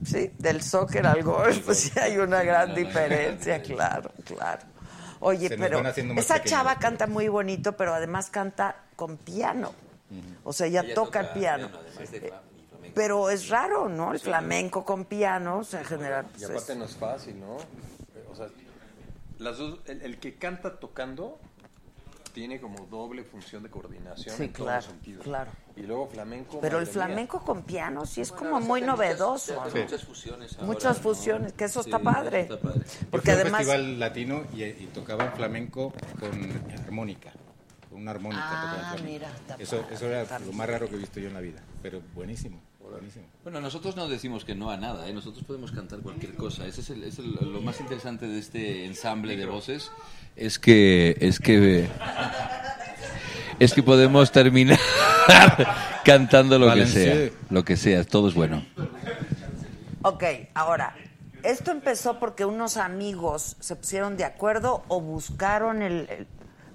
[0.05, 4.61] sí, del soccer al golf, pues sí hay una gran diferencia, claro, claro.
[5.21, 5.83] Oye, pero
[6.19, 9.73] esa chava canta muy bonito, pero además canta con piano.
[10.45, 11.69] O sea, ella, Ella toca, el piano.
[11.69, 12.50] piano, además de flamenco.
[12.95, 14.13] Pero es raro, ¿no?
[14.13, 16.27] El flamenco con piano, o sea, en general.
[16.31, 17.57] Y pues, aparte es- no es fácil, ¿no?
[18.31, 18.47] O sea,
[19.39, 21.39] las dos, el, el que canta tocando
[22.33, 25.25] tiene como doble función de coordinación Sí, en todos claro, los sentidos.
[25.25, 25.51] claro.
[25.77, 26.61] Y luego flamenco.
[26.61, 26.93] Pero el mía.
[26.93, 29.61] flamenco con piano sí es Bueno, como muy muchas- novedoso.
[29.75, 31.03] muchas fusiones ahora, Muchas ¿no?
[31.03, 32.43] fusiones, que eso Sí, está padre.
[32.43, 32.83] está padre.
[33.11, 33.59] Porque Yo fui además...
[33.67, 36.31] festival latino y, y tocaban flamenco con
[36.85, 37.33] armónica.
[37.89, 38.43] Con una armónica.
[38.45, 41.61] Ah, mira, eso, eso era lo más raro que he visto yo en la vida.
[41.83, 42.61] Pero buenísimo,
[42.91, 43.25] buenísimo.
[43.43, 45.13] Bueno, nosotros no decimos que no a nada, ¿eh?
[45.13, 46.67] nosotros podemos cantar cualquier cosa.
[46.67, 49.91] Ese es, el- es el- lo más interesante de este ensamble de voces,
[50.37, 51.89] es que es que
[53.59, 54.79] es que podemos terminar
[56.05, 58.65] cantando lo que sea, lo que sea, todo es bueno.
[60.03, 60.95] Ok, ahora,
[61.43, 66.09] ¿esto empezó porque unos amigos se pusieron de acuerdo o buscaron el...
[66.11, 66.27] el-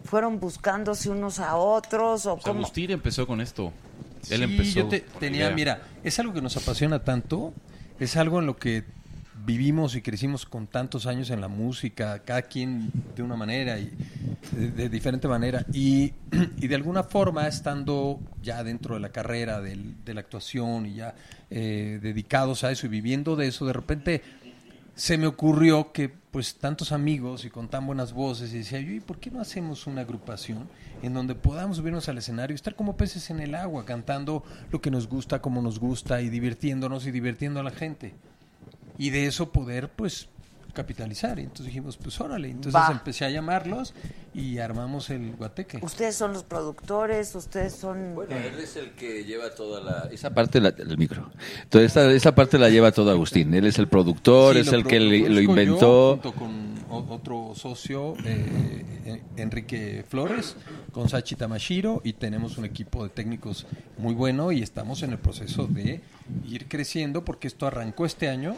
[0.05, 2.59] fueron buscándose unos a otros o Pues cómo?
[2.59, 3.71] Agustín empezó con esto.
[4.31, 4.79] Él Sí, empezó.
[4.79, 5.55] yo te- tenía, idea.
[5.55, 7.53] mira, es algo que nos apasiona tanto,
[7.99, 8.83] es algo en lo que
[9.45, 13.91] vivimos y crecimos con tantos años en la música, cada quien de una manera y
[14.53, 15.65] de, de diferente manera.
[15.73, 16.13] Y,
[16.57, 20.95] y de alguna forma, estando ya dentro de la carrera del- de la actuación y
[20.95, 21.13] ya
[21.51, 24.21] eh, dedicados a eso y viviendo de eso, de repente
[24.95, 28.91] se me ocurrió que pues tantos amigos y con tan buenas voces y decía yo,
[28.91, 30.67] ¿y por qué no hacemos una agrupación
[31.01, 34.81] en donde podamos subirnos al escenario y estar como peces en el agua, cantando lo
[34.81, 38.13] que nos gusta, como nos gusta y divirtiéndonos y divirtiendo a la gente?
[38.97, 40.29] Y de eso poder pues
[40.75, 41.39] capitalizar.
[41.39, 42.49] Y entonces dijimos, pues órale.
[42.51, 42.89] Entonces Va.
[42.91, 43.95] empecé a llamarlos
[44.35, 45.79] y armamos el guateque.
[45.81, 48.13] Ustedes son los productores, ustedes son...
[48.13, 50.09] Bueno, él es el que lleva toda la...
[50.11, 51.31] Esa parte la- del micro.
[51.69, 53.51] Toda esta, esa parte la lleva todo Agustín.
[53.55, 56.11] Él es el productor, Sí, es el que le- lo, produzco yo inventó.
[56.21, 60.55] junto con otro socio, eh, eh, Enrique Flores,
[60.91, 63.65] con Sachi Tamashiro, y tenemos un equipo de técnicos
[63.97, 66.01] muy bueno y estamos en el proceso de
[66.47, 68.55] ir creciendo porque esto arrancó este año.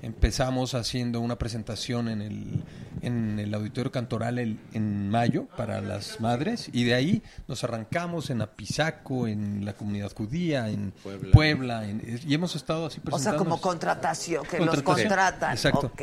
[0.00, 2.64] Empezamos haciendo una presentación en el,
[3.02, 8.30] en el Auditorio Cantoral el- en mayo para las madres y de ahí nos arrancamos
[8.30, 11.32] en Apizaco, en la comunidad judía, en Puebla.
[11.32, 15.08] Puebla, en- y hemos estado así O sea, como contratación, que los Contratación.
[15.08, 15.52] contratan.
[15.52, 15.86] Exacto.
[15.92, 16.02] Ok,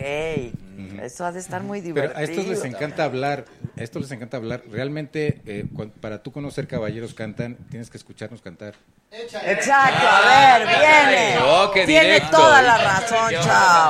[1.02, 2.14] eso ha de estar muy divertido.
[2.16, 3.46] Pero a estos les encanta hablar,
[3.78, 4.62] a estos les encanta hablar.
[4.70, 5.66] Realmente, eh,
[6.02, 8.74] para tú conocer caballeros cantan, tienes que escucharnos cantar.
[9.12, 11.38] Exacto, a ver, viene.
[11.42, 12.36] Oh, Tiene directo.
[12.36, 13.85] toda la razón, chao.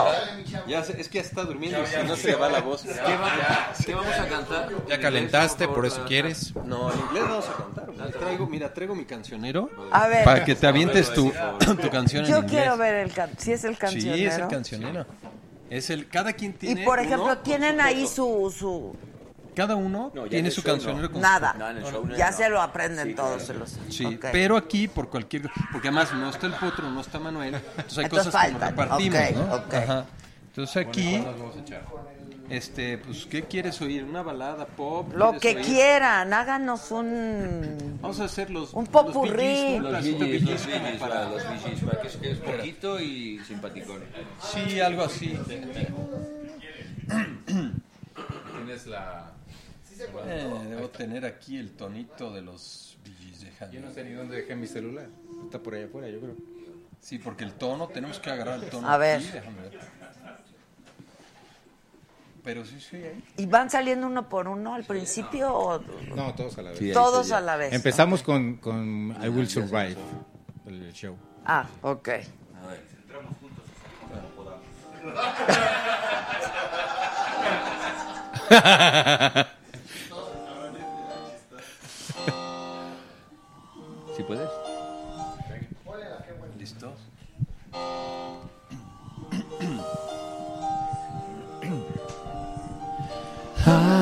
[0.68, 2.82] Ya sé, es que ya está durmiendo y si no se le va la voz.
[2.84, 4.70] ¿Qué, va- qué vamos a cantar?
[4.88, 6.54] Ya calentaste, por eso quieres.
[6.56, 7.86] No, en inglés vamos a cantar.
[7.92, 8.12] güey.
[8.12, 10.24] Traigo, mira, traigo mi cancionero A ver.
[10.24, 11.32] para que te avientes tu,
[11.82, 12.52] tu canción en Yo inglés.
[12.52, 14.16] quiero ver el can si es el cancionero.
[14.18, 15.06] Sí, es el cancionero.
[15.70, 18.96] Es el, cada quien tiene Y por ejemplo, uno- tienen ahí su, su
[19.56, 20.66] cada uno No, tiene su no.
[20.66, 21.56] cancionero con nada.
[21.58, 22.16] No, en el show no.
[22.16, 23.78] ya se lo aprenden todos, se los.
[23.90, 27.98] Sí, pero aquí por cualquier porque además no está el potro, no está Manuel, entonces
[27.98, 29.74] hay Entonces cosas que nos faltan, repartimos, ok.
[29.74, 30.06] Ajá.
[30.50, 31.24] Entonces aquí
[32.48, 34.04] este, pues ¿qué quieres oír?
[34.04, 35.66] Una balada pop, Lo ¿Quieres que oír?
[35.66, 37.98] quieran, háganos un.
[38.02, 39.80] Vamos a hacer los Un popurrí.
[39.80, 40.62] Los los
[41.00, 44.02] para- los para que que es poquito y simpaticón.
[44.54, 45.36] Sí, algo así.
[48.58, 49.32] Tienes la.
[50.00, 53.74] Eh, debo tener aquí el tonito de los Gees, déjame.
[53.74, 55.08] Yo no sé ni dónde dejé mi celular.
[55.46, 56.36] Está por allá afuera, yo creo.
[57.00, 59.20] Sí, porque el tono, tenemos que agarrar el tono A ver.
[59.20, 59.80] aquí, déjame ver.
[62.44, 63.24] Pero sí, sí, ahí.
[63.38, 65.80] ¿Y van saliendo uno por uno al principio o
[66.16, 66.80] No, todos a la vez.
[66.80, 67.46] Sí, ahí todos está a ya.
[67.46, 67.74] la vez?
[67.74, 69.96] Empezamos con, con I Will Survive,
[70.68, 71.16] el show.
[71.46, 72.10] Ah, ok.
[72.10, 72.84] A ver.
[84.16, 84.50] ¿Sí puedes?
[86.58, 86.94] ¿Listos?
[87.74, 87.78] I,
[93.68, 93.98] ah,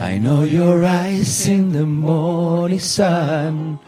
[0.00, 3.78] I know your eyes in the morning sun.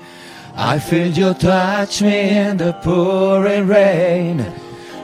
[0.56, 4.42] I feel your touch me in the pouring rain.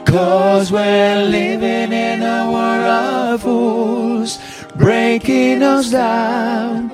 [0.05, 4.39] Cause we're living in a world of fools,
[4.75, 6.89] breaking us down.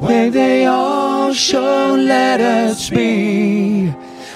[0.00, 3.92] When they all show let us be.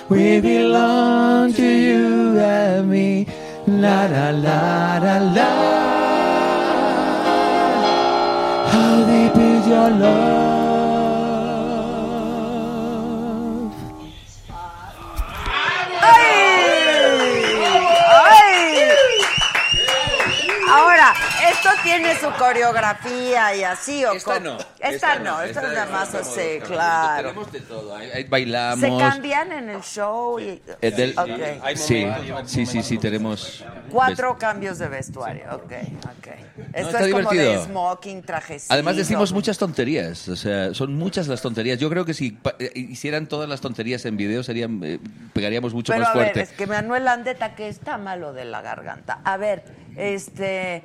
[0.08, 3.26] We belong to you and me.
[3.66, 5.50] La la la la la.
[8.72, 10.47] How deep is your love?
[21.50, 24.58] Esto tiene su coreografía y así, ¿o Esta no.
[24.78, 27.28] Esta, no, esta es nada más así, claro.
[27.30, 27.96] Tenemos de todo.
[27.96, 28.80] Ahí- ahí bailamos.
[28.80, 30.38] ¿Se cambian en el show?
[30.40, 30.60] Y...
[30.80, 31.76] Eh, del- Ok.
[31.76, 32.06] sí,
[32.46, 33.64] sí, sí, sí, tenemos.
[33.90, 35.72] Cuatro cambios de vestuario, ok,
[36.04, 36.28] ok.
[36.74, 38.72] Esto está es como de smoking, trajecito.
[38.74, 41.78] Además decimos muchas tonterías, o sea, son muchas las tonterías.
[41.78, 44.98] Yo creo que si pa- eh, hicieran todas las tonterías en video serían eh,
[45.32, 46.40] pegaríamos mucho Pero más a ver, fuerte.
[46.42, 49.20] es que Manuel Andeta, que está malo de la garganta.
[49.24, 49.64] A ver,
[49.96, 50.84] este...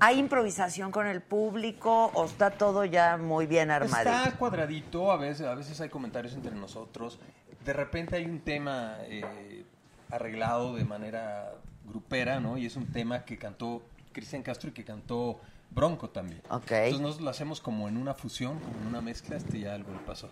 [0.00, 4.10] ¿Hay improvisación con el público o está todo ya muy bien armadito?
[4.10, 7.18] Está cuadradito, a veces, a veces hay comentarios entre nosotros.
[7.64, 9.64] De repente hay un tema eh,
[10.10, 11.52] arreglado de manera
[11.84, 12.58] grupera, ¿no?
[12.58, 16.42] Y es un tema que cantó Cristian Castro y que cantó Bronco también.
[16.48, 16.70] Ok.
[16.70, 19.92] Entonces nosotros lo hacemos como en una fusión, como en una mezcla, este ya algo
[19.92, 20.30] le pasó.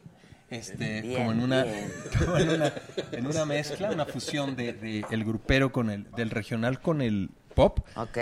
[0.48, 1.66] Este, Bien, como en una,
[2.24, 2.72] como en una,
[3.10, 7.30] en una mezcla, una fusión de, de el grupero con el, del regional con el
[7.55, 7.80] pop.
[7.97, 8.18] Ok.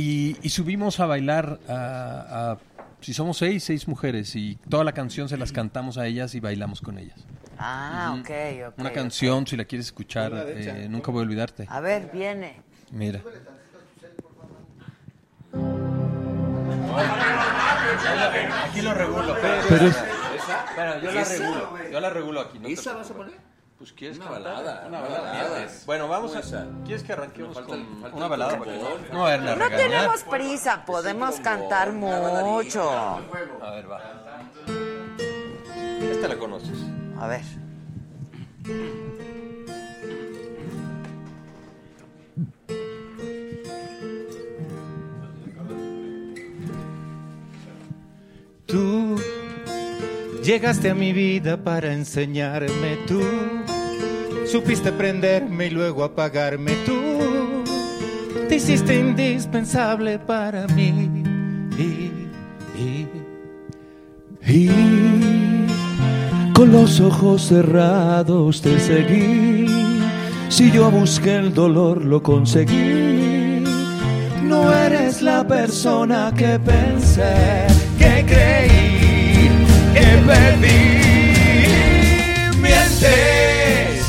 [0.00, 2.58] Y, y subimos a bailar a, a-
[3.00, 6.40] si somos seis, seis mujeres y toda la canción se las cantamos a ellas y
[6.40, 7.18] bailamos con ellas.
[7.58, 8.30] Ah, ok,
[8.68, 8.78] ok.
[8.78, 11.66] Una canción, si la quieres escuchar, eh, nunca voy a olvidarte.
[11.68, 12.62] A ver, viene.
[12.92, 13.20] Mira.
[18.64, 19.34] Aquí lo regulo.
[19.68, 19.96] Pero es-
[20.76, 21.78] Bueno, yo la regulo.
[21.90, 22.60] Yo la regulo aquí.
[22.66, 23.34] ¿Esa vas a poner?
[23.78, 24.42] Pues quieres Una cantar?
[24.54, 25.22] balada, Una balada.
[25.32, 25.66] balada.
[25.86, 26.66] Bueno, vamos a.
[26.84, 28.58] ¿Quieres que arranquemos Falta con falta una balada?
[28.58, 28.76] Porque
[29.12, 32.90] No, a haber la No tenemos prisa, podemos cantar mucho.
[32.90, 33.20] A
[33.70, 34.00] ver, va.
[36.10, 36.78] Esta la conoces.
[37.20, 37.42] A ver.
[48.66, 49.16] Tú
[50.48, 53.20] llegaste a mi vida para enseñarme tú.
[54.46, 56.98] Supiste prenderme y luego apagarme tú.
[58.48, 61.22] Te hiciste indispensable para mí.
[61.76, 62.10] Y,
[62.82, 63.06] y-
[64.50, 64.70] y
[66.54, 69.66] con los ojos cerrados te seguí.
[70.48, 73.62] Si yo busqué el dolor, lo conseguí.
[74.44, 77.66] No eres la persona que pensé,
[77.98, 78.87] que creí,
[82.60, 84.02] Mientes,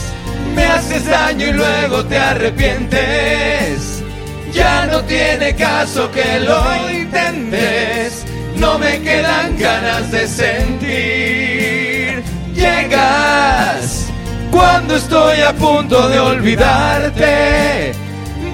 [0.53, 4.03] me haces daño y luego te arrepientes.
[4.51, 8.25] Ya no tiene caso que lo intentes,
[8.57, 12.21] no me quedan ganas de sentir.
[12.53, 14.07] Llegas
[14.51, 17.93] cuando estoy a punto de olvidarte.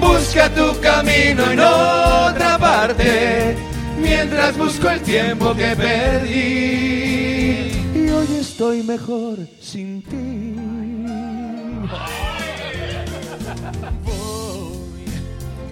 [0.00, 3.56] Busca tu camino en otra parte,
[3.98, 7.45] mientras busco el tiempo que perdí.
[8.28, 10.56] Hoy estoy mejor sin ti.
[14.04, 14.78] Voy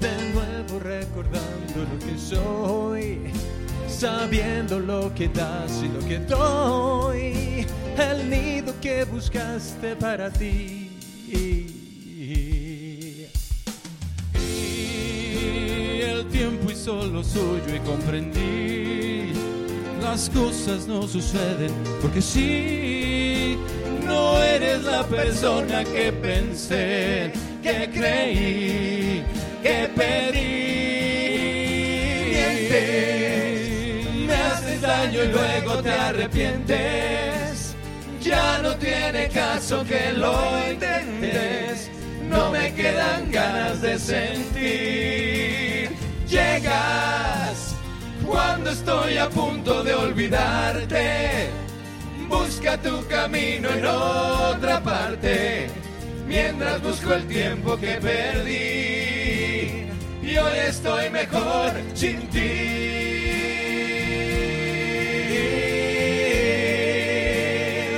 [0.00, 3.18] de nuevo recordando lo que soy,
[3.88, 7.66] sabiendo lo que das y lo que doy,
[7.98, 10.90] el nido que buscaste para ti.
[11.26, 11.66] Y
[16.02, 19.03] el tiempo hizo lo suyo y comprendí.
[20.04, 23.58] Las cosas no suceden porque sí.
[24.04, 27.32] No eres la persona que pensé,
[27.62, 29.24] que creí,
[29.62, 30.44] que pedí.
[34.26, 37.74] Me haces daño y luego te arrepientes.
[38.20, 40.34] Ya no tiene caso que lo
[40.70, 41.90] intentes.
[42.28, 45.90] No me quedan ganas de sentir.
[46.28, 47.63] Llegas
[48.26, 51.50] cuando estoy a punto de olvidarte,
[52.28, 55.68] busca tu camino en otra parte.
[56.26, 59.86] Mientras busco el tiempo que perdí,
[60.22, 62.40] y hoy estoy mejor sin ti.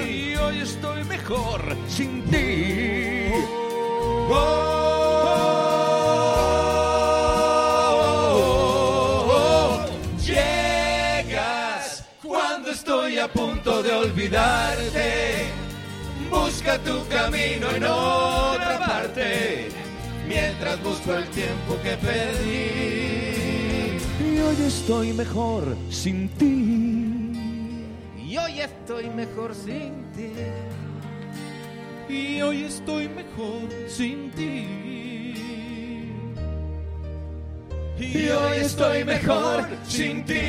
[0.08, 3.30] Y hoy estoy mejor sin ti.
[4.28, 4.65] Oh,
[16.30, 19.68] Busca tu camino en otra parte,
[20.26, 23.98] mientras busco el tiempo que perdí.
[24.20, 27.32] Y hoy estoy mejor sin ti.
[28.22, 30.32] Y hoy estoy mejor sin ti.
[32.08, 34.66] Y hoy estoy mejor sin ti.
[37.98, 40.42] Y hoy estoy mejor sin ti.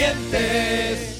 [0.00, 1.10] Mientes.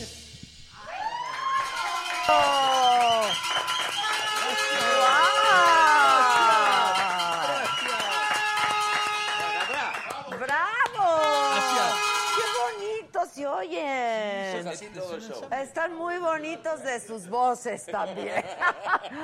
[14.75, 15.49] Así todo el show.
[15.53, 18.45] Están muy bonitos de sus voces también.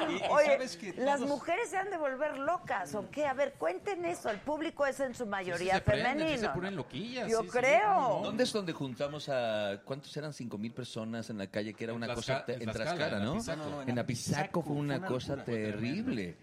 [0.08, 3.26] Y- y Oye, sabes que las mujeres se han de volver locas, ¿o qué?
[3.26, 4.28] A ver, cuenten eso.
[4.30, 6.48] El público es en su mayoría se prenden, sí femenino.
[6.48, 8.20] se ponen loquillas, Yo sí, sí, creo.
[8.22, 11.92] ¿Dónde es donde juntamos a cuántos eran cinco mil personas en la calle que era
[11.92, 12.72] En una cosa en en ¿no?
[13.32, 13.56] Apizaco.
[13.56, 16.36] No, no, en Apizaco fue una cosa terrible.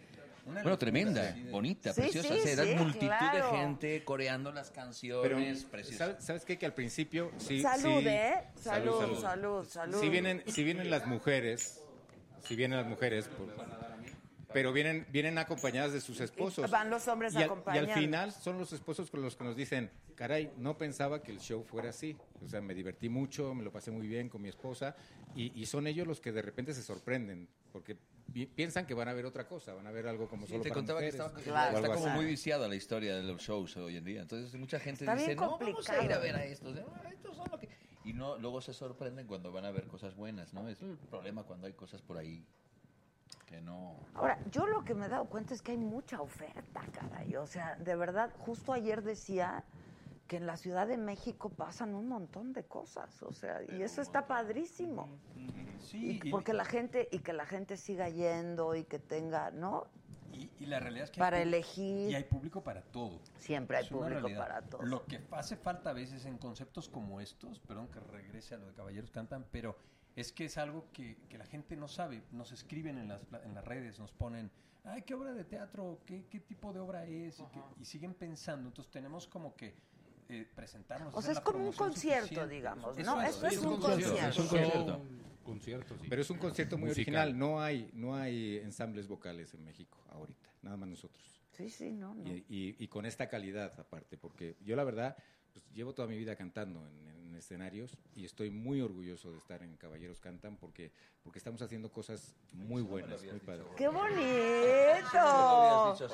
[0.45, 2.27] Una Bueno, tremenda, de- bonita, Sí, preciosa.
[2.33, 3.51] sí, o sea, era sí, multitud claro.
[3.51, 6.23] de gente coreando las canciones, preciosas.
[6.23, 6.57] ¿sabes, qué?
[6.57, 7.31] Que al principio...
[7.37, 8.33] Sí, Salud, sí- ¿eh?
[8.61, 9.99] Salud, salud, salud.
[10.01, 11.81] Si vienen, si vienen las mujeres,
[12.45, 13.53] si vienen las mujeres, por-
[14.51, 16.69] pero vienen, vienen acompañadas de sus esposos.
[16.69, 19.55] Van los hombres y al, y al final son los esposos con los que nos
[19.55, 22.15] dicen, caray, no pensaba que el show fuera así.
[22.45, 24.95] O sea, me divertí mucho, me lo pasé muy bien con mi esposa.
[25.35, 27.97] Y, y son ellos los que de repente se sorprenden, porque
[28.47, 30.69] piensan que van a ver otra cosa, van a ver algo como Sí, solo te
[30.69, 32.15] para contaba que mujeres, estaba, o está como así.
[32.15, 34.21] muy viciada la historia de los shows hoy en día.
[34.21, 36.77] Entonces mucha gente Está dice, no, vamos a ir a ver a estos.
[36.77, 37.69] "Ah, estos son lo que-".
[38.03, 40.67] Y no, luego se sorprenden cuando van a ver cosas buenas, ¿no?
[40.67, 42.45] Es el problema cuando hay cosas por ahí
[43.45, 43.95] que no...
[44.15, 47.35] Ahora, yo lo que me he dado cuenta es que hay mucha oferta, caray.
[47.35, 49.63] O sea, de verdad, justo ayer decía
[50.27, 54.01] que en la Ciudad de México pasan un montón de cosas, o sea, y eso
[54.01, 55.09] está padrísimo.
[55.79, 59.85] Sí, Y porque la gente y que la gente siga yendo y que tenga, ¿no?
[60.31, 62.09] Y, y la realidad es que Para hay elegir.
[62.09, 63.19] Y hay público para todo.
[63.37, 64.81] Siempre hay Es público para todo.
[64.81, 68.65] Lo que hace falta a veces en conceptos como estos, perdón que regrese a lo
[68.67, 69.77] de Caballeros Cantan, pero
[70.15, 72.23] es que es algo que, que la gente no sabe.
[72.31, 74.49] Nos escriben en las, en las redes, nos ponen,
[74.85, 75.99] ay, ¿qué obra de teatro?
[76.05, 77.39] ¿Qué, qué tipo de obra es?
[77.39, 78.69] Y, que- y siguen pensando.
[78.69, 79.75] Entonces tenemos como que
[80.41, 81.13] eh, presentarnos.
[81.13, 82.55] O sea, es como un concierto, suficiente.
[82.55, 83.21] digamos, Eso ¿no?
[83.21, 84.29] es, Esto es un concierto, concierto.
[84.29, 85.01] es un concierto.
[85.43, 86.07] Concierto, sí.
[86.09, 87.15] Pero es un concierto muy Musical.
[87.15, 87.37] original.
[87.37, 91.23] No hay, no hay ensambles vocales en México ahorita, nada más nosotros.
[91.51, 92.25] Sí, sí, no, no.
[92.27, 95.17] Y, y- y con esta calidad aparte, porque yo la verdad
[95.51, 99.61] pues, llevo toda mi vida cantando en, en escenarios y estoy muy orgulloso de estar
[99.63, 100.91] en Caballeros Cantan porque,
[101.23, 103.65] porque estamos haciendo cosas muy buenas, muy padres.
[103.77, 104.13] ¡Qué bonito!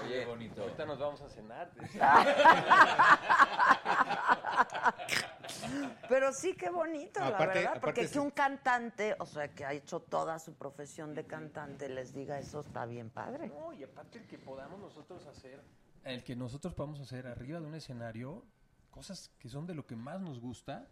[0.05, 0.61] Oye, bonito.
[0.63, 1.71] Ahorita nos vamos a cenar.
[6.07, 9.65] Pero sí, qué bonito, la Aparte- verdad, porque aparte que un cantante, o sea, que
[9.65, 13.47] ha hecho toda su profesión de cantante, les diga eso, está bien padre.
[13.49, 15.61] No, y aparte el que podamos nosotros hacer,
[16.03, 18.43] el que nosotros podamos hacer arriba de un escenario,
[18.99, 20.85] cosas que son de lo que más nos gusta,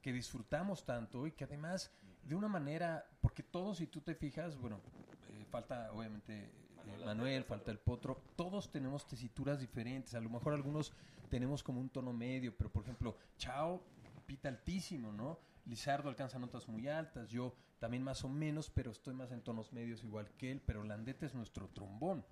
[0.00, 1.92] que disfrutamos tanto y que además
[2.24, 4.80] de una manera, porque todos, si tú te fijas, bueno,
[5.28, 10.54] eh, falta obviamente eh, Manuel, falta el Potro, todos tenemos tesituras diferentes, a lo mejor
[10.54, 10.94] algunos
[11.28, 13.82] tenemos como un tono medio, pero por ejemplo, Chao
[14.24, 15.38] pita altísimo, ¿no?
[15.66, 19.74] Lizardo alcanza notas muy altas, yo también más o menos, pero estoy más en tonos
[19.74, 22.24] medios igual que él, pero Landete es nuestro trombón,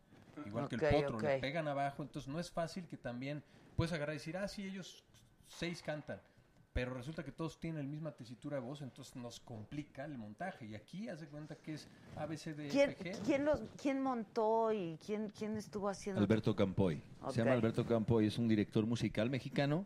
[0.46, 3.42] igual que el potro, le pegan abajo, entonces no es fácil que también
[3.76, 5.04] puedes agarrar y decir, ah, sí, ellos
[5.46, 6.20] seis cantan,
[6.72, 10.66] pero resulta que todos tienen la misma tesitura de voz, entonces nos complica el montaje,
[10.66, 13.22] y aquí hace cuenta que es ABCD, ¿Quién, FG.
[13.24, 16.20] quién, los, ¿Quién montó y quién, quién estuvo haciendo?
[16.20, 17.02] Alberto Campoy.
[17.30, 19.84] Se llama Alberto Campoy, es un director musical mexicano.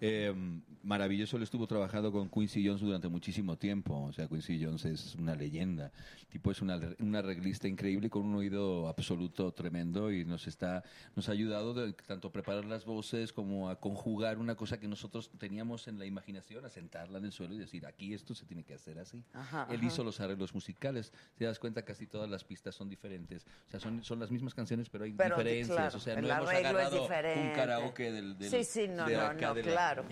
[0.00, 0.34] Eh,
[0.82, 4.04] maravilloso, él estuvo trabajando con Quincy Jones durante muchísimo tiempo.
[4.04, 5.92] O sea, Quincy Jones es una leyenda.
[6.20, 10.82] El tipo es una, un arreglista increíble con un oído absoluto tremendo y nos está
[11.16, 14.88] nos ha ayudado de, tanto a preparar las voces como a conjugar una cosa que
[14.88, 18.46] nosotros teníamos en la imaginación, a sentarla en el suelo y decir, aquí esto se
[18.46, 19.22] tiene que hacer así.
[19.32, 19.86] Ajá, él ajá.
[19.86, 21.12] hizo los arreglos musicales.
[21.36, 23.44] Te das cuenta, casi todas las pistas son diferentes.
[23.68, 25.76] O sea, son, son las mismas canciones, pero hay Pero, diferencias.
[25.76, 27.48] claro, o sea, el no hemos arreglo es agarrado diferente.
[27.50, 30.04] un karaoke del, del- sí, sí, no, de no, acá no, de la- claro,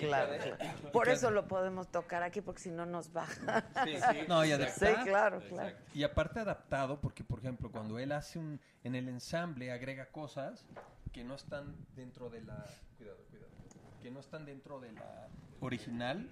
[0.61, 0.91] claro.
[0.93, 3.65] Por eso lo podemos tocar aquí, porque si no nos baja.
[4.28, 5.77] No, y Sí, claro, claro.
[5.95, 10.65] Y aparte adaptado, porque por ejemplo, cuando él hace un, en el ensamble agrega cosas
[11.12, 12.65] que no están dentro de la,
[12.97, 13.51] cuidado, cuidado,
[14.01, 15.28] que no están dentro de la
[15.61, 16.28] original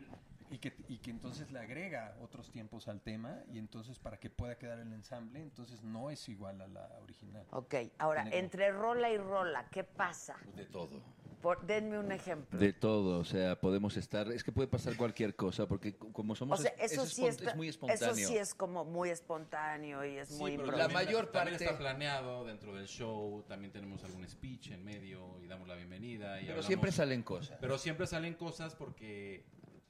[0.51, 4.31] y que, y que entonces le agrega otros tiempos al tema y entonces para que
[4.31, 7.47] pueda quedar el ensamble, entonces no es igual a la original.
[7.51, 10.37] Ok, ahora, Tiene como- entre rola y rola, ¿qué pasa?
[10.55, 11.03] De todo.
[11.43, 12.59] Por- denme un ejemplo.
[12.59, 16.36] De todo, o sea, podemos estar, es que puede pasar cualquier cosa, porque como O
[16.36, 18.06] somos, sea, es, eso es sí es, es muy espontáneo.
[18.12, 20.73] Eso sí es como muy espontáneo y es muy pero.
[20.73, 24.85] La también- mayor también parte- está planeado dentro del show, también tenemos algún speech en
[24.85, 26.39] medio y damos la bienvenida.
[26.39, 27.56] Y Pero hablamos- siempre salen cosas.
[27.60, 29.44] Pero siempre salen cosas porque,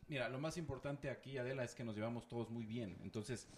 [0.09, 2.99] mira, lo más importante aquí, Adela, es que nos llevamos todos muy bien.
[3.03, 3.49] Entonces,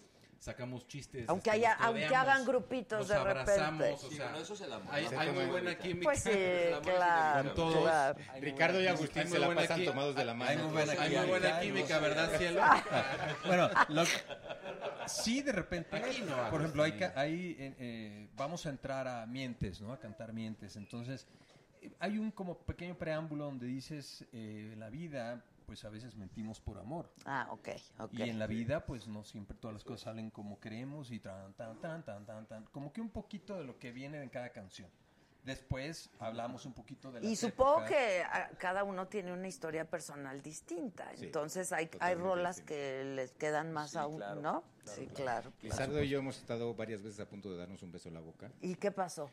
[0.41, 1.29] sacamos chistes.
[1.29, 3.91] Aunque este, haya- aunque hagan grupitos nos de repente.
[3.93, 6.03] o Sí, sea, bueno, eso es el amor, Hay, muy buena química.
[6.03, 6.29] Pues sí,
[6.71, 7.81] amor claro, con todos.
[7.83, 8.19] claro.
[8.39, 10.49] Ricardo y Agustín se la pasan tomados de la mano.
[10.51, 12.61] Hay muy buena, hay muy buena química, ¿verdad, cielo?
[13.45, 14.03] bueno, lo-
[15.05, 15.95] sí, de repente.
[15.95, 19.93] Aquí no, por ejemplo, hay, hay, eh, eh, vamos a entrar a Mientes, ¿no?
[19.93, 20.75] A cantar Mientes.
[20.75, 21.27] Entonces,
[21.99, 26.77] hay un como pequeño preámbulo donde dices, eh, la vida, pues a veces mentimos por
[26.77, 27.11] amor.
[27.25, 27.69] Ah, ok,
[27.99, 28.13] ok.
[28.13, 31.53] Y en la vida, pues no siempre todas las cosas salen como queremos y tan,
[31.53, 32.65] tan, tan, tan, tan, tan.
[32.65, 34.89] Como que un poquito de lo que viene en cada canción.
[35.43, 39.89] Después hablamos un poquito de la Y supongo que ah, cada uno tiene una historia
[39.89, 41.09] personal distinta.
[41.15, 44.63] Sí, Entonces hay, hay rolas que les quedan más aún, ¿no?
[44.85, 45.13] Sí, claro.
[45.15, 45.51] claro.
[45.61, 48.19] Lizardo y yo hemos estado varias veces a punto de darnos un beso en la
[48.21, 48.49] boca.
[48.61, 49.29] ¿Y qué pasó?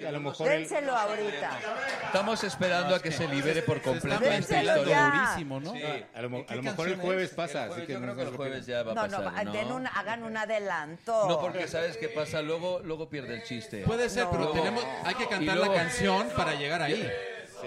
[0.00, 1.58] Y a lo mejor él- Dénselo ahorita.
[2.06, 5.72] Estamos esperando a que se libere por completo está durísimo, ¿no?
[5.72, 5.82] Sí.
[6.14, 7.36] A lo, ¿Y a lo mejor el jueves es?
[7.36, 9.06] pasa, El así jueves, que yo no creo que el jueves ya va a No,
[9.08, 9.76] no, pasar, va- den ¿no?
[9.76, 11.28] un- hagan un adelanto.
[11.28, 13.82] No, porque sabes qué pasa, luego, luego pierde el chiste.
[13.84, 17.10] Puede ser, pero Luego- tenemos, hay que y cantar luego- la canción para llegar ahí.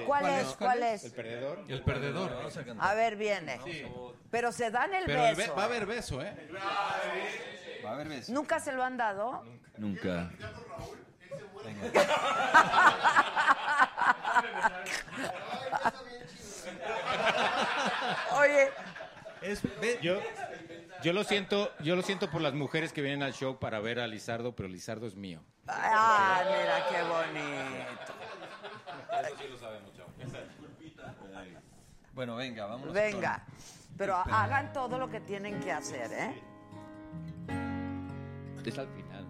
[0.06, 0.48] ¿Cuál es?
[0.56, 1.03] ¿Cuál es?
[1.06, 1.64] El perdedor.
[1.68, 2.32] El perdedor.
[2.80, 3.60] A ver, viene.
[4.32, 5.52] Pero se dan el Pero el beso.
[5.53, 6.34] be- va a haber beso, ¿eh?
[7.86, 8.32] Va a haber beso.
[8.34, 9.44] ¿Nunca se lo han dado?
[9.78, 10.32] Nunca.
[18.40, 18.70] Oye,
[20.02, 20.20] Yo,
[21.03, 23.99] yo lo siento, yo lo siento por las mujeres que vienen al show para ver
[23.99, 25.41] a Lizardo, pero Lizardo es mío.
[25.68, 28.14] ah, mira qué bonito.
[29.22, 30.10] Eso sí lo sabemos, chavo.
[32.14, 32.94] Bueno, venga, vámonos.
[32.94, 33.44] Venga,
[33.98, 36.41] pero hagan todo lo que tienen que hacer, ¿eh?
[38.65, 39.26] Es al final.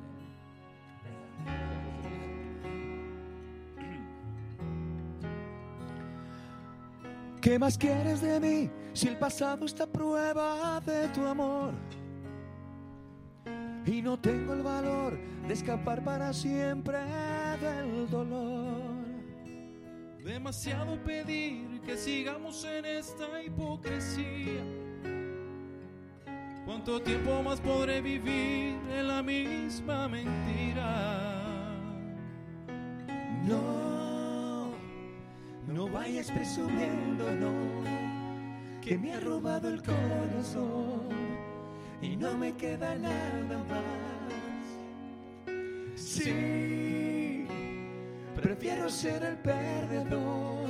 [7.42, 11.74] ¿Qué más quieres de mí si el pasado está a prueba de tu amor?
[13.86, 17.00] Y no tengo el valor de escapar para siempre
[17.60, 19.03] del dolor.
[20.24, 24.64] Demasiado pedir que sigamos en esta hipocresía.
[26.66, 31.76] ¿Cuánto tiempo más podré vivir en la misma mentira?
[33.46, 34.72] No,
[35.68, 37.52] no vayas presumiendo, no,
[38.82, 41.10] que me ha robado el corazón
[42.02, 43.84] y no me queda nada más.
[45.96, 47.13] Sí,
[48.44, 50.70] prefiero ser el perdedor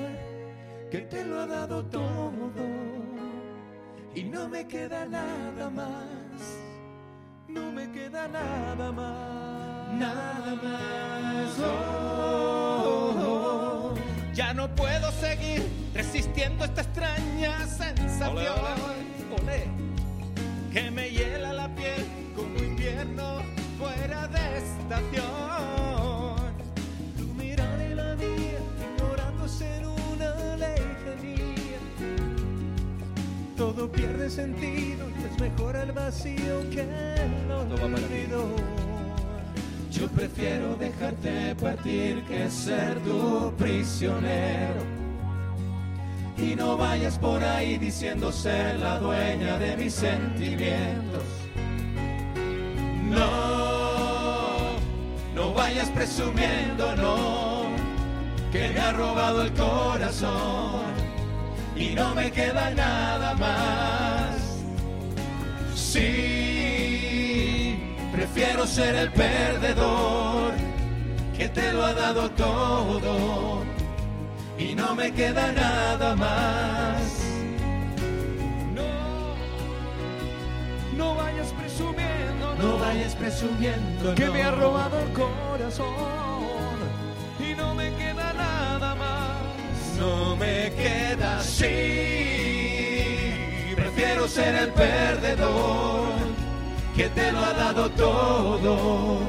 [0.91, 2.63] que te lo ha dado todo
[4.13, 5.89] y no me queda nada más.
[7.47, 9.93] No me queda nada más.
[9.95, 11.59] Nada más.
[11.59, 13.95] Oh, oh, oh.
[14.35, 15.63] Ya no puedo seguir
[15.95, 18.53] resistiendo esta extraña sensación
[19.41, 19.65] Olé.
[20.71, 22.05] que me hiela la piel
[22.35, 23.41] como invierno
[23.79, 25.42] fuera de estación.
[33.93, 37.51] Pierde sentido y es mejor el vacío que el
[37.81, 38.47] olvido.
[39.91, 44.81] Yo prefiero dejarte partir que ser tu prisionero.
[46.37, 51.23] Y no vayas por ahí diciendo ser la dueña de mis sentimientos.
[53.09, 54.71] No,
[55.35, 57.65] no vayas presumiendo, no,
[58.51, 61.02] que me ha robado el corazón
[61.75, 64.35] y no me queda nada más.
[65.75, 67.77] Sí,
[68.11, 70.53] prefiero ser el perdedor
[71.37, 73.61] que te lo ha dado todo
[74.57, 77.01] y no me queda nada más.
[78.73, 79.35] No,
[80.97, 85.87] no vayas presumiendo, no, vayas presumiendo que me ha robado el corazón
[87.39, 89.33] y no me queda nada más.
[89.99, 91.65] No me queda así.
[93.75, 96.07] Prefiero ser el perdedor
[96.95, 99.19] que te lo ha dado todo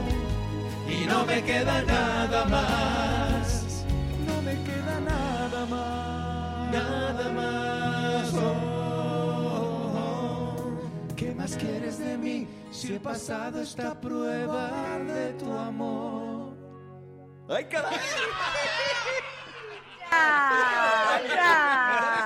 [0.88, 3.84] y no me queda nada más.
[4.26, 6.72] No me queda nada más.
[6.72, 8.32] Nada más.
[8.34, 9.82] Oh,
[11.16, 14.70] ¿Qué más quieres de mí si el pasado está a prueba
[15.06, 16.54] de tu amor?
[17.48, 17.98] ¡Ay, caray!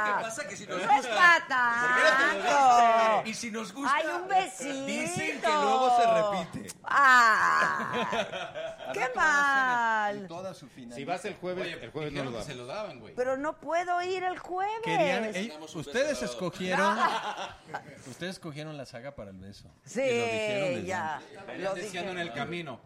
[0.04, 0.48] ¿Qué pasa?
[0.48, 3.22] Que si nos gusta.
[3.24, 3.94] Y si nos gusta.
[3.94, 4.28] Hay un.
[4.86, 6.68] Dicen que luego se repite.
[6.84, 8.06] ¡Ah!
[8.92, 10.26] ¡Qué mal!
[10.28, 10.68] Toda su.
[10.94, 12.46] Si vas el jueves, el jueves no lo daban.
[12.46, 13.14] se lo daban, güey.
[13.14, 14.80] Pero no puedo ir el jueves.
[14.84, 16.98] Querían, eh, ustedes escogieron.
[18.06, 19.68] ustedes escogieron la saga para el beso.
[19.84, 21.20] Sí, ya.
[21.74, 22.80] Diciendo en el camino.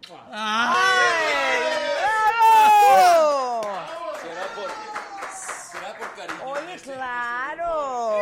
[6.72, 8.18] Oye, claro.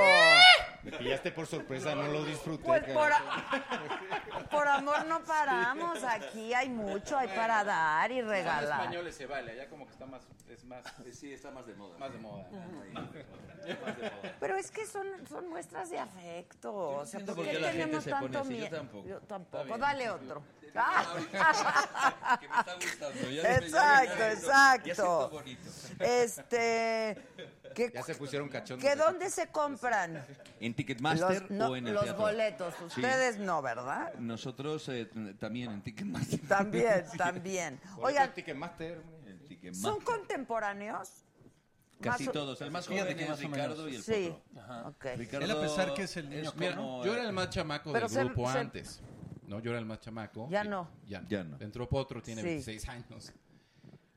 [0.83, 2.65] Me pillaste por sorpresa, no lo disfruté.
[2.65, 3.21] Pues por, a-
[4.51, 6.03] por amor no paramos.
[6.03, 8.81] Aquí hay mucho, hay para dar y Los regalar.
[8.81, 11.99] españoles se vale, allá como que está más, es más, Sí, está más de moda.
[11.99, 12.45] más de moda.
[12.93, 13.25] Más de
[13.75, 14.35] moda.
[14.41, 16.75] Pero es que son, son muestras de afecto.
[16.75, 18.77] O sea, ¿por qué la tenemos tanto yo miedo?
[18.77, 19.07] tampoco.
[19.09, 19.79] Yo tampoco.
[19.79, 20.43] Dale otro.
[20.71, 23.21] Que me está gustando.
[23.23, 25.29] ya me- ya me- Exacto, ya exacto.
[25.31, 25.71] bonito.
[25.99, 27.17] Este.
[27.75, 28.85] ¿Qué, Ya se pusieron cachondos.
[28.89, 30.25] ¿que ¿Dónde se compran?
[30.61, 32.23] ¿En Ticketmaster los, no, o en el los teatro?
[32.23, 32.75] boletos.
[32.79, 32.85] Sí.
[33.01, 34.15] Ustedes no, ¿verdad?
[34.19, 36.41] Nosotros eh, también en Ticketmaster.
[36.49, 37.81] También, también.
[37.97, 39.03] Oigan, Oigan, Ticketmaster.
[39.27, 39.93] En Ticketmaster.
[39.93, 41.09] ¿son contemporáneos?
[42.01, 42.61] Casi Más todos.
[42.63, 44.35] El más joven que es más Ricardo y el Sí.
[44.57, 44.89] Ajá.
[44.89, 45.05] Ok.
[45.17, 47.93] Ricardo Él a pesar que es el niño Mira, como, yo era el más chamaco
[47.93, 49.03] del se- grupo se- antes.
[49.47, 50.49] No, yo era el más chamaco.
[50.51, 50.89] Ya no.
[51.07, 51.29] Ya no.
[51.29, 51.59] Ya no.
[51.61, 52.47] Entró Potro, tiene Sí.
[52.49, 53.33] 26 años.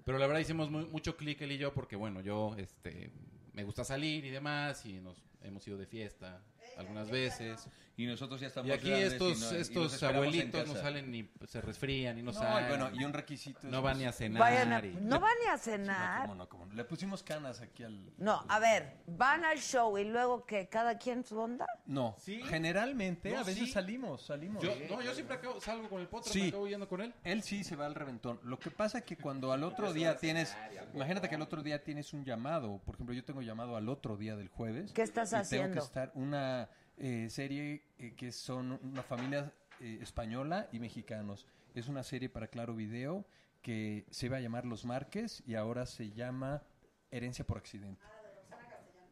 [0.05, 3.11] Pero la verdad hicimos muy- mucho clic él y yo porque, bueno, yo este,
[3.53, 6.41] me gusta salir y demás y nos hemos ido de fiesta
[6.77, 7.67] algunas veces.
[7.95, 10.73] Y nosotros ya estamos Y aquí grandes estos, y no- y nos estos abuelitos no
[10.73, 12.65] salen ni se resfrían y no, No, salen.
[12.65, 13.59] y bueno, y un requisito.
[13.59, 14.39] es, no van ni a cenar.
[14.41, 16.21] Vayan a- y- no van ni a No, cenar.
[16.23, 16.73] cómo no, cómo no.
[16.73, 18.11] Le pusimos canas aquí al.
[18.17, 21.67] No, a ver, van al show y luego que cada quien su onda.
[21.85, 22.41] No, Sí.
[22.43, 23.71] generalmente No, a veces sí.
[23.71, 24.63] salimos, salimos.
[24.63, 26.41] Yo, no, yo siempre acabo- salgo con el potro, Sí.
[26.41, 27.13] me acabo yendo con él.
[27.23, 28.39] Él sí se va al reventón.
[28.43, 30.57] Lo que pasa es que cuando al otro día tienes,
[30.95, 34.17] imagínate que al otro día tienes un llamado, por ejemplo, yo tengo llamado al otro
[34.17, 34.91] día del jueves.
[34.93, 35.73] ¿Qué estás y Tengo haciendo?
[35.73, 36.69] que estar una
[37.05, 39.51] eh, serie eh, que son una familia
[39.81, 41.45] eh, española y mexicanos.
[41.75, 43.25] Es una serie para Claro Video
[43.61, 46.63] que se iba a llamar Los Márquez y ahora se llama
[47.11, 48.01] Herencia por accidente.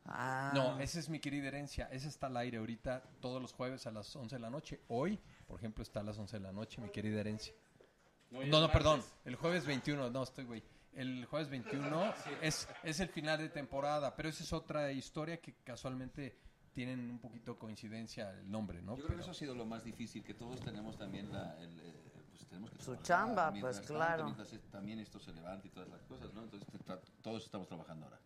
[0.06, 0.54] Ah.
[0.56, 1.90] No, esa es mi querida herencia.
[1.92, 4.80] Esa está al aire ahorita todos los jueves a las 11 de la noche.
[4.88, 7.54] Hoy, por ejemplo, está a las 11 de la noche, mi querida herencia.
[8.30, 9.04] No, No, perdón.
[9.26, 10.64] El jueves 21, no, estoy güey.
[10.94, 15.56] El jueves 21 es, es el final de temporada, pero esa es otra historia que
[15.56, 18.92] casualmente tienen un poquito coincidencia el nombre, ¿no?
[18.92, 21.58] Yo creo Pero- que eso ha sido lo más difícil, que todos tenemos también la,
[21.60, 21.94] el, eh,
[22.30, 24.24] pues tenemos que Su chamba, pues, tanto, claro.
[24.26, 26.44] mientras es- también esto se levanta y todas las cosas, ¿no?
[26.44, 26.68] Entonces
[27.22, 28.20] todos estamos trabajando ahora.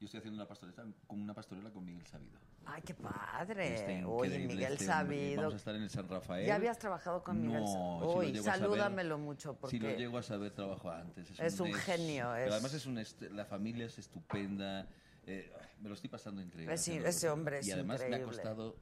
[0.00, 2.38] Yo estoy haciendo una pastorela con una pastorela con Miguel Sabido.
[2.66, 4.04] Ay, qué padre.
[4.04, 4.84] Oye, increíble Miguel este.
[4.84, 5.36] Sabido.
[5.42, 6.46] Vamos a estar en el San Rafael.
[6.46, 7.98] ¿Ya habías trabajado con Miguel No, Sabido?
[7.98, 10.88] si lo Uy, llego a saber- salúdamelo mucho porque Si lo llego a saber, trabajo
[10.90, 11.28] antes.
[11.40, 13.02] Es un genio, Pero es- además es un
[13.34, 14.86] la familia es estupenda.
[15.28, 16.74] Eh, me lo estoy pasando increíble.
[16.74, 18.34] Es- haciendo ese hombre es Y además me ha increíble.
[18.34, 18.76] costado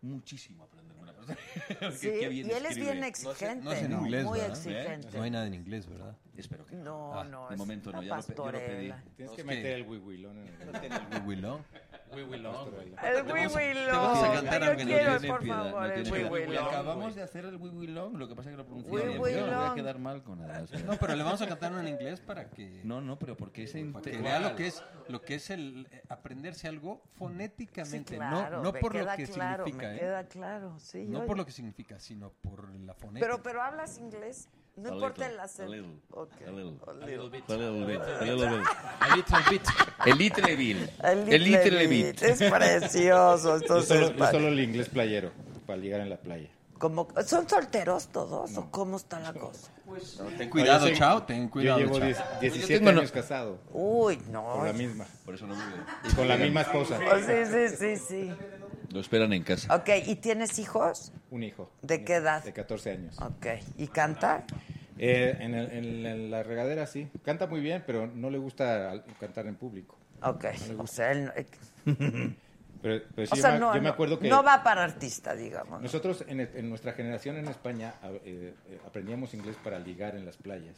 [0.00, 1.38] muchísimo aprenderme una persona.
[1.96, 4.00] Sí, y él es bien exigente, No es en ¿no?
[4.00, 4.56] inglés, Muy ¿verdad?
[4.56, 5.16] exigente.
[5.16, 6.16] No hay nada en inglés, ¿verdad?
[6.36, 7.48] Espero que No, Ah, no.
[7.48, 8.88] de es momento no, ya lo pe- yo lo pedí.
[8.88, 9.04] pastorela.
[9.16, 10.52] Tienes que meter el wiwilón en el...
[11.22, 11.64] El.
[12.14, 12.68] Wiwilong.
[13.02, 13.92] El Te Wiwilong.
[13.92, 16.58] vamos a cantar aunque no quiero, por favor, no el.
[16.58, 19.18] Acabamos de hacer el Wiwilong, lo que pasa es que lo pronuncié bien.
[19.18, 20.64] Voy a quedar mal con nada.
[20.86, 23.82] No, pero le vamos a cantar en inglés para que, No, no, pero porque ese
[24.02, 28.72] que vea lo que es lo que es el eh, aprenderse algo fonéticamente, no, no
[28.72, 29.98] por lo que significa, me ¿eh?
[29.98, 31.06] queda claro, sí.
[31.08, 33.26] no por lo que significa, sino por la fonética.
[33.26, 35.72] Pero, pero hablas inglés, no A importa little, el acento.
[35.72, 36.32] a little, Ok.
[36.32, 37.50] a little, A little bit.
[37.50, 38.66] a little bit, a little bit.
[39.00, 39.62] A little bit.
[41.02, 41.18] El.
[41.18, 41.86] El El Little.
[41.86, 43.48] Bit, Es precioso.
[43.50, 45.30] Yo Entonces, solo, yo solo el inglés playero,
[45.66, 46.48] para ligar en la playa.
[46.78, 49.70] como, ¿Son solteros todos o cómo está la cosa?
[50.38, 52.06] ten cuidado, No, yo sé- chao, ten cuidado, Yo llevo chao.
[52.06, 54.44] 10 17 Yo tengo no- años casado, Uy, no.
[54.54, 55.06] con la misma.
[55.24, 55.66] Por eso no vive.
[56.10, 56.98] Y con la misma esposa.
[57.12, 58.32] Oh, sí, sí, sí, sí.
[58.92, 59.74] Lo esperan en casa.
[59.74, 61.12] Ok, ¿y tienes hijos?
[61.30, 61.70] Un hijo.
[61.82, 62.44] ¿De qué edad?
[62.44, 63.18] De 14 años.
[63.20, 63.46] Ok,
[63.78, 64.44] ¿y canta?
[64.98, 67.08] Eh, en, el- en- en la regadera sí.
[67.24, 69.96] Canta muy bien, pero no le gusta cantar en público.
[70.22, 70.44] Ok,
[70.78, 71.32] o sea, él,
[72.82, 74.64] Pero, pero sí, o yo, sea me, no, yo me no- acuerdo que no va
[74.64, 75.80] para artista, digamos.
[75.80, 77.94] nosotros en, en nuestra generación en España
[78.24, 80.74] eh, eh, aprendíamos inglés para ligar en las playas.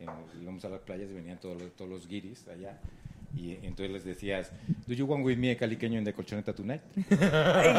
[0.00, 0.06] Eh,
[0.42, 2.80] íbamos a las playas y venían todos los, todos los guiris allá.
[3.36, 4.50] Y entonces les decías,
[4.86, 6.80] ¿Do you want with me a caliqueño en the colchoneta tonight?
[6.96, 7.14] Y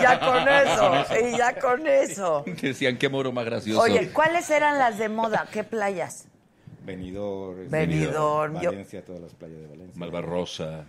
[0.02, 2.44] ya con eso, y ya con eso.
[2.62, 3.82] Decían qué moro más gracioso.
[3.82, 5.48] Oye, ¿cuáles eran las de moda?
[5.52, 6.28] ¿Qué playas?
[6.86, 10.00] Benidorm, Benidorm, yo- Valencia, todas las playas de Valencia.
[10.00, 10.86] Malvarrosa.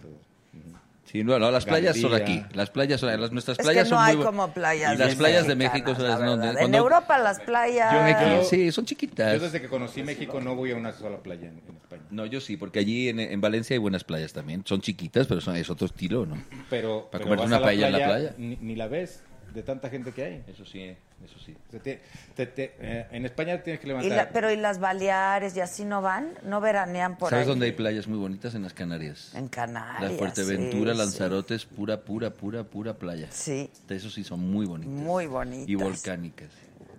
[1.11, 2.43] Sí, no, no, las playas son aquí.
[2.53, 4.99] Las playas son las nuestras Es playas que no son hay muy como playas Y
[4.99, 7.93] las playas de México son las la no, de- En cuando- Europa las playas...
[7.93, 9.41] Yo aquí, Yo- sí, son Yo chiquitas.
[9.41, 12.03] desde que conocí México no voy a una sola playa en, en España.
[12.11, 14.63] No, yo sí, porque allí en, en Valencia hay buenas playas también.
[14.67, 16.37] Son chiquitas, pero son, es otro estilo, ¿no?
[16.71, 18.35] Pero, Para pero comerte vas una paella en la playa.
[18.39, 19.25] Ni, ni la ves.
[19.55, 20.45] De tanta gente que hay.
[20.47, 20.85] Eso sí,
[21.25, 21.57] eso sí.
[21.69, 22.01] O sea, te-
[22.35, 24.17] te- te- eh, en España tienes que Y levantar.
[24.17, 26.35] la- pero ¿y las Baleares y así no van?
[26.45, 27.49] ¿No veranean por ¿Sabes ahí?
[27.49, 28.55] dónde hay playas muy bonitas?
[28.55, 29.35] En las Canarias.
[29.35, 30.13] En Canarias.
[30.13, 33.29] La Fuerteventura, sí, Lanzarote es pura, pura, pura, pura playa.
[33.31, 33.71] Sí.
[33.89, 34.93] De Eso sí son muy bonitas.
[34.95, 35.69] Muy bonitas.
[35.69, 36.49] Y volcánicas.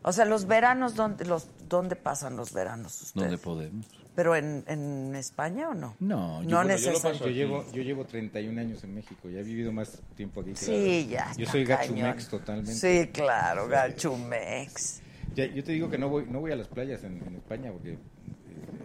[0.03, 3.13] O sea, los veranos, ¿dónde, los, ¿dónde pasan los veranos ustedes?
[3.13, 3.85] Donde podemos.
[4.15, 5.95] ¿Pero en, en España o no?
[5.99, 9.43] No, Yo, no bueno, yo, yo llevo, yo llevo 31 años en México, ya he
[9.43, 10.51] vivido más tiempo aquí.
[10.51, 11.33] que Sí, la- ya.
[11.37, 11.95] Yo soy cañón.
[12.01, 12.73] gachumex totalmente.
[12.73, 15.01] Sí, claro, gachumex.
[15.35, 17.71] Ya, yo te digo que no voy, no voy a las playas en, en España
[17.71, 17.97] porque eh,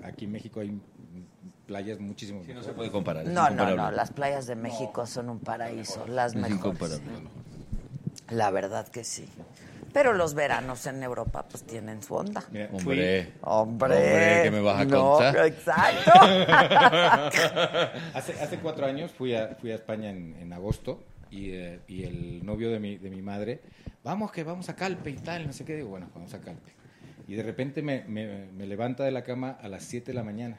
[0.05, 0.81] aquí en México hay
[1.67, 3.27] playas muchísimo no se puede comparar.
[3.27, 6.57] No, no, no, las playas de México son un paraíso, las Es mejores.
[6.59, 7.03] incomparable.
[8.31, 9.27] La verdad que sí.
[9.97, 12.45] Pero los veranos en Europa pues tienen su onda.
[12.51, 13.33] Mira, Hombre.
[13.41, 13.95] Hombre.
[13.97, 15.47] Hombre, ¿qué me vas a No, contar?
[15.47, 16.11] exacto.
[18.13, 22.05] hace, hace cuatro años fui a, fui a España en, en agosto y, eh, y
[22.05, 23.63] el novio de mi, de mi madre,
[24.05, 26.73] vamos que vamos a Calpe y tal, no sé qué, digo, bueno, vamos a Calpe.
[27.27, 30.23] Y de repente me, me- me levanta de la cama a las 7 de la
[30.25, 30.59] mañana.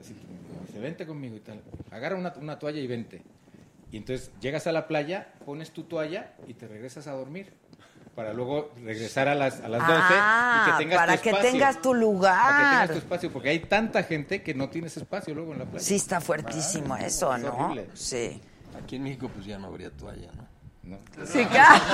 [0.00, 1.62] Así, me dice, vente conmigo y tal.
[1.92, 3.22] Agarra una, una toalla y vente.
[3.92, 7.52] Y entonces llegas a la playa, pones tu toalla y te regresas a dormir.
[8.18, 11.28] Para luego regresar a las, a las 12 Ah, y que tengas para tu que
[11.30, 11.50] espacio.
[11.52, 12.58] tengas tu Para que lugar.
[12.58, 15.84] tengas tu espacio, porque hay tanta gente que no tienes espacio luego en la playa.
[15.86, 17.54] Sí está fuertísimo Ah, eso, es ¿no?
[17.54, 17.86] horrible.
[17.94, 18.42] Sí.
[18.82, 20.48] Aquí en México pues ya no habría toalla, ¿no?
[20.82, 20.98] No.
[21.26, 21.80] Sí, claro.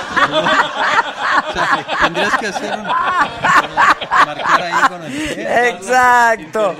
[1.47, 2.83] O sea, tendrías que hacer un...
[2.85, 5.69] marcar ahí con el pie.
[5.69, 6.75] Exacto.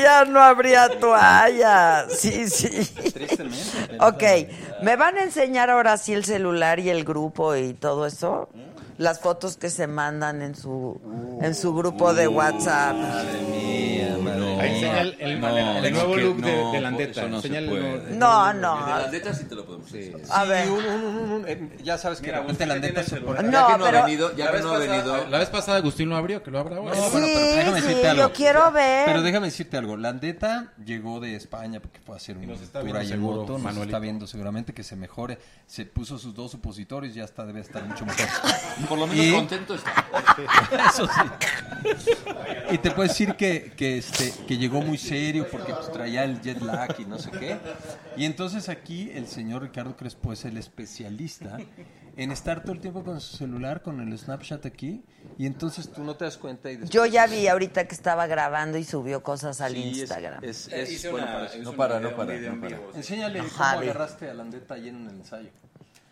[0.00, 2.06] Ya no habría toalla.
[2.10, 2.68] Sí, sí.
[3.10, 3.98] Tristemente.
[4.00, 4.22] Ok,
[4.82, 8.48] ¿me van a enseñar ahora sí el celular y el grupo y todo eso?
[8.98, 11.00] Las fotos que se mandan en su
[11.40, 12.96] en su grupo de WhatsApp.
[12.96, 14.05] Madre mía,
[14.56, 17.26] madre Ahí enseña el, el- No, el es nuevo que look de, no, de Landeta.
[17.28, 18.46] no Enseña el nuevo- el No.
[18.48, 18.86] De no.
[18.88, 20.20] las letras sí te lo podemos usar.
[20.40, 20.64] A ver.
[20.64, 22.88] Sí, un- un- un- un- eh, ya sabes que Mira, de repente Agustín la tiene
[22.88, 23.42] neta el se pone...
[23.42, 25.28] No, ya que no pero- ha venido, ya La que vez, no ha pasada, venido.
[25.30, 26.94] la vez pasada Agustín lo abrió, que lo abra ahora.
[26.94, 28.22] Sí, bueno, pero déjame sí, decirte algo.
[28.22, 29.04] yo quiero ver.
[29.06, 29.96] Pero déjame decirte algo.
[29.96, 33.58] Landeta llegó de España porque fue a hacer un tour viendo ahí en moto.
[33.58, 35.38] Nos está viendo seguramente que se mejore.
[35.66, 38.26] Se puso sus dos supositorios y ya está, debe estar mucho mejor.
[38.88, 40.06] Por lo menos Y- contento está.
[40.88, 41.94] Eso sí.
[42.70, 46.40] Y te puedo decir que, que, este, que llegó muy serio porque pues, traía el
[46.40, 47.58] jet lag y no sé qué.
[48.16, 51.58] Y entonces aquí el señor Ricardo Crespo es el especialista
[52.16, 55.02] en estar todo el tiempo con su celular, con el Snapchat aquí.
[55.38, 56.90] Y entonces tú no te das cuenta y después...
[56.90, 60.42] Yo ya vi ahorita que estaba grabando y subió cosas al Sí, Instagram.
[60.44, 60.70] Es,
[61.10, 62.10] bueno una- para No un para, video-
[62.54, 62.96] no para, no para.
[62.96, 65.50] Enséñale cómo agarraste a Landeta ayer en el ensayo.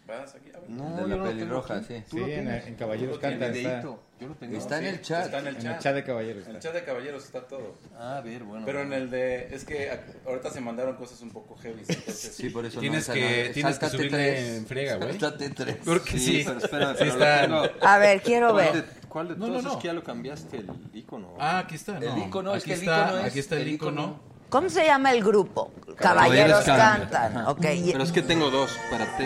[0.06, 0.68] Vas aquí, a ver.
[0.68, 2.02] No, De la pelirroja, sí.
[2.10, 3.46] ¿Tú Sí, en, en Caballeros Canta.
[3.46, 3.80] Está.
[3.80, 4.58] Yo lo tengo.
[4.58, 5.24] Está en Sí, el chat.
[5.24, 5.72] Está en el en chat.
[5.76, 6.44] el chat de Caballeros.
[6.44, 6.68] En el está.
[6.68, 7.74] chat de caballeros está todo.
[7.98, 8.66] Ah, a ver, bueno.
[8.66, 9.02] Pero en bueno.
[9.04, 9.54] el de.
[9.54, 9.90] Es que
[10.26, 11.80] ahorita se mandaron cosas un poco heavy.
[11.88, 14.48] Entonces, Sí, por eso Tienes no, que- tienes que subirle tres.
[14.58, 15.18] en friega, güey.
[15.18, 15.76] Sáltate tres.
[15.84, 16.42] Porque sí.
[16.46, 17.94] pero espérame, Sí pero está-.
[17.94, 18.84] A ver, quiero ¿Cuál ver.
[19.08, 19.80] cuál de No, todos no, es no.
[19.80, 21.34] que ya lo cambiaste el icono?
[21.40, 21.96] Ah, aquí está.
[21.96, 22.26] El no.
[22.26, 23.90] icono, es aquí que el está, icono es- Aquí está el, el icono.
[24.02, 24.34] icono.
[24.50, 25.72] ¿Cómo se llama el grupo?
[25.96, 27.08] Caballeros, Caballeros cantan.
[27.32, 27.46] Cantan.
[27.48, 27.64] Ok.
[27.74, 29.24] y- Pero es que tengo dos para ti.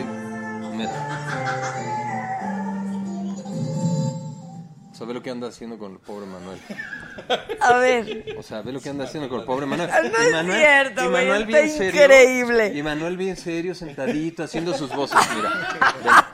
[4.91, 6.59] O sea, ve lo que anda haciendo con el pobre Manuel.
[7.61, 8.35] A ver.
[8.37, 9.89] O sea, ve lo que anda haciendo con el pobre Manuel.
[9.89, 12.03] No Y es Manuel- cierto, y güey, Manuel está bien serio.
[12.03, 12.73] increíble.
[12.75, 15.19] Y Manuel bien serio, sentadito, haciendo sus voces.
[15.37, 15.53] Mira.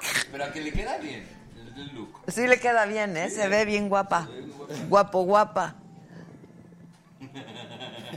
[0.33, 1.27] Pero a que le queda bien
[1.77, 2.21] el look.
[2.29, 3.29] Sí le queda bien, ¿eh?
[3.29, 4.29] Se ve bien guapa.
[4.89, 5.75] Guapo, guapa.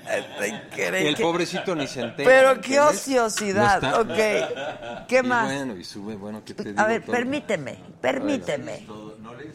[0.10, 2.30] Está el pobrecito ni se entera.
[2.30, 3.82] Pero qué ociosidad.
[3.82, 5.08] No está- Ok.
[5.08, 5.46] ¿Qué Y más?
[5.46, 6.80] bueno, y sube, bueno, ¿qué te digo?
[6.82, 8.86] A ver, Todo- permíteme, permíteme.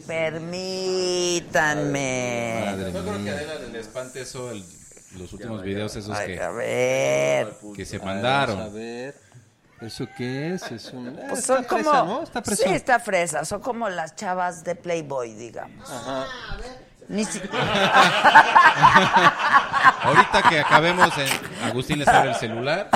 [0.07, 2.65] Permítanme.
[2.93, 4.63] Yo creo que a Adela le espante eso, el-
[5.17, 7.53] los últimos videos esos Ay, que, a ver.
[7.75, 8.59] que se A ver, mandaron.
[8.59, 9.15] A ver.
[9.81, 10.71] ¿Eso qué es?
[10.71, 11.09] Es un.
[11.09, 11.83] eh, Pues está son como.
[11.83, 12.23] fresa, ¿no?
[12.23, 12.63] Está fresa.
[12.63, 13.45] sí, está fresa.
[13.45, 15.89] Son como las chavas de Playboy, digamos.
[15.91, 16.25] Ajá.
[17.09, 17.39] Ni si-
[20.03, 21.27] Ahorita que acabemos, en,
[21.65, 22.89] Agustín les abre el celular.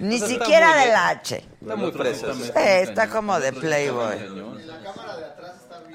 [0.00, 0.94] Ni siquiera del.
[0.94, 1.44] H.
[1.60, 2.34] Está muy fresa.
[2.34, 2.50] sí.
[2.54, 4.16] Está como de Playboy.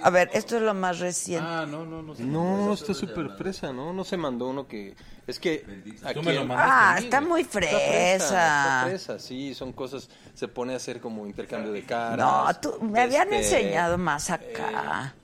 [0.03, 1.45] A ver, esto es lo más reciente.
[1.49, 2.13] Ah, no, no, no.
[2.19, 3.91] No, está súper fresa, ¿no?
[3.93, 4.95] No se mandó uno que...
[5.25, 5.65] Es que...
[6.05, 6.21] Aquí
[6.51, 8.83] Ah, está muy Está fresa, está fresa.
[8.85, 10.07] fresa, sí, son cosas...
[10.35, 12.17] Se pone a hacer como intercambio de caras.
[12.19, 15.15] No, tú, me habían este, enseñado más acá.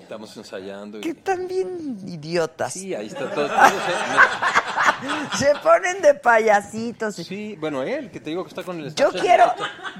[0.00, 0.98] Estamos ensayando.
[0.98, 2.72] y- Que están bien idiotas.
[2.72, 3.46] Sí, ahí está todo.
[3.48, 7.16] todo se- Se ponen de payasitos.
[7.16, 9.52] Sí, bueno, él, que te digo que está con el Yo quiero,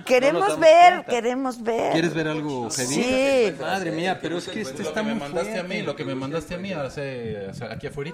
[0.06, 1.10] queremos ver, cuenta.
[1.10, 1.92] queremos ver.
[1.92, 2.94] ¿Quieres ver algo heavy?
[2.94, 3.54] Sí.
[3.60, 5.94] Madre mía, pero es que este lo está que me muy mandaste a mí, lo
[5.94, 8.06] que me mandaste a mí hace, hace- aquí afuera.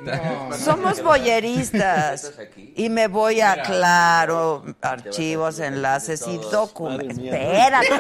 [0.59, 2.33] Somos boyeristas
[2.75, 3.63] y me voy a Mira.
[3.65, 7.19] claro, archivos, enlaces y documentos.
[7.19, 7.87] Espérate.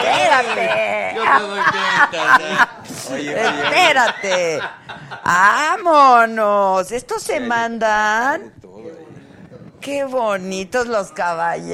[0.00, 1.14] Espérate.
[1.16, 1.60] Yo te doy.
[3.12, 3.62] Oye, oye.
[3.64, 4.60] Espérate.
[5.24, 6.92] Vámonos.
[6.92, 8.52] Estos se mandan.
[9.80, 11.70] Qué bonitos los caballeros.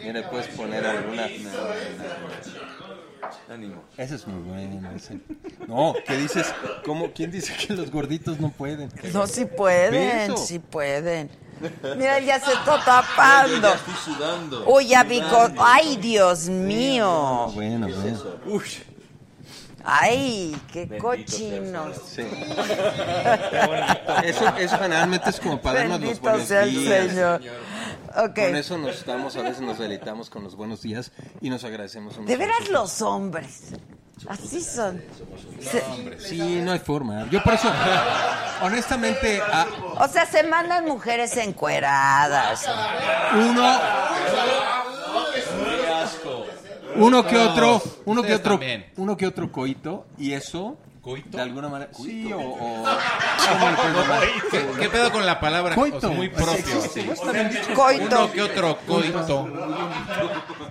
[0.00, 1.28] Mira, puedes poner alguna.
[3.48, 3.84] Ánimo.
[3.96, 4.90] Ese es muy bueno.
[5.68, 6.52] No, ¿qué dices?
[6.84, 7.12] ¿Cómo?
[7.12, 8.90] ¿Quién dice que los gorditos no pueden?
[9.12, 11.30] No, sí pueden, sí pueden.
[11.96, 13.68] Mira, él ya se está tapando.
[13.68, 14.64] Ya estoy sudando.
[14.66, 15.22] Uy, ya vi
[15.58, 17.50] Ay, Dios mío.
[17.54, 18.62] Bueno, bueno.
[19.88, 21.96] Ay, qué cochinos.
[22.04, 22.22] Sí.
[24.24, 27.10] Eso, eso generalmente es como para darnos los Bendito buenos sea el días.
[27.10, 27.40] Señor.
[28.16, 28.34] Ok.
[28.34, 32.16] Con eso nos damos, a veces nos deleitamos con los buenos días y nos agradecemos.
[32.26, 33.74] De veras los hombres.
[34.28, 35.02] Así son.
[35.60, 35.84] Se-
[36.18, 37.28] Sí, no hay forma.
[37.30, 37.70] Yo por eso,
[38.62, 39.66] honestamente, a-
[39.98, 42.66] o sea, se mandan mujeres encueradas.
[43.34, 43.78] uno,
[46.96, 48.86] uno que otro, uno que Ustedes otro, también.
[48.96, 51.36] uno que otro coito y eso, ¿Coito?
[51.36, 54.22] de alguna manera, sí o, o ¿cómo le puedes llamar?
[54.50, 55.74] ¿Qué, qué pedo con la palabra?
[55.74, 55.98] Coito.
[55.98, 56.54] O sea, muy propio.
[56.54, 57.10] existe, sí.
[57.10, 57.74] está bien dicho.
[57.74, 58.04] Coito.
[58.24, 59.48] Uno que otro coito.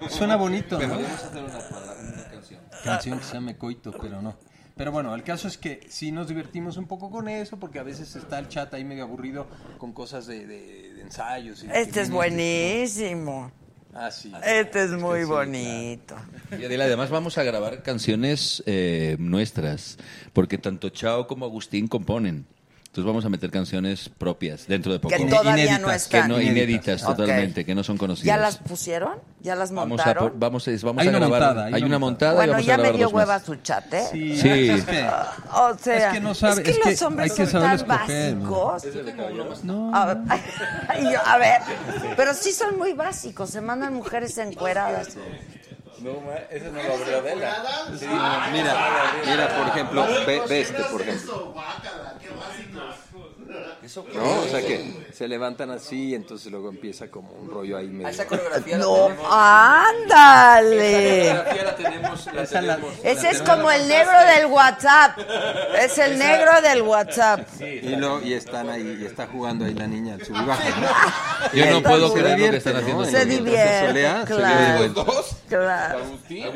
[0.10, 0.88] Suena bonito, ¿no?
[0.96, 2.24] Podemos hacer una, una
[2.91, 3.20] canción.
[3.20, 4.36] que se llame Coito, pero no.
[4.78, 7.84] Pero bueno, el caso es que sí nos divertimos un poco con eso, porque a
[7.84, 9.48] veces está el chat ahí medio aburrido
[9.78, 11.64] con cosas de, de- de ensayos.
[11.64, 13.52] y Este es buenísimo.
[13.94, 14.34] Ah, sí.
[14.45, 16.16] Este es muy bonito.
[16.52, 19.98] Y Adela, además vamos a grabar canciones eh, nuestras,
[20.34, 22.45] porque tanto Chao como Agustín componen.
[22.96, 25.14] Entonces vamos a meter canciones propias dentro de poco.
[25.18, 26.30] Que todavía no Que están.
[26.30, 28.26] no, inéditas totalmente, que no son conocidas.
[28.26, 29.16] ¿Ya las pusieron?
[29.42, 30.34] ¿Ya las Vamos a, montaron?
[30.40, 31.42] vamos, a- vamos Hay a una grabar.
[31.42, 33.94] montada, hay hay una montada y Bueno, vamos a ya me dio hueva su chat,
[33.94, 34.04] ¿eh?
[34.14, 34.38] Sí.
[34.38, 34.50] Sí.
[34.70, 35.06] Es que,
[35.54, 37.62] O sea, Es que no sabe- es que es que los hombres hay que son
[37.64, 38.50] tan escoger, ¿no?
[38.50, 39.94] básicos.
[39.94, 40.18] A ver,
[41.02, 41.62] y yo, a ver,
[42.16, 45.18] pero sí son muy básicos, se mandan mujeres encueradas.
[46.00, 46.12] No,
[46.50, 47.24] ese no lo abrió.
[47.98, 48.06] Sí,
[48.52, 51.56] mira, mira, por ejemplo, ve, ve este, por ejemplo.
[54.16, 57.88] No, o sea que se levantan así y entonces luego empieza como un rollo ahí
[57.88, 58.08] medio.
[58.08, 59.32] Esa coreografía No, la tenemos.
[59.32, 61.22] ándale.
[61.28, 62.26] Esa coreografía la tenemos.
[62.34, 63.00] La Esa la- tenemos.
[63.04, 65.20] Ese es como el negro del WhatsApp.
[65.80, 67.48] Es el negro del WhatsApp.
[67.62, 71.50] Y, lo, y están ahí, y está jugando ahí la niña al sub y baja.
[71.54, 72.80] Yo no puedo Se creer lo que están ¿no?
[72.80, 73.06] haciendo.
[73.06, 74.84] Se Mientras divierte, solea, se claro.
[74.84, 75.12] divierte.
[75.48, 76.00] Claro.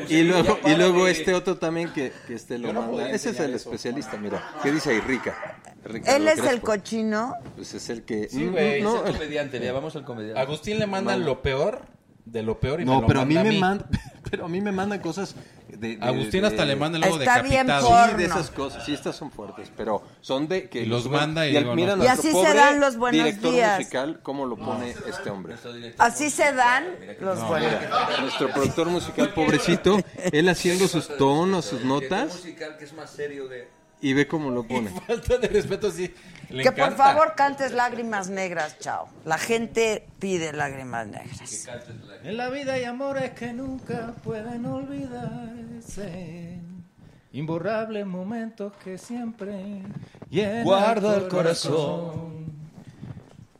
[0.09, 3.09] Y luego, y luego este otro también que, que este lo manda.
[3.11, 4.43] Ese es el especialista, mira.
[4.63, 4.99] ¿Qué dice ahí?
[5.01, 5.57] Rica.
[5.83, 6.65] Ricardo Él es el Crespo.
[6.65, 7.33] cochino.
[7.55, 8.27] Pues es el que.
[8.29, 10.39] Sí, Mm, güey, no, Es el comediante, le llamamos al comediante.
[10.39, 11.81] Agustín le mandan lo peor
[12.25, 13.87] de lo peor y me no lo pero a mí manda me mandan,
[14.29, 15.35] pero a mí me mandan cosas
[15.67, 17.87] de, de- Agustín de- hasta le manda luego Está bien decapitado.
[17.89, 18.11] porno.
[18.11, 18.85] Sí, de esas cosas.
[18.85, 21.95] Sí, estas son fuertes, pero son de que Y los manda y al- digo, mira
[21.95, 22.03] no.
[22.03, 23.79] Y nuestro así se dan los buenos director días.
[23.79, 25.55] musical cómo lo pone este hombre.
[25.97, 26.85] Así se dan
[27.19, 27.71] los buenos.
[28.21, 29.99] Nuestro productor musical pobrecito,
[30.31, 33.78] él haciendo sus tonos, sus notas musical que es más serio de.
[34.01, 34.89] Y ve cómo lo pone.
[35.07, 36.13] Falta de respeto, sí.
[36.49, 37.03] Le Que por encanta.
[37.03, 39.07] favor cantes lágrimas negras, chao.
[39.25, 41.67] La gente pide lágrimas negras.
[42.23, 46.59] En la vida hay amores que nunca pueden olvidarse.
[47.31, 49.83] Imborrables momentos que siempre
[50.29, 52.47] llenan Guarda el corazón.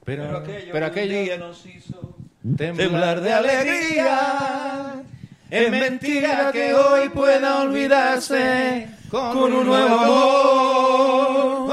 [0.03, 2.15] Pero, pero aquello, nos hizo
[2.57, 5.03] temblar de alegría.
[5.49, 11.69] Es mentira que hoy pueda olvidarse con un nuevo amor.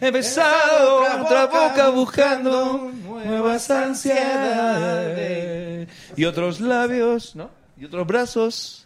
[0.00, 2.90] He besado otra boca buscando
[3.24, 4.18] nuevas ansiedades
[6.16, 7.50] y otros labios, ¿no?
[7.78, 8.81] Y otros brazos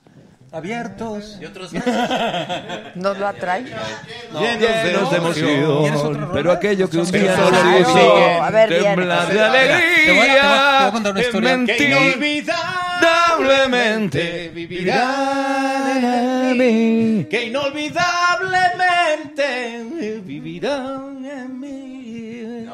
[0.53, 1.39] Abiertos.
[1.41, 1.73] Y otros
[2.95, 3.65] ¿Nos lo atrae?
[3.65, 6.31] llenos de emoción.
[6.33, 8.39] Pero aquello que un día solo nos algo hizo sigue.
[8.41, 8.83] A ver, bien.
[8.85, 10.87] temblar de Te voy a- te voy a- te voy alegría.
[10.87, 11.57] a contar una Es historia.
[11.57, 11.99] mentira.
[11.99, 17.27] Inolvidablemente vivirán en mí.
[17.29, 22.67] que inolvidablemente vivirán en mí.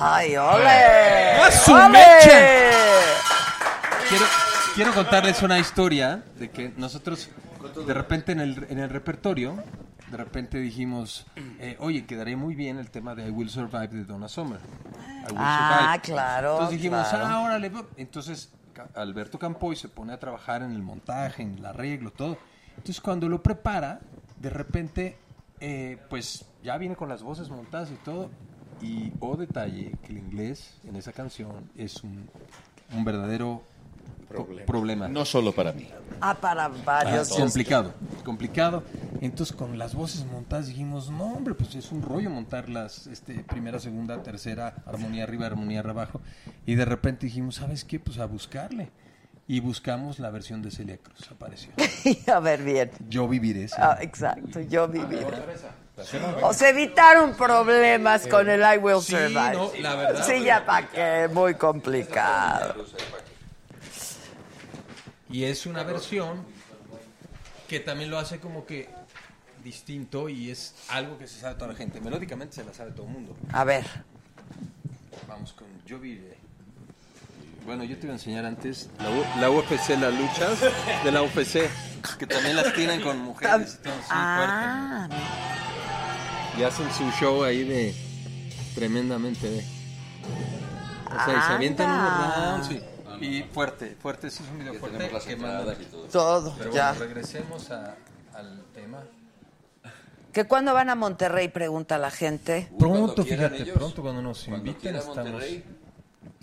[0.00, 1.32] ¡Ay, ole!
[1.42, 1.88] ¡A su ¡Ole!
[1.90, 2.38] mecha!
[4.08, 4.24] Quiero,
[4.74, 7.28] quiero contarles una historia de que nosotros
[7.86, 9.56] de repente en el, en el repertorio,
[10.10, 11.26] de repente dijimos,
[11.58, 14.58] eh, oye, quedaría muy bien el tema de I Will Survive de Donna Summer.
[14.58, 16.00] I Will Ah, Survive.
[16.02, 17.24] claro, Entonces dijimos, claro.
[17.26, 17.68] ah, órale.
[17.68, 17.84] va".
[17.96, 18.50] Entonces
[18.94, 22.36] Alberto Campoy se pone a trabajar en el montaje, en el arreglo, todo.
[22.70, 24.00] Entonces cuando lo prepara,
[24.40, 25.16] de repente,
[25.60, 28.30] eh, pues ya viene con las voces montadas y todo.
[28.80, 32.28] Y oh detalle, que el inglés en esa canción es un,
[32.92, 33.62] un verdadero
[34.66, 35.08] problema.
[35.08, 35.88] No solo para mí.
[36.20, 37.28] Ah, para Ah, varios.
[37.30, 37.92] complicado,
[38.24, 38.82] complicado.
[39.20, 43.34] Entonces con las voces montadas dijimos, no hombre, pues es un rollo montar las este,
[43.44, 46.20] primera, segunda, tercera, armonía arriba, armonía abajo.
[46.66, 47.98] Y de repente dijimos, ¿sabes qué?
[48.00, 48.90] Pues a buscarle.
[49.48, 51.72] Y buscamos la versión de Celia Cruz, apareció.
[52.32, 52.90] a ver bien.
[53.08, 53.66] Yo viviré.
[53.68, 53.74] sí.
[53.76, 55.26] Ah, exacto, yo viviré.
[56.42, 59.52] O se evitaron problemas con el I Will Sí, Survive.
[59.52, 60.26] no, la verdad.
[60.26, 62.84] Sí, ya para que, muy complicado.
[65.32, 66.44] Y es una versión
[67.68, 68.88] que también lo hace como que
[69.64, 72.00] distinto y es algo que se sabe toda la gente.
[72.00, 73.34] Melódicamente se la sabe todo el mundo.
[73.52, 73.84] A ver.
[75.28, 76.36] Vamos con Yo viviré.
[77.64, 80.58] Bueno, yo te iba a enseñar antes la, U- la UFC, las luchas
[81.04, 81.70] de la UFC,
[82.18, 83.78] que también las tienen con mujeres.
[83.80, 86.60] y todo así, Ah, fuerte.
[86.60, 87.94] Y hacen su show ahí de
[88.74, 89.58] tremendamente de.
[91.06, 92.82] O sea, y se avientan unos rounds y,
[93.22, 95.08] y fuerte, fuerte, ese es un video fuerte.
[95.26, 96.02] que manda- todo.
[96.04, 96.90] Todo, Pero ya.
[96.92, 97.96] bueno, regresemos a-
[98.34, 99.02] al tema.
[100.32, 101.48] ¿Que cuándo van a Monterrey?
[101.48, 102.70] Pregunta la gente.
[102.78, 103.76] Pronto, fíjate, ellos.
[103.76, 105.42] pronto cuando nos Cuando inviten estamos.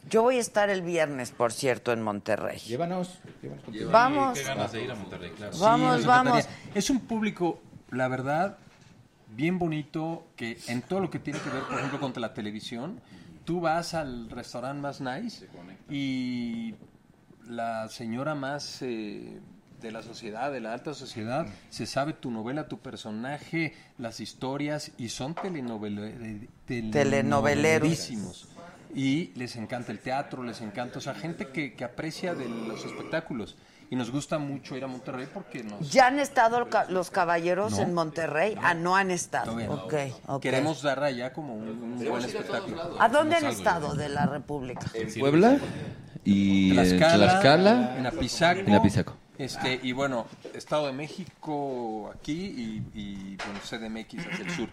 [0.09, 2.57] Yo voy a estar el viernes, por cierto, en Monterrey.
[2.59, 3.19] Llévanos.
[3.41, 3.91] llévanos contigo.
[3.91, 4.37] Vamos.
[4.39, 5.53] Qué ganas de ir a Monterrey, claro.
[5.53, 6.45] Sí, Vamos, vamos.
[6.73, 7.59] Es un público,
[7.91, 8.57] la verdad,
[9.35, 12.99] bien bonito, que en todo lo que tiene que ver, por ejemplo, con la televisión,
[13.49, 15.47] tú vas al restaurante más nice
[15.89, 16.75] y
[17.47, 19.39] la señora más eh,
[19.81, 24.91] de la sociedad, de la alta sociedad, se sabe tu novela, tu personaje, las historias
[24.99, 26.47] y son telenovele-
[26.91, 28.49] telenovelerísimos.
[28.93, 32.85] Y les encanta el teatro, les encanta, o sea, gente que, que aprecia de los
[32.85, 33.55] espectáculos.
[33.91, 35.89] Y nos gusta mucho ir a Monterrey porque nos...
[35.91, 37.81] ¿Ya han estado los caballeros No.
[37.81, 38.55] en Monterrey?
[38.61, 39.55] Ah, no han estado.
[39.59, 39.73] No.
[39.73, 39.93] Ok,
[40.27, 40.41] ok.
[40.41, 42.97] Queremos dar allá como un, un buen espectáculo.
[43.01, 44.85] ¿A dónde han estado de la República?
[44.93, 45.57] En Puebla
[46.23, 48.59] y en Tlaxcala, Tlaxcala, en Apizaco.
[48.59, 49.15] en Apizaco.
[49.39, 52.33] Este, y bueno, Estado de México aquí
[52.93, 54.69] y, y bueno, CDMX hacia el sur.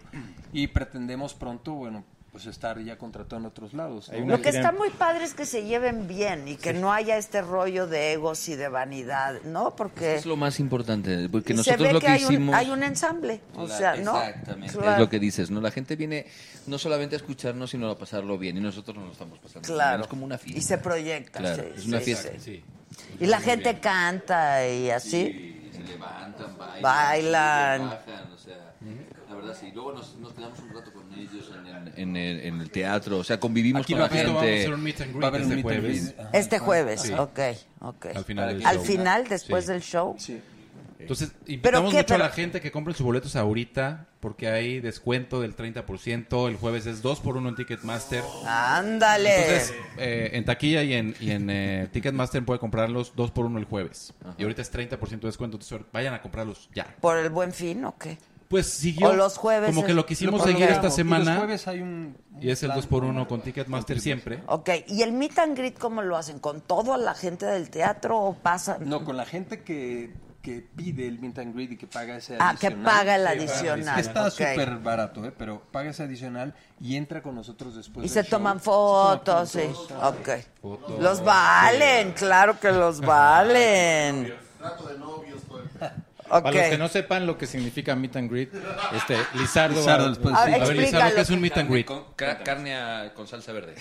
[0.53, 2.03] Y pretendemos pronto, bueno,
[2.37, 4.11] pues estar ya contratado en otros lados.
[4.11, 4.25] ¿no?
[4.27, 7.41] Lo que está muy padre es que se lleven bien y que no haya este
[7.41, 9.75] rollo de egos y de vanidad, ¿no?
[9.75, 12.49] Porque Es lo más importante, porque se nosotros ve lo que, que, hay, hicimos...
[12.49, 14.21] un, hay un ensamble, o sea, ¿no?
[14.21, 14.91] Exactamente, Claro.
[14.93, 15.61] es lo que dices, ¿no?
[15.61, 16.27] La gente viene
[16.67, 19.75] no solamente a escucharnos, sino a pasarlo bien, y nosotros nos lo estamos pasando bien.
[19.75, 20.03] Claro.
[20.03, 20.59] Es como una fiesta.
[20.59, 22.29] Y se proyecta, Claro, sí, es una sí, fiesta.
[22.37, 22.63] sí.
[23.19, 25.69] Y la gente canta y así.
[25.71, 26.81] Y se levantan, bailan.
[26.83, 27.79] Bailan.
[27.81, 28.73] se bajan, o sea,
[29.37, 29.71] verdad sí.
[29.73, 33.17] Luego nos, nos quedamos un rato con ellos en el, en el, en el teatro,
[33.19, 34.25] o sea, convivimos Aquí con la gente.
[34.27, 36.15] vamos a hacer un meet and greet Va a haber un este meet and jueves.
[36.33, 37.13] Este jueves, Sí.
[37.13, 37.39] ok,
[37.81, 38.05] ok.
[38.15, 38.85] Al final del Al show.
[38.85, 39.71] final, después Sí.
[39.71, 40.15] del show.
[40.17, 40.41] Sí.
[40.99, 41.97] Entonces, ¿Pero invitamos qué?
[41.99, 46.47] mucho a la Pero- gente que compren sus boletos ahorita porque hay descuento del 30%.
[46.47, 48.23] El jueves es 2 por 1 en Ticketmaster.
[48.47, 49.35] Ándale.
[49.45, 53.59] Entonces, eh, en taquilla y en, y en eh, Ticketmaster puede comprarlos 2 por 1
[53.59, 54.11] el jueves.
[54.39, 55.57] Y ahorita es 30% de descuento.
[55.57, 56.87] Entonces, vayan a comprarlos ya.
[56.99, 58.17] ¿Por el buen fin o qué?
[58.47, 59.09] Pues siguió.
[59.09, 60.97] O los jueves Como que lo quisimos lo seguir esta prolongamos.
[60.99, 61.37] Y los semana.
[61.37, 62.17] jueves hay un...
[62.39, 64.41] Y es el plan 2 por 1 con Ticketmaster siempre.
[64.47, 66.39] Ok, ¿y el meet and greet cómo lo hacen?
[66.39, 68.77] ¿Con toda la gente del teatro o pasa?
[68.79, 72.35] No, con la gente que, que pide el meet and greet y que paga ese
[72.39, 72.85] Ah, que adicional.
[72.95, 74.31] paga el adicional, que Está ok.
[74.31, 75.33] súper barato, ¿eh?
[75.37, 78.37] Pero paga ese adicional y entra con nosotros después Y del se show.
[78.39, 78.77] toman Se toman
[79.19, 79.59] fotos, sí.
[79.73, 80.03] fotos.
[80.03, 80.29] Ok.
[80.61, 80.99] Fotos.
[81.01, 84.33] Los valen, claro que los valen.
[84.59, 85.69] Trato de novios, todo el...
[86.29, 86.43] Ok.
[86.43, 88.49] Para los que no sepan lo que significa meet and greet,
[88.95, 91.15] este, Lizardo, Lizardo va- A A ver, Lizardo.
[91.15, 91.85] ¿qué es un meet and greet?
[91.85, 93.75] Con ca- carne a- con salsa verde.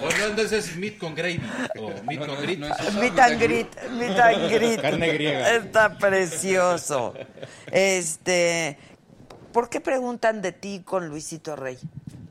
[0.00, 1.40] Bueno, entonces es meet con gravy
[1.78, 2.58] o meet con grit.
[2.58, 4.80] Meet and greet, meet and greet.
[4.80, 5.54] Carne griega.
[5.56, 7.14] Está precioso.
[7.70, 8.78] Este,
[9.52, 11.78] ¿por qué preguntan de ti con Luisito Rey?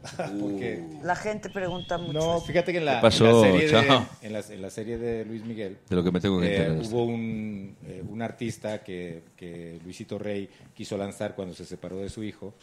[0.42, 2.14] porque La gente pregunta mucho.
[2.14, 2.46] no, eso.
[2.46, 4.08] fíjate que en la, ¿Qué pasó, en la serie, de, chao?
[4.22, 6.56] en, la, en la serie de Luis Miguel De lo que me tengo que eh,
[6.68, 6.78] enterar.
[6.86, 12.10] hubo un, eh, un artista que, que Luisito Rey quiso lanzar cuando se separó de
[12.10, 12.54] su hijo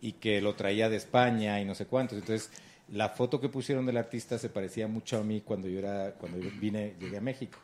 [0.00, 2.18] y que lo traía de España y no sé cuántos.
[2.18, 2.50] Entonces,
[2.92, 6.38] la foto que pusieron del artista se parecía mucho a mí cuando yo era cuando
[6.38, 7.58] yo vine llegué a México.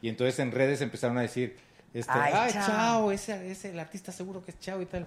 [0.00, 1.56] Y entonces en redes empezaron a decir
[1.94, 2.66] este, Ay, ay, Chao.
[2.66, 5.06] chao, ese, ese el artista seguro que es chao y tal.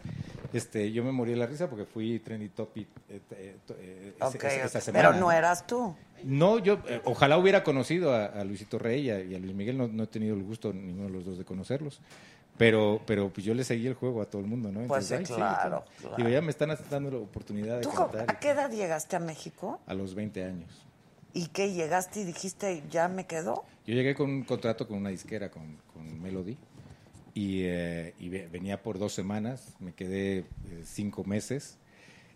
[0.54, 4.64] Este, yo me morí de la risa porque fui trendy topic eh, eh, eh, ese-
[4.64, 5.10] esa- semana.
[5.10, 5.94] Pero no eras tú.
[6.24, 9.54] No, yo eh, ojalá hubiera conocido a, a Luisito Rey y a, y a Luis
[9.54, 12.00] Miguel, no, no he tenido el gusto ninguno de los dos de conocerlos.
[12.58, 14.88] Pero, pero pues yo le seguí el juego a todo el mundo, ¿no?
[14.88, 16.16] Pues sí, ay, claro, claro.
[16.18, 19.20] Digo, ya me están dando la oportunidad de ¿Tú cantar a qué edad llegaste a
[19.20, 19.80] México?
[19.86, 20.84] a los 20 años.
[21.34, 21.72] ¿Y qué?
[21.74, 23.64] ¿Llegaste y dijiste, ya me quedó?
[23.86, 26.58] Yo llegué con un contrato con una disquera, con, con Melody,
[27.38, 30.46] y, eh, y ve- venía por dos semanas, me quedé eh,
[30.84, 31.78] cinco meses.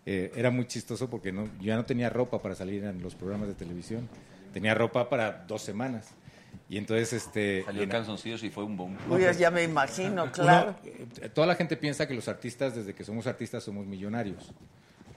[0.06, 3.16] Eh, era muy chistoso porque no, yo ya no tenía ropa para salir en los
[3.16, 4.08] programas de televisión,
[4.52, 6.08] tenía ropa para dos semanas.
[6.68, 7.64] Y entonces, este...
[7.64, 8.96] Salió en calzoncillos y fue un boom.
[9.10, 10.76] Uy, ya me imagino, Uno, claro.
[10.84, 14.52] eh, toda la gente piensa que los artistas, desde que somos artistas, somos millonarios.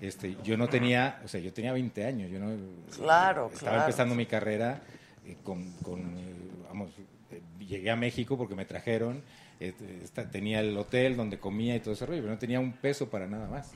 [0.01, 2.57] Este, yo no tenía, o sea, yo tenía 20 años, yo no
[2.95, 3.81] Claro, estaba claro.
[3.85, 4.81] empezando mi carrera
[5.27, 6.33] eh, con, con, eh,
[6.67, 6.89] vamos,
[7.31, 9.21] eh, llegué a México porque me trajeron, eh,
[9.59, 13.09] esta- tenía el hotel donde comía y todo ese rollo, pero no tenía un peso
[13.09, 13.71] para nada más.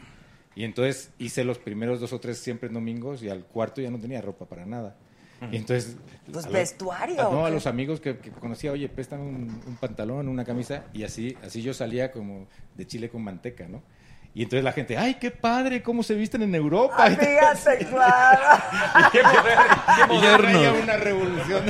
[0.55, 3.89] Y entonces hice los primeros dos o tres siempre en domingos y al cuarto ya
[3.91, 4.95] no tenía ropa para nada.
[5.51, 5.95] Y entonces...
[6.33, 9.61] Pues a vestuario, a- no, ¿o a los amigos que, que conocía, oye, préstame un,
[9.65, 12.45] un pantalón, una camisa, y así, así yo salía como
[12.75, 13.81] de chile con manteca, ¿no?
[14.35, 16.95] Y entonces la gente, ay, qué padre, cómo se visten en Europa.
[16.99, 18.63] Ah, fíjate, claro.
[18.99, 20.07] Y qué moderno.
[20.13, 20.59] Moderno.
[20.59, 21.65] Hay una revolución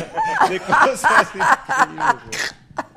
[0.49, 1.29] de cosas.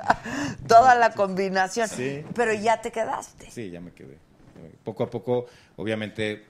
[0.67, 1.87] Toda la combinación.
[1.87, 2.23] Sí.
[2.35, 3.49] Pero ya te quedaste.
[3.51, 4.17] Sí, ya me quedé.
[4.83, 5.47] Poco a poco,
[5.77, 6.43] obviamente, eh,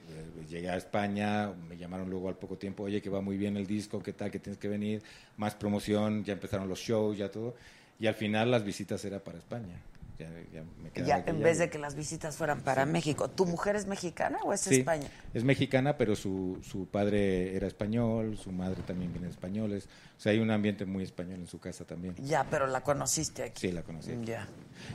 [0.48, 3.66] llegué a España, me llamaron luego al poco tiempo, oye, que va muy bien el
[3.66, 5.02] disco, qué tal, que tienes que venir,
[5.36, 7.54] más promoción, ya empezaron los shows, ya todo.
[7.98, 9.80] Y al final las visitas era para España.
[10.18, 12.86] Ya, ya me Ya, aquí, en ya vez vi- de que las visitas fueran para
[12.86, 13.28] México.
[13.28, 15.08] ¿Tu mujer es mexicana o es Sí, España?
[15.34, 19.88] Es mexicana, pero su, su padre era español, su madre también viene de españoles.
[20.16, 22.14] O sea, hay un ambiente muy español en su casa también.
[22.22, 23.60] Ya, pero la conociste aquí.
[23.66, 24.12] Sí, la conocí.
[24.24, 24.46] Ya.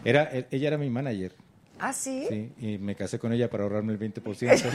[0.05, 1.35] Era, e- ella era mi manager.
[1.81, 2.25] ¿Ah, sí?
[2.29, 4.71] Sí, y me casé con ella para ahorrarme el 20%.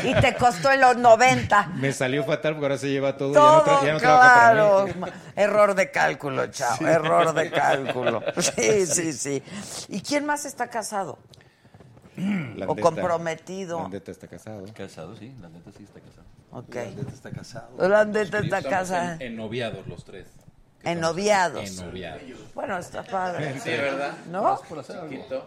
[0.04, 1.66] y te costó en los 90.
[1.76, 4.50] me salió fatal porque ahora se lleva todo, Todo, ya no, tra- ya no trabaja
[4.52, 4.86] claro.
[5.00, 5.12] para mí.
[5.36, 6.76] Error de cálculo, chao.
[6.76, 6.84] Sí.
[6.84, 8.22] Error de cálculo.
[8.56, 9.42] Sí, sí, sí.
[9.88, 11.18] ¿Y quién más está casado?
[12.16, 12.66] Landeta.
[12.68, 13.80] O comprometido.
[13.82, 14.64] Landeta está casado.
[14.74, 16.26] Casado, sí, la neta sí está casado.
[16.50, 16.74] Ok.
[16.74, 17.88] Landeta está casado.
[17.88, 19.14] Landeta está casada.
[19.16, 20.26] En, en noviados los tres.
[20.84, 21.68] En noviados.
[21.80, 22.22] En noviados.
[22.54, 23.58] Bueno, está padre.
[23.60, 24.14] Sí, ¿verdad?
[24.30, 24.60] ¿No?
[25.08, 25.46] Chiquito.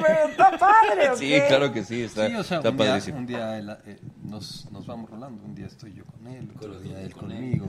[0.00, 1.44] Pero está padre, ¿o Sí, qué?
[1.46, 3.18] claro que sí, está, Sí, o sea, está un día, padrísimo.
[3.18, 5.42] un día él, eh, nos, nos vamos rolando.
[5.44, 7.66] Un día estoy yo con él, otro día él conmigo.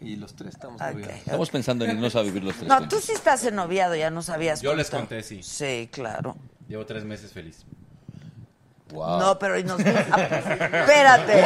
[0.00, 0.88] Y los tres estamos Ok.
[0.92, 1.16] noviados.
[1.16, 2.68] Estamos pensando en irnos a vivir los tres.
[2.68, 4.60] No, tú sí estás en noviado, ya no sabías.
[4.60, 5.08] Yo les cuánto.
[5.08, 5.42] conté, sí.
[5.42, 6.36] Sí, claro.
[6.68, 7.64] Llevo tres meses feliz.
[8.94, 9.18] Wow.
[9.18, 9.78] No, pero y nos...
[9.80, 11.44] Espérate.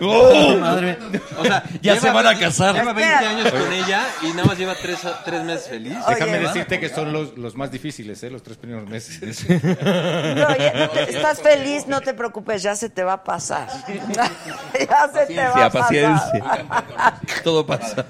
[0.00, 0.56] ¡Oh!
[0.60, 0.98] Madre,
[1.38, 2.74] o sea, Ya lleva- se van a casar.
[2.74, 3.30] Lleva 20 Espera.
[3.30, 5.96] años con ella y nada más lleva tres, tres meses feliz.
[6.06, 8.30] Oye, Déjame decirte que son los, los más difíciles, ¿eh?
[8.30, 9.20] los tres primeros meses.
[9.82, 13.68] No, ya- no te- estás feliz, no te preocupes, ya se te va a pasar.
[13.88, 15.80] ya se te va Paciencia, a pasar.
[15.80, 17.42] paciencia.
[17.44, 18.06] Todo pasa.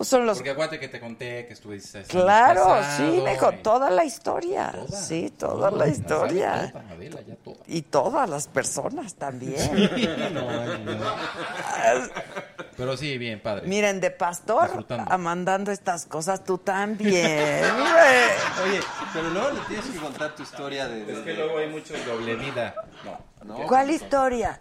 [0.00, 0.38] Pues son los...
[0.38, 3.56] Porque acuérdate que te conté que estuve 16 años Claro, casado sí, me dijo y-
[3.58, 4.72] toda la historia.
[4.72, 6.54] Toda, sí, toda toda, la historia.
[6.56, 7.56] sabe, toda, Adela, ya toda.
[7.66, 9.60] Y todas las personas también.
[10.32, 11.04] No, ay, no.
[12.78, 13.66] Pero sí, bien, padre.
[13.68, 17.62] Miren, de pastor a mandando estas cosas, tú también.
[18.64, 18.80] Oye,
[19.12, 21.04] pero luego le tienes que contar tu historia de...
[21.04, 22.74] de- Es que luego hay mucho doble vida.
[23.04, 23.18] No.
[23.44, 23.66] ¿no?
[23.66, 24.58] ¿Cuál historia?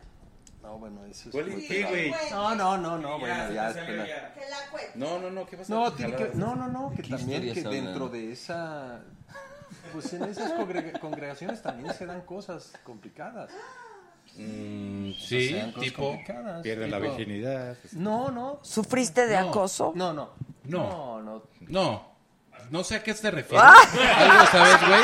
[0.70, 1.32] No, bueno, eso es...
[1.32, 2.12] ¿Cuál- qué, güey?
[2.30, 3.70] No, no, no, no, bueno, ya...
[3.70, 4.34] espera.
[4.36, 4.92] Que la cuente.
[4.96, 5.74] No, no, no, ¿qué pasa?
[5.74, 9.02] No, tiene que- no, no, no, que ¿Qué también que dentro de esa...
[9.92, 13.50] Pues en esas congrega- congregaciones también se dan cosas complicadas.
[14.38, 16.04] Mm, sí, tipo.
[16.10, 17.76] complicadas, Pierden la virginidad.
[17.94, 18.60] No, no.
[18.62, 19.92] ¿Sufriste de No, acoso?
[19.96, 20.30] No, no.
[20.66, 21.20] No.
[21.22, 22.09] No, no.
[22.70, 22.80] No.
[22.80, 23.66] No sé a qué te refieres.
[23.68, 23.74] Ah.
[24.18, 25.02] ¿Algo sabes, güey?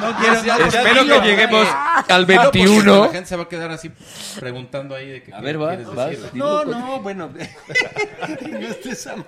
[0.00, 0.58] No quiero.
[0.58, 1.68] No, espero que lleguemos
[2.08, 3.00] al dilo, porque 21.
[3.06, 3.90] La gente se va a quedar así
[4.38, 5.34] preguntando ahí de que.
[5.34, 6.10] A qué ver, va, quieres vas.
[6.10, 6.30] decir.
[6.34, 7.30] No, no, bueno.
[8.50, 9.24] no estés am-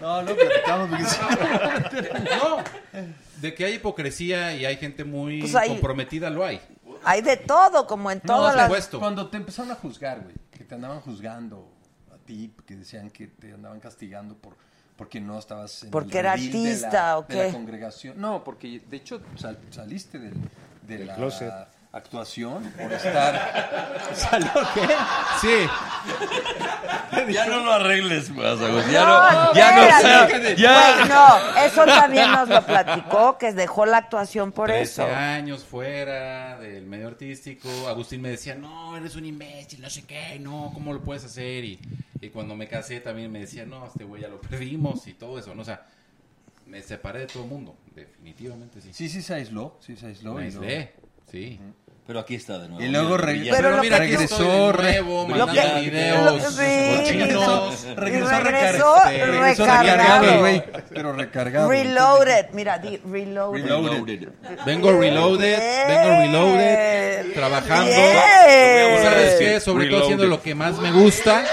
[0.00, 2.08] No, no platicamos porque.
[2.40, 2.58] No.
[3.36, 6.60] De que hay hipocresía y hay gente muy Pues hay- comprometida, lo hay.
[7.04, 8.88] Hay de todo, como en No, todas por las...
[8.88, 11.70] Cuando te empezaron a juzgar, güey, que te andaban juzgando
[12.12, 14.56] a ti, que decían que te andaban castigando por
[14.98, 17.52] porque no estabas en Porque el era de artista, la, ¿o de la qué?
[17.52, 18.20] congregación.
[18.20, 20.34] No, porque de hecho sal- saliste del,
[20.86, 21.50] de Del la closet.
[21.98, 24.10] Actuación por estar...
[24.14, 24.88] ¿Salió qué?
[25.40, 25.68] Sí.
[27.32, 28.92] Ya no lo arregles más, Agustín.
[28.92, 31.04] Ya No, no, ya no, o sea, ya.
[31.06, 35.14] No, eso también nos lo platicó, que dejó la actuación por 13 eso.
[35.14, 37.68] años fuera del medio artístico.
[37.88, 41.64] Agustín me decía, no, eres un imbécil, no sé qué, no, ¿cómo lo puedes hacer?
[41.64, 41.78] Y,
[42.20, 45.38] y cuando me casé también me decía, no, este güey ya lo perdimos y todo
[45.38, 45.62] eso, ¿no?
[45.62, 45.82] O sea,
[46.66, 48.90] me separé de todo el mundo, definitivamente sí.
[48.92, 50.34] Sí, sí se aisló, sí se aisló.
[50.34, 50.94] Me lo- aislé,
[51.30, 51.60] sí.
[52.08, 52.82] Pero aquí está de nuevo.
[52.82, 53.62] Y luego Mira, re- brillante.
[53.62, 56.96] pero lo mira, que- regresó, re- nuevo, que- videos lo- sí.
[56.96, 57.84] cochinos.
[57.96, 58.94] Regresó, regresó recargado.
[59.26, 60.64] Regresó recargado, güey.
[60.88, 61.68] Pero recargado.
[61.68, 62.46] Reloaded.
[62.54, 63.62] Mira, di reloaded.
[63.62, 64.28] Reloaded.
[64.64, 67.90] Vengo reloaded, vengo reloaded, trabajando.
[67.90, 69.02] Bien.
[69.02, 69.60] ¿Sabes qué?
[69.60, 70.38] Sobre todo haciendo Reloaded.
[70.38, 71.44] lo que más me gusta.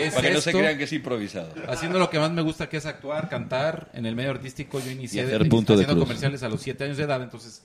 [0.00, 0.58] Es Para que no se esto.
[0.58, 1.52] crean que es improvisado.
[1.68, 3.88] Haciendo lo que más me gusta, que es actuar, cantar.
[3.92, 6.04] En el medio artístico yo inicié Y hacer de- punto de haciendo cruz.
[6.06, 7.62] comerciales a los 7 años de edad, entonces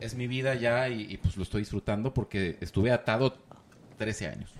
[0.00, 3.36] es mi vida ya y, y, pues lo estoy disfrutando porque estuve atado
[3.98, 4.52] 13 años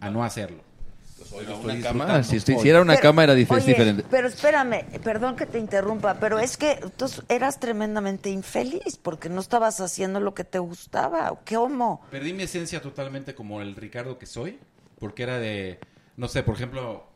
[0.00, 0.62] a no hacerlo.
[1.10, 2.28] Entonces, hoy lo estoy Una cama, disfrutando.
[2.28, 4.04] si esto hiciera una Pero- cama era dif- es oye, diferente.
[4.10, 9.40] Pero espérame, perdón que te interrumpa, pero es que tú eras tremendamente infeliz porque no
[9.40, 11.30] estabas haciendo lo que te gustaba.
[11.32, 12.02] ¿o ¿Qué homo?
[12.10, 14.58] Perdí mi esencia totalmente como el Ricardo que soy,
[14.98, 15.78] porque era de,
[16.16, 17.06] no sé, por ejemplo,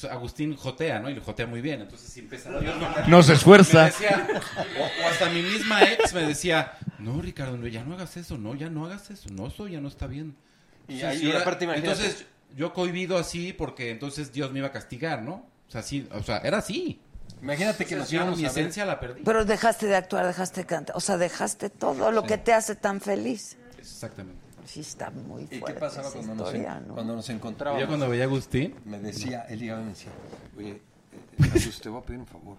[0.00, 1.08] pues, Agustín jotea, ¿no?
[1.10, 3.84] Y lo jotea muy bien, entonces si empezaba yo no, No se esfuerza.
[3.86, 4.26] decía-
[4.78, 8.36] o, o hasta mi misma ex me decía, no, Ricardo, no, ya no hagas eso,
[8.38, 10.36] no, ya no hagas eso, no, eso ya no está bien.
[10.88, 12.24] Y Entonces, ahí, aparte, entonces
[12.56, 15.46] yo cohibido así porque entonces Dios me iba a castigar, ¿no?
[15.68, 17.00] O sea, sí, o sea, era así.
[17.42, 19.22] Imagínate que Entonces, nos ya íbamos mi a esencia la perdí.
[19.24, 22.74] Pero dejaste de actuar, dejaste de cantar, o sea, dejaste todo lo que te hace
[22.76, 23.56] tan feliz.
[23.78, 24.43] Exactamente.
[24.64, 26.94] Sí, está muy ¿Y fuerte qué pasaba esa cuando nos, historia, ¿no?
[26.94, 27.82] cuando nos encontrábamos?
[27.82, 30.12] Yo cuando veía a Agustín, Me decía, él llegaba y me decía,
[30.56, 32.56] oye, eh, Agus, te voy a pedir un favor.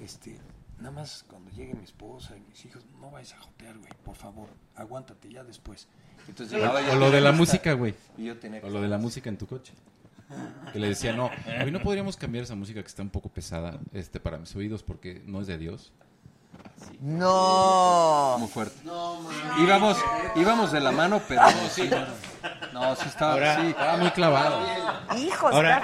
[0.00, 0.38] Este,
[0.78, 4.14] nada más cuando llegue mi esposa y mis hijos, no vayas a jotear, güey, por
[4.14, 5.88] favor, aguántate ya después.
[6.28, 7.94] Entonces llegaba o lo de la música, güey.
[8.16, 9.72] Y O lo de la música en tu coche.
[10.72, 11.30] Que le decía, no,
[11.64, 14.82] hoy no podríamos cambiar esa música que está un poco pesada este, para mis oídos
[14.82, 15.92] porque no es de Dios.
[17.00, 18.36] No.
[18.38, 18.76] Muy fuerte.
[19.60, 19.96] íbamos,
[20.36, 21.88] íbamos de la mano, pero no, sí,
[22.72, 23.66] no, sí estaba, Ahora- sí.
[23.68, 24.60] Estaba muy clavado.
[25.16, 25.82] Hijos, Ahora-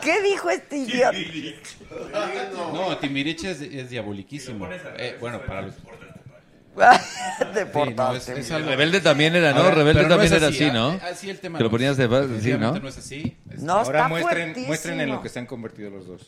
[0.00, 1.16] ¿qué dijo este idiota?
[2.72, 4.68] No, Timbiriche es, es diaboliquísimo.
[4.98, 5.74] Eh, bueno, para los...
[7.54, 9.60] de no, es- es algo- Rebelde también era, ¿no?
[9.60, 10.88] Ahora, Rebelde no también es era así, así, ¿no?
[11.02, 12.04] ah, así el tema Que lo no ponías de
[12.40, 12.78] sí, ¿no?
[12.78, 13.36] No es así.
[13.58, 14.66] No, Ahora está muestren, fuertísimo.
[14.68, 16.22] muestren en lo que se han convertido los dos.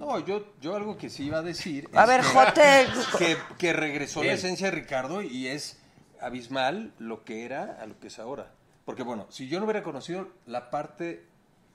[0.00, 1.88] No, yo, yo algo que sí iba a decir.
[1.94, 2.86] A es ver, que- Jote.
[3.18, 5.78] Que, que regresó la esencia de Ricardo y es
[6.20, 8.50] abismal lo que era a lo que es ahora.
[8.86, 11.26] Porque bueno, si yo no hubiera conocido la parte.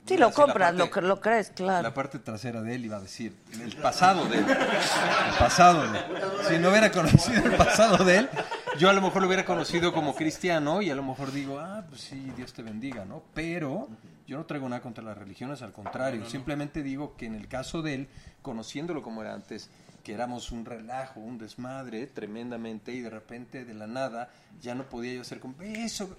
[0.07, 1.81] Sí, lo compras, parte- lo, que- lo crees, claro.
[1.83, 4.45] La parte trasera de él iba a decir, el pasado de él.
[4.49, 6.05] El pasado de él.
[6.49, 8.29] Si no hubiera conocido el pasado de él,
[8.77, 11.83] yo a lo mejor lo hubiera conocido como cristiano y a lo mejor digo, ah,
[11.89, 13.23] pues sí, Dios te bendiga, ¿no?
[13.33, 13.87] Pero
[14.27, 16.25] yo no traigo nada contra las religiones, al contrario.
[16.25, 18.07] Simplemente digo que en el caso de él,
[18.41, 19.69] conociéndolo como era antes,
[20.03, 24.31] que éramos un relajo, un desmadre tremendamente y de repente de la nada
[24.61, 26.15] ya no podía yo hacer como eso.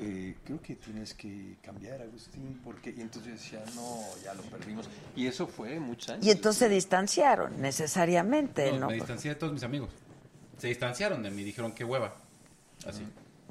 [0.00, 4.42] eh, creo que tienes que cambiar, Agustín, porque y entonces yo decía, no, ya lo
[4.42, 4.88] perdimos.
[5.16, 6.24] Y eso fue muchos años.
[6.26, 8.86] Y entonces se distanciaron, necesariamente, No, ¿no?
[8.88, 9.90] me distancié de todos mis amigos.
[10.58, 12.14] Se distanciaron de mí, dijeron qué hueva.
[12.86, 13.02] Así.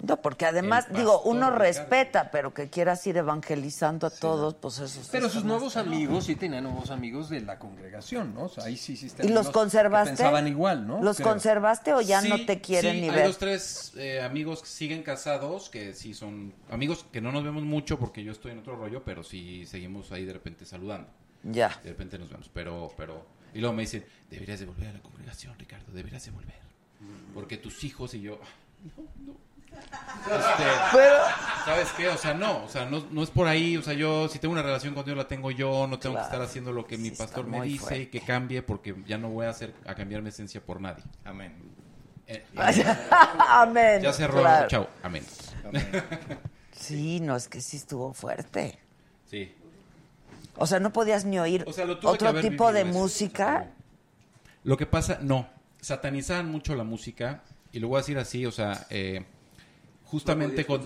[0.02, 5.02] No, porque además, digo, uno respeta, pero que quieras ir evangelizando a todos, pues eso
[5.12, 8.44] Pero sus nuevos amigos sí tenían nuevos amigos de la congregación, ¿no?
[8.44, 10.10] O sea, ahí sí, sí ¿Y los conservaste?
[10.12, 11.02] pensaban igual, ¿no?
[11.02, 11.30] ¿Los Creo.
[11.30, 13.26] conservaste o ya no te quieren sí, ni hay ver?
[13.28, 17.64] dos, tres eh, amigos que siguen casados, que sí son amigos que no nos vemos
[17.64, 21.10] mucho porque yo estoy en otro rollo, pero sí seguimos ahí de repente saludando.
[21.44, 21.70] Ya.
[21.84, 23.26] De repente nos vemos, pero, pero...
[23.54, 26.56] Y luego me dicen, deberías de volver a la congregación, Ricardo, deberías de volver.
[27.34, 28.40] Porque tus hijos y yo...
[28.44, 28.48] "Ah,
[28.96, 29.04] No,
[29.34, 29.47] no.
[29.72, 30.64] Este,
[30.94, 31.18] Pero-
[31.66, 32.08] ¿Sabes qué?
[32.08, 34.54] O sea, no, o sea, no, no es por ahí, o sea, yo si tengo
[34.54, 36.30] una relación con Dios la tengo yo, no tengo Claro.
[36.30, 38.10] que estar haciendo lo que mi pastor me dice y fuerte.
[38.10, 41.04] que cambie porque ya no voy a hacer a cambiar mi esencia por nadie.
[41.26, 41.54] Amén.
[42.26, 42.46] Eh,
[43.50, 44.02] Amén.
[44.02, 44.68] ya cerró, claro.
[44.68, 45.26] chao, amén.
[46.72, 48.80] Sí, no, es que sí estuvo fuerte.
[49.30, 49.54] Sí.
[50.56, 52.92] O sea, no podías ni oír O sea, lo tuve que otro tipo de eso,
[52.94, 53.68] música.
[54.64, 55.48] Lo que pasa, no,
[55.82, 59.26] satanizaban mucho la música y lo voy a decir así, o sea, eh,
[60.08, 60.82] justamente con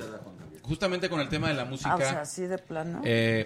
[0.62, 1.92] justamente con el tema de la música.
[1.94, 3.02] Ah, o sea, así de plano.
[3.04, 3.46] eh,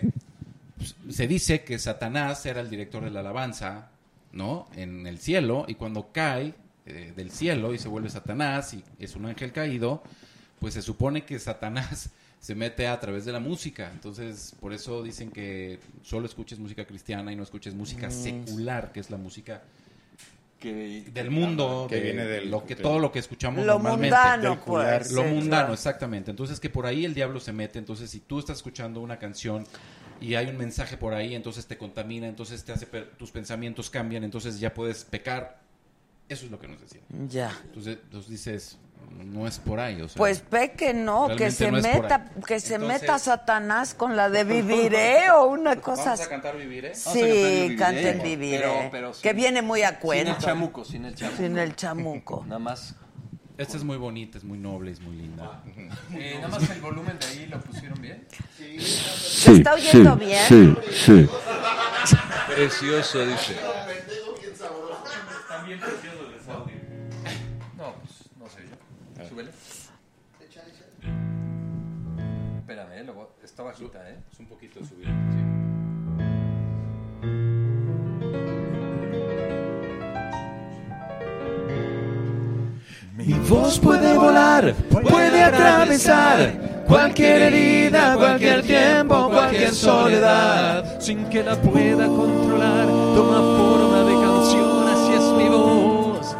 [0.77, 3.89] pues, se dice que Satanás era el director de la alabanza,
[4.33, 4.67] ¿no?
[4.75, 6.53] En el cielo y cuando cae
[6.85, 10.03] eh, del cielo y se vuelve Satanás y es un ángel caído,
[10.59, 13.89] pues se supone que Satanás se mete a través de la música.
[13.91, 18.11] Entonces, por eso dicen que solo escuches música cristiana y no escuches música Mm.
[18.11, 19.63] secular, que es la música
[20.73, 24.15] que, del mundo, Que de viene del- lo que todo lo que escuchamos Lo normalmente,
[24.15, 25.73] mundano, pues, lo sí, mundano, claro.
[25.73, 26.31] exactamente.
[26.31, 27.79] Entonces que por ahí el diablo se mete.
[27.79, 29.65] Entonces si tú estás escuchando una canción
[30.19, 33.89] y hay un mensaje por ahí, entonces te contamina, entonces te hace per- tus pensamientos
[33.89, 35.59] cambian, entonces ya puedes pecar.
[36.27, 37.03] Eso es lo que nos decían.
[37.29, 37.51] Ya.
[37.65, 38.77] Entonces, entonces dices,
[39.25, 42.75] no es por ahí, o sea, Pues peque no, que se no meta, que se
[42.75, 46.29] Entonces- meta Satanás con la de viviré o una cosa ¿Vamos a así.
[46.29, 46.89] cantar Viviré?
[46.89, 48.59] Vamos a cantar Sí, Viviré, canten pero- viviré.
[48.59, 50.31] pero- pero que sin- viene muy a Sin cuento.
[50.31, 51.37] el chamuco, sin el chamuco.
[51.37, 52.43] Sin el chamuco.
[52.47, 52.95] Nada más
[53.57, 55.63] Esta es muy bonita, es muy noble, es muy linda.
[56.13, 58.27] Eh, nada más el volumen de ahí lo pusieron bien.
[58.57, 60.43] ¿Se está oyendo bien?
[60.45, 61.29] Sí, sí.
[62.53, 63.55] Precioso, dice.
[73.55, 74.17] Está bajita, ¿eh?
[74.33, 75.07] Es un poquito subir.
[83.13, 90.99] Mi voz puede volar, puede atravesar cualquier herida, cualquier tiempo, cualquier soledad.
[90.99, 92.87] sin que la pueda controlar.
[92.87, 96.35] Toma forma de canción, así es mi voz.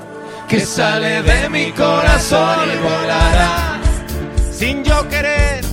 [0.50, 3.80] Que sale de mi corazón y volará.
[4.52, 5.65] sin yo querer,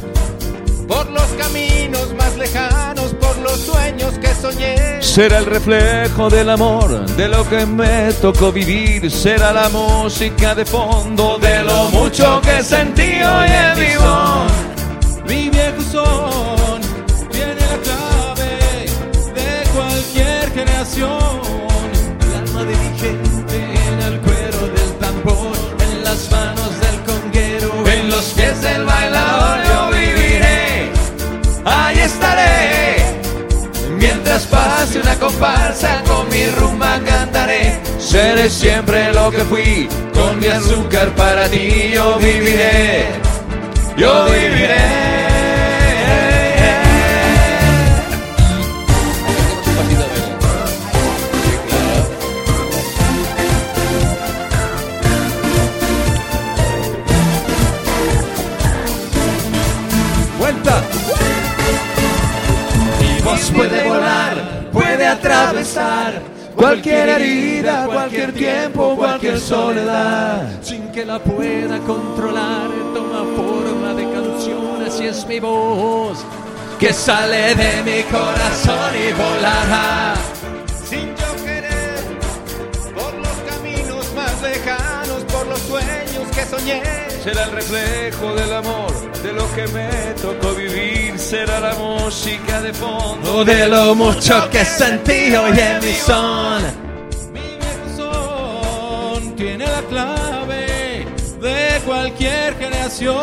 [0.92, 5.02] por los caminos más lejanos, por los sueños que soñé.
[5.02, 9.10] Será el reflejo del amor, de lo que me tocó vivir.
[9.10, 14.52] Será la música de fondo, de lo mucho que sentí hoy en mi voz.
[15.26, 16.61] Mi viejo son
[34.82, 37.78] Pase una comparsa con mi rumba cantaré.
[38.00, 43.06] Seré siempre lo que fui, con mi azúcar para ti yo viviré.
[43.96, 45.21] Yo viviré.
[66.56, 70.48] Cualquier herida, cualquier tiempo, cualquier soledad.
[70.62, 76.24] Sin que la pueda controlar, toma forma de canción, así es mi voz.
[76.78, 80.14] Que sale de mi corazón y volará.
[80.88, 82.00] Sin yo querer,
[82.94, 84.91] por los caminos más lejanos,
[86.52, 86.82] soñé.
[87.24, 88.92] Será el reflejo del amor,
[89.22, 89.88] de lo que me
[90.20, 91.18] tocó vivir.
[91.18, 96.62] Será la música de fondo, de lo mucho que sentí hoy en mi son.
[97.96, 101.06] Son tiene la clave
[101.40, 103.16] de cualquier generación.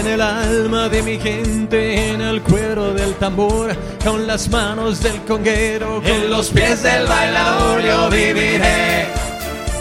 [0.00, 3.74] En el alma de mi gente, en el cuero del tambor,
[4.04, 9.06] con las manos del conguero, En los pies del bailador yo viviré,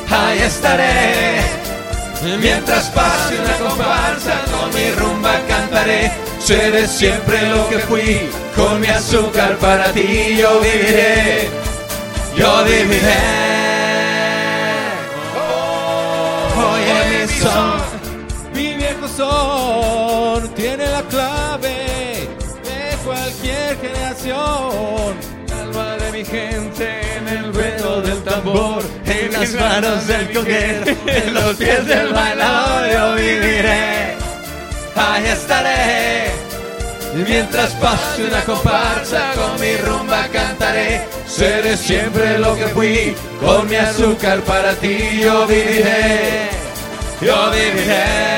[0.09, 1.66] ahí estaré.
[2.23, 6.11] Mientras pase una comparsa con mi rumba cantaré.
[6.39, 11.49] Seré siempre lo que fui, con mi azúcar para ti yo viviré.
[12.35, 13.18] Yo viviré.
[16.57, 17.81] Oye mi son.
[18.53, 22.27] Mi viejo son tiene la clave
[22.64, 25.36] de cualquier generación.
[26.18, 31.85] Mi gente en el ruedo del tambor, en las manos del conguero, en los pies
[31.85, 34.15] del bailador yo viviré,
[34.95, 36.31] ahí estaré.
[37.14, 43.76] Mientras pase una comparsa con mi rumba cantaré, seré siempre lo que fui, con mi
[43.76, 46.49] azúcar para ti yo viviré,
[47.22, 48.36] yo viviré,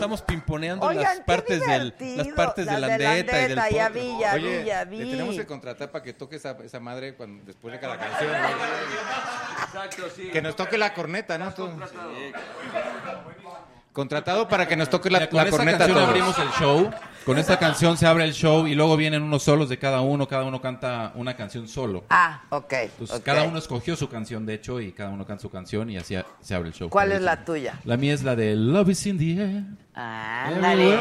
[0.00, 3.48] estamos pimponeando Oigan, las partes del las partes de Las la de la andeta y
[3.48, 4.96] del ya vi, ya Oye, vi, ya vi.
[4.98, 8.30] le tenemos que contratar para que toque esa, esa madre cuando, después de cada canción.
[9.74, 10.32] ¿no?
[10.32, 11.52] Que nos toque la corneta, ¿no?
[13.92, 15.78] Contratado para que nos toque la, Mira, con la esta corneta.
[15.78, 16.08] canción todos.
[16.08, 16.90] abrimos el show.
[17.24, 20.28] Con esta canción se abre el show y luego vienen unos solos de cada uno.
[20.28, 22.04] Cada uno canta una canción solo.
[22.08, 22.72] Ah, ok.
[22.72, 23.24] Entonces, ok.
[23.24, 26.16] cada uno escogió su canción, de hecho, y cada uno canta su canción y así
[26.40, 26.88] se abre el show.
[26.88, 27.80] ¿Cuál es la tuya?
[27.84, 29.64] La mía es la de Love is in the air.
[30.00, 30.98] Ándale.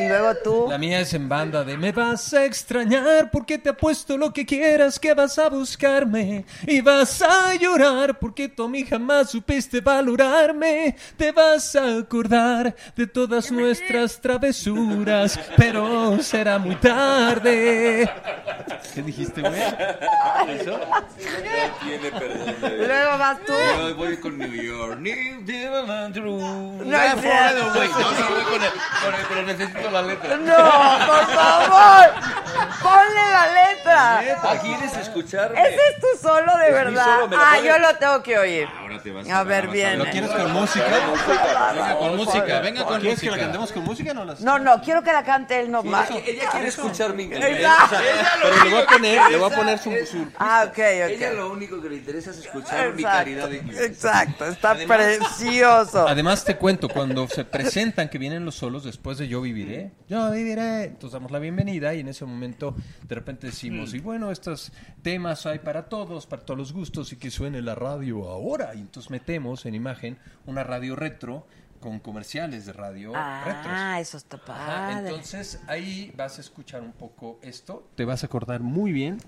[0.00, 0.66] Y luego tú.
[0.68, 4.44] La mía es en banda de Me vas a extrañar porque te apuesto lo que
[4.44, 9.80] quieras que vas a buscarme y vas a llorar porque tú a mí jamás supiste
[9.80, 10.96] valorarme.
[11.16, 18.10] Te vas a acordar de todas nuestras travesuras, pero será muy tarde.
[18.94, 19.62] ¿Qué dijiste, güey?
[20.48, 20.78] ¿Eso?
[21.82, 22.54] tiene perdón.
[22.60, 23.52] Luego vas tú.
[23.78, 24.98] Yo voy con New York.
[25.00, 26.16] New York.
[26.84, 26.96] No
[27.52, 27.72] cierto.
[27.74, 27.88] güey.
[27.96, 30.36] No, no voy con el, con el, pero necesito la letra.
[30.36, 32.10] No, por favor.
[32.82, 34.18] Ponle la letra.
[34.42, 35.60] Ah, ¿Quieres escucharme?
[35.60, 37.20] ¿Ese es tu solo de Es verdad?
[37.20, 38.68] solo, ah, yo lo tengo que oír.
[38.80, 39.98] Ahora te vas A ver, bien.
[39.98, 40.84] ¿Lo quieres con música?
[41.74, 43.30] Venga con música, venga con ¿Quieres que música.
[43.36, 46.10] la cantemos con música o no las No, no, quiero que la cante él nomás.
[46.10, 47.96] Ella quiere escuchar mi Exacto.
[48.42, 50.80] Pero le voy a poner, le voy a poner su, su- Ah, ok, ok.
[51.10, 53.80] Ella lo único que le interesa es escuchar mi calidad de inglés.
[53.80, 56.06] Exacto, está precioso.
[56.08, 60.30] Además te cuento, cuando se presentan que vienen los solos después de Yo Viviré, Yo
[60.30, 62.74] Viviré, entonces damos la bienvenida y en ese momento
[63.06, 64.72] de repente decimos, y bueno, estos
[65.02, 68.74] temas hay para todos, para todos los gustos y que suene la radio ahora.
[68.74, 71.46] Y entonces metemos en imagen una radio retro
[71.80, 73.66] con comerciales de radio retros.
[73.68, 75.10] Ah, eso está Ajá, padre.
[75.10, 77.88] entonces ahí vas a escuchar un poco esto.
[77.94, 79.18] Te vas a acordar muy bien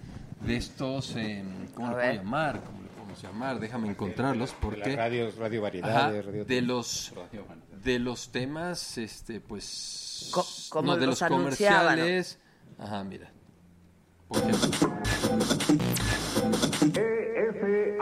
[0.40, 1.44] de estos, eh,
[1.74, 2.06] ¿cómo A le ver.
[2.10, 2.60] puedo llamar?
[2.64, 3.60] ¿Cómo le podemos llamar?
[3.60, 4.96] Déjame encontrarlos porque...
[4.96, 7.12] Radios, radio Ajá, variedades, radio- de los
[7.82, 11.90] de los temas este pues Co- como no, de los los anunciaban, ¿no?
[12.02, 12.38] comerciales.
[12.78, 13.30] Ajá mira.
[14.28, 14.88] Por ejemplo.
[16.92, 17.98] ¿De,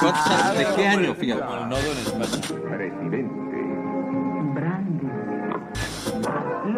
[0.00, 3.37] cuántos años- ¿De qué año fíjate Como el nodo en España.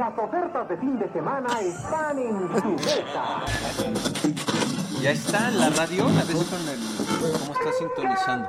[0.00, 3.44] Las ofertas de fin de semana están en su mesa.
[5.02, 6.78] ya está en la radio a veces con el
[7.38, 8.48] cómo está sintonizando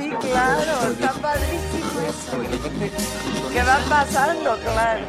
[0.00, 3.52] Sí, los claro, está padrísimo eso.
[3.52, 4.56] ¿Qué va pasando?
[4.64, 5.04] Claro.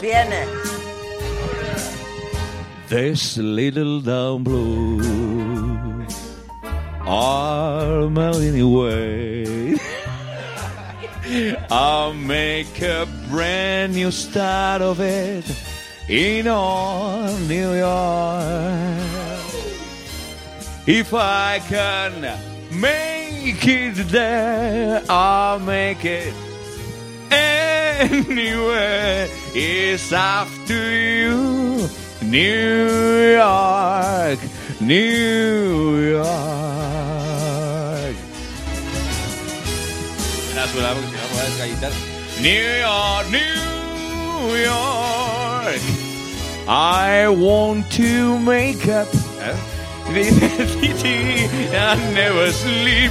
[0.00, 0.46] Viene.
[2.88, 6.06] This little down blue
[7.06, 9.78] are melting away.
[11.70, 15.44] I'll make a brand new start of it
[16.08, 18.42] in all New York.
[20.86, 22.38] If I can
[22.70, 26.32] make it there, I'll make it
[27.32, 29.28] anywhere.
[29.54, 31.88] It's up to you,
[32.22, 34.38] New York,
[34.80, 36.94] New York.
[40.74, 41.13] Sola porque si no
[41.44, 41.92] puedes gallitar.
[42.40, 45.80] New York, New York.
[46.66, 49.12] I want to make up
[50.08, 53.10] with the city and never sleep.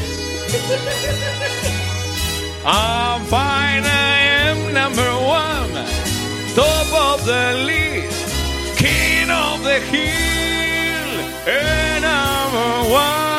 [2.66, 5.74] I'm fine, I am number one,
[6.56, 11.10] top of the list, king of the hill,
[11.48, 13.33] and number one.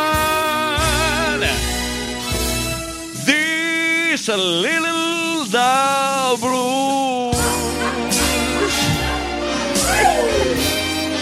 [4.27, 7.37] Little dull blues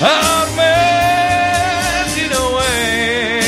[0.01, 3.43] are melting away.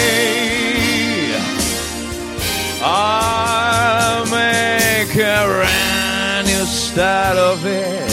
[2.83, 8.11] I'll make a brand new start of it.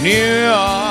[0.00, 0.87] New York,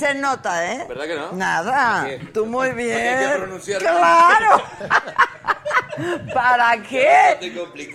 [0.00, 0.84] se nota, ¿eh?
[0.88, 1.32] ¿Verdad que no?
[1.32, 2.06] Nada.
[2.34, 3.30] Tú muy ¿Para qué hay bien.
[3.30, 3.80] que pronunciar?
[3.80, 4.62] Claro.
[6.34, 7.38] ¿Para qué?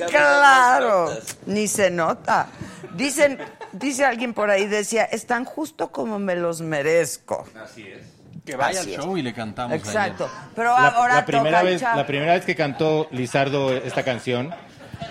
[0.09, 1.09] Claro.
[1.45, 2.47] Ni se nota.
[2.93, 3.39] Dicen,
[3.71, 7.45] dice alguien por ahí, decía, están justo como me los merezco.
[7.61, 7.99] Así es.
[8.45, 9.03] que vaya Así al es.
[9.05, 9.75] show y le cantamos.
[9.75, 10.29] Exacto.
[10.55, 14.53] Pero La, ahora la primera toca vez, la primera vez que cantó Lizardo esta canción,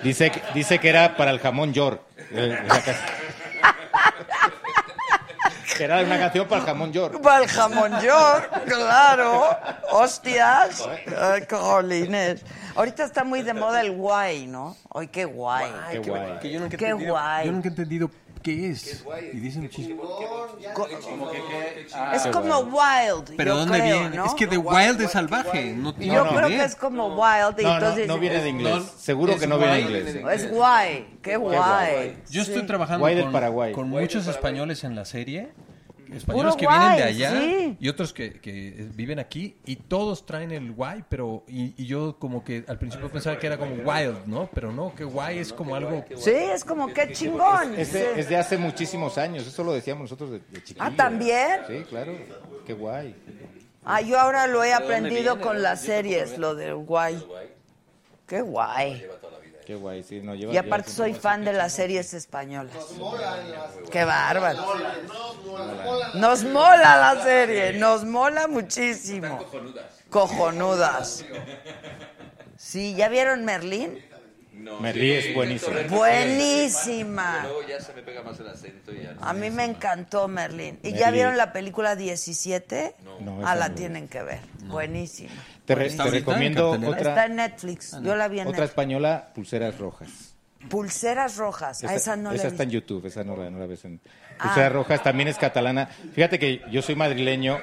[0.02, 2.00] dice, que- dice que era para el jamón York.
[5.76, 7.20] Que era una canción para el jamón York.
[7.20, 9.48] Para el jamón york, claro.
[9.90, 10.88] Hostias.
[11.18, 12.44] Ay, jolines.
[12.76, 14.76] Ahorita está muy de moda el guay, ¿no?
[14.94, 15.70] Ay, qué guay.
[15.90, 16.38] Qué guay.
[16.40, 17.46] Que yo nunca he Qué entendido, guay.
[17.46, 18.10] Yo nunca he entendido
[18.44, 19.04] qué es.
[19.32, 20.02] Y dicen muchísimo.
[22.12, 24.16] Es como wild, Pero yo ¿dónde creo, viene?
[24.16, 24.26] ¿no?
[24.26, 25.72] Es que de wild es salvaje.
[25.72, 28.06] No tiene Yo creo que es como wild y No, no, entonces...
[28.06, 28.74] no viene de inglés.
[28.76, 30.16] No, Seguro que no viene de inglés.
[30.32, 32.18] Es guay, qué guay.
[32.30, 33.72] Yo estoy trabajando con, Paraguay.
[33.72, 35.50] con Guay muchos españoles en la serie.
[36.16, 37.76] Españoles Puro que vienen de allá sí.
[37.80, 42.18] y otros que, que viven aquí y todos traen el guay, pero y, y yo
[42.18, 44.48] como que al principio pensaba que era como wild, ¿no?
[44.54, 46.04] Pero no, que guay es como algo...
[46.16, 47.74] Sí, es como qué chingón.
[47.78, 50.80] Es de, es de hace muchísimos años, eso lo decíamos nosotros de, de chiquillos.
[50.80, 51.60] Ah, ¿también?
[51.66, 52.12] Sí, claro.
[52.66, 53.14] Qué guay.
[53.84, 57.22] Ah, yo ahora lo he ¿De dónde aprendido con las series, lo del guay.
[58.26, 59.06] Qué guay.
[59.66, 60.20] Qué guay, sí.
[60.20, 62.74] No, lleva, Y aparte lleva soy fan de las series españolas.
[63.90, 64.64] Qué bárbaro.
[66.14, 69.44] Nos mola la serie, nos mola muchísimo.
[70.10, 71.24] Cojonudas.
[72.56, 74.02] Sí, ¿ya vieron Merlín?
[74.80, 75.76] Merlí es buenísimo.
[75.90, 77.42] Buenísima.
[77.42, 79.16] Luego ya se me pega más el acento y ya.
[79.20, 80.78] A mí me encantó Merlín.
[80.82, 82.96] ¿Y ya vieron la película 17?
[83.20, 83.74] No, ah, la no.
[83.74, 84.40] tienen que ver.
[84.64, 85.32] Buenísima.
[85.64, 86.04] Te, re- Buenísima.
[86.04, 87.96] te recomiendo Está otra, en Netflix.
[88.02, 88.70] Yo la vi en otra Netflix.
[88.70, 90.34] española, Pulseras Rojas.
[90.68, 91.84] Pulseras rojas.
[91.84, 94.00] a esa no la he está en YouTube, esa no la, no la ves en...
[94.38, 94.44] Ah.
[94.44, 95.86] Pulseras Rojas también es catalana.
[95.86, 97.58] Fíjate que yo soy madrileño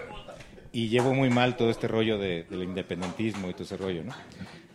[0.71, 4.13] y llevo muy mal todo este rollo de- del independentismo y todo ese rollo, ¿no?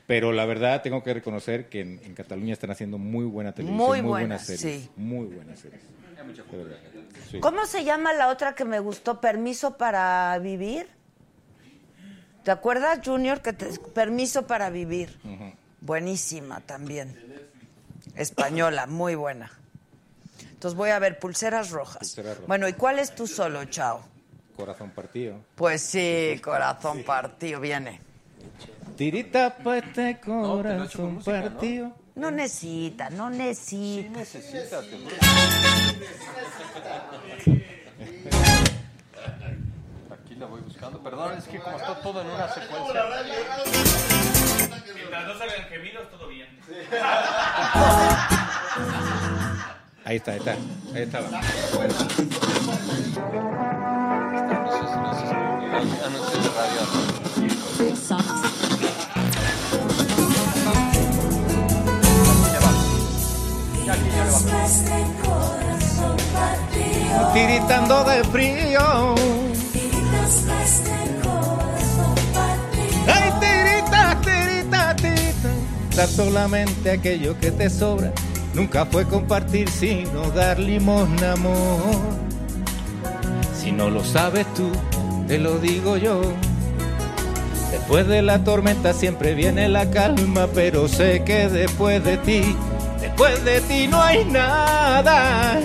[0.09, 3.77] Pero la verdad tengo que reconocer que en, en Cataluña están haciendo muy buena televisión,
[3.89, 4.91] Muy muy, buena, buenas series, sí.
[4.97, 5.83] muy buenas series.
[6.51, 6.77] De verdad.
[7.31, 7.39] Sí.
[7.41, 9.21] ¿Cómo se llama la otra que me gustó?
[9.21, 10.87] ¿Permiso para vivir?
[12.47, 13.43] ¿Te acuerdas, Junior?
[13.43, 15.19] Que te- Permiso para vivir.
[15.81, 17.19] Buenísima también.
[18.15, 19.51] Española, muy buena.
[20.53, 21.99] Entonces voy a ver Pulseras Rojas.
[21.99, 22.47] Pulseras Rojas.
[22.47, 24.01] Bueno, ¿y cuál es tu solo, Chao?
[24.55, 25.41] Corazón partido.
[25.57, 28.01] Pues sí, corazón partido, viene.
[28.97, 31.97] Tirita pa' este corazón partido.
[32.15, 34.21] No necesita, no necesita.
[40.37, 40.99] Aquí la voy buscando.
[40.99, 43.05] Perdón, es que como está todo en una secuencia.
[44.95, 46.61] Mientras no salgan gemidos, todo bien.
[50.05, 50.53] Ahí está, ahí está.
[50.95, 51.27] Ahí estaba.
[56.05, 56.83] Anuncios de radio.
[67.33, 69.15] Tiritando de frío.
[73.07, 75.51] Ay, tirita, tirita, tirita.
[75.97, 78.13] Dar solamente aquello que te sobra.
[78.55, 82.17] Nunca fue compartir sino dar limosna, amor.
[83.55, 84.71] Si no lo sabes tú,
[85.29, 86.23] te lo digo yo.
[87.71, 92.57] Después de la tormenta siempre viene la calma, pero sé que después de ti,
[93.01, 95.61] después de ti no hay nada.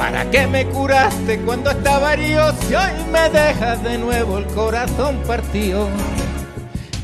[0.00, 5.18] ¿Para qué me curaste cuando estaba herido si hoy me dejas de nuevo el corazón
[5.26, 5.90] partido?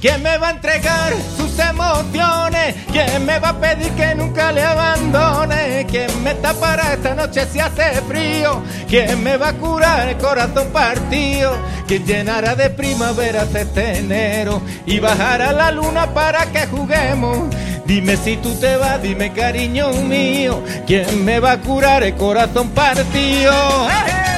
[0.01, 2.75] ¿Quién me va a entregar sus emociones?
[2.93, 5.87] ¿Quién me va a pedir que nunca le abandone?
[5.89, 8.63] ¿Quién me tapará esta noche si hace frío?
[8.89, 11.57] ¿Quién me va a curar el corazón partido?
[11.87, 17.55] ¿Quién llenará de primaveras este enero y bajará la luna para que juguemos?
[17.87, 22.71] Dime si tú te vas, dime cariño mío, ¿quién me va a curar el corazón
[22.71, 23.89] partido?
[23.89, 24.36] ¡Eh!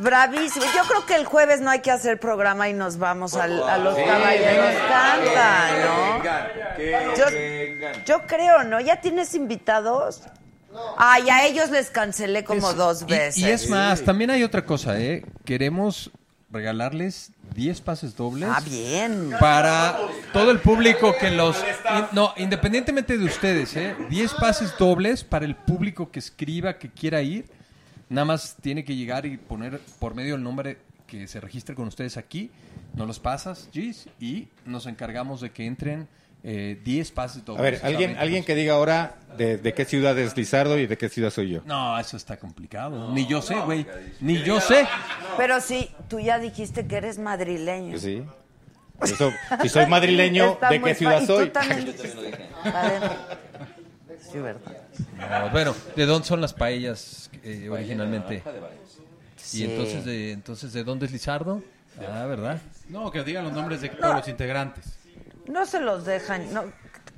[0.00, 0.64] Bravísimo.
[0.74, 3.78] Yo creo que el jueves no hay que hacer programa y nos vamos al- a
[3.78, 5.68] los Sí, caballeros canta,
[6.76, 7.12] que ¿no?
[7.14, 8.80] que Yo, creo, ¿no?
[8.80, 10.22] ¿Ya tienes invitados?
[10.96, 13.38] Ay, a ellos les cancelé como Es- dos y- veces.
[13.38, 15.24] Y, es más, también hay otra cosa, ¿eh?
[15.44, 16.10] Queremos
[16.52, 18.48] regalarles 10 pases dobles.
[18.50, 19.32] Ah, bien.
[19.38, 19.98] Para
[20.32, 21.56] todo el público que los...
[21.58, 23.94] in- no, independientemente de ustedes, ¿eh?
[24.08, 27.44] 10 pases dobles para el público que escriba, que quiera ir.
[28.10, 31.88] Nada más tiene que llegar y poner por medio el nombre que se registre con
[31.88, 32.50] ustedes aquí.
[32.94, 36.08] Nos los pasas, Gis, y nos encargamos de que entren
[36.42, 37.60] eh, 10 pases dobles.
[37.60, 40.98] A ver, alguien, alguien que diga ahora de, de qué ciudad es Lizardo y de
[40.98, 41.62] qué ciudad soy yo.
[41.66, 43.12] No, eso está complicado.
[43.12, 43.86] Ni yo sé, güey.
[44.20, 44.86] Ni yo sé.
[45.36, 47.90] Pero sí, tú ya dijiste que eres madrileño.
[47.90, 48.24] Pues sí.
[49.02, 49.30] Eso,
[49.62, 51.50] si soy madrileño, ¿de qué ciudad soy?
[51.50, 52.48] también dijiste.
[52.64, 53.00] Vale.
[54.32, 54.72] Sí, verdad.
[55.42, 58.42] No, bueno, ¿de dónde son las paellas eh, originalmente?
[59.36, 59.62] Sí.
[59.64, 61.62] Y entonces de, entonces, ¿de dónde es Lizardo?
[62.00, 62.60] Ah, ¿verdad?
[62.88, 64.84] No, que digan los nombres de todos los integrantes.
[65.48, 66.52] No se los dejan.
[66.54, 66.64] No.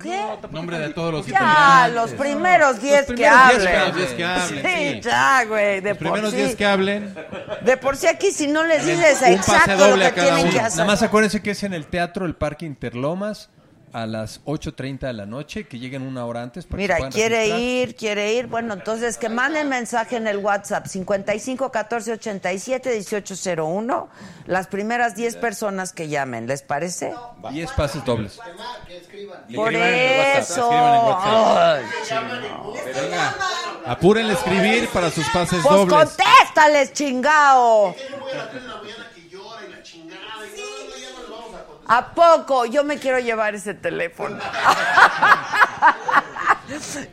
[0.01, 0.21] ¿Qué?
[0.51, 1.95] Nombre de todos los Ya, integrantes.
[1.95, 3.67] los primeros 10 que hablen.
[3.69, 5.01] que- los diez que hablen, Sí, sí.
[5.03, 5.81] ya, güey.
[5.81, 6.37] De Los por primeros sí.
[6.39, 7.15] 10 que hablen.
[7.61, 10.51] De por sí aquí, si no les dices exacto lo que tienen uno.
[10.51, 10.79] que hacer.
[10.79, 13.51] Nada más acuérdense que es en el Teatro El Parque Interlomas
[13.93, 16.65] a las 8.30 de la noche, que lleguen una hora antes.
[16.65, 17.61] Para que Mira, puedan quiere registrar.
[17.61, 18.47] ir, quiere ir.
[18.47, 24.09] Bueno, entonces que manden mensaje en el WhatsApp 55 14 87 18 01.
[24.47, 27.13] Las primeras 10 personas que llamen, ¿les parece?
[27.51, 28.39] 10 pases dobles.
[29.55, 30.71] Por escriban WhatsApp, eso.
[33.87, 35.95] apúrenle a escribir para sus pases Pues dobles.
[36.17, 37.95] contéstales, chingao.
[41.87, 42.65] ¿A poco?
[42.67, 44.39] Yo me quiero llevar ese teléfono.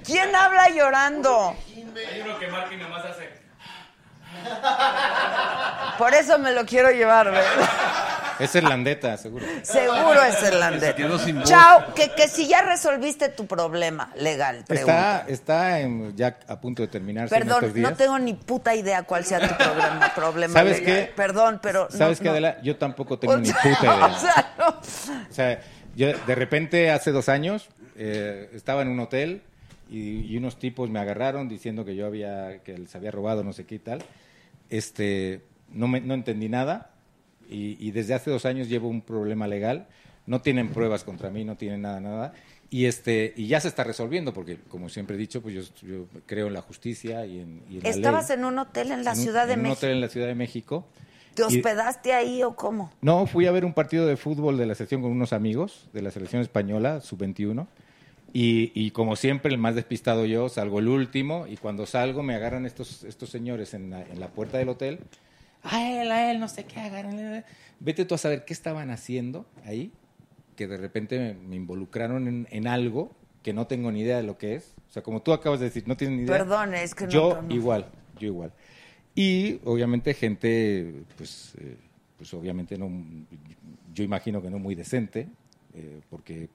[0.05, 1.55] ¿Quién habla llorando?
[1.75, 3.38] Hay uno que marca y nomás hace.
[5.97, 7.43] Por eso me lo quiero llevar, ¿verdad?
[8.39, 9.45] Es irlandeta, seguro.
[9.63, 10.81] Seguro es irlandés.
[10.91, 11.49] Se quedó sin voz.
[11.49, 15.25] Chao, que, que si ya resolviste tu problema legal, pregunta.
[15.27, 17.91] Está, está en- ya a punto de terminarse en Perdón, estos días.
[17.91, 21.07] no tengo ni puta idea cuál sea tu problema, problema ¿Sabes legal.
[21.07, 21.11] qué?
[21.13, 22.31] Perdón, pero no, ¿Sabes qué, no.
[22.31, 22.61] Adela?
[22.63, 24.05] Yo tampoco tengo O ni puta idea.
[24.05, 24.67] o sea, no.
[24.69, 25.59] O sea,
[25.97, 29.41] yo de repente hace dos años eh, estaba en un hotel
[29.89, 33.51] y, y unos tipos me agarraron diciendo que yo había, que les había robado no
[33.51, 34.01] sé qué y tal.
[34.69, 35.41] Este,
[35.71, 36.91] no, me- no entendí nada
[37.49, 39.87] y, y desde hace dos años llevo un problema legal.
[40.25, 42.33] No tienen pruebas contra mí, no tienen nada, nada.
[42.69, 46.05] Y, este, y ya se está resolviendo porque, como siempre he dicho, pues yo, yo
[46.27, 48.37] creo en la justicia y en, y en la Estabas ley.
[48.37, 49.77] en un hotel en la En un- Ciudad de en un México.
[49.79, 50.85] hotel en la Ciudad de México.
[51.33, 52.91] ¿Te hospedaste ahí o cómo?
[53.01, 56.01] no, fui a ver un partido de fútbol de la selección con unos amigos de
[56.01, 57.65] la selección española, sub-21.
[58.33, 61.47] Y, y como siempre, el más despistado yo, salgo el último.
[61.47, 64.99] Y cuando salgo, me agarran estos, estos señores en la, en la puerta del hotel.
[65.63, 67.43] A él, a él, no sé qué, agarran.
[67.79, 69.91] Vete tú a saber qué estaban haciendo ahí.
[70.55, 73.11] Que de repente me, me involucraron en, en algo
[73.43, 74.73] que no tengo ni idea de lo que es.
[74.89, 76.37] O sea, como tú acabas de decir, no tienes ni idea.
[76.39, 77.85] Perdón, es que no- Yo igual,
[78.19, 78.51] yo igual.
[79.15, 81.77] Y obviamente gente, pues, eh,
[82.17, 82.89] pues obviamente no,
[83.93, 85.27] yo imagino que no muy decente,
[85.73, 86.49] eh, porque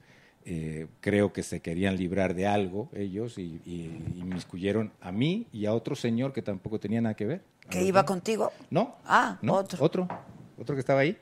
[0.46, 3.84] eh, creo que se querían librar de algo ellos y, y
[4.16, 7.42] inmiscuyeron a mí y a otro señor que tampoco tenía nada que ver.
[7.70, 8.52] ¿Que iba contigo?
[8.70, 8.96] No.
[9.06, 9.82] Ah, no, otro.
[9.82, 10.08] Otro,
[10.58, 11.16] otro que estaba ahí.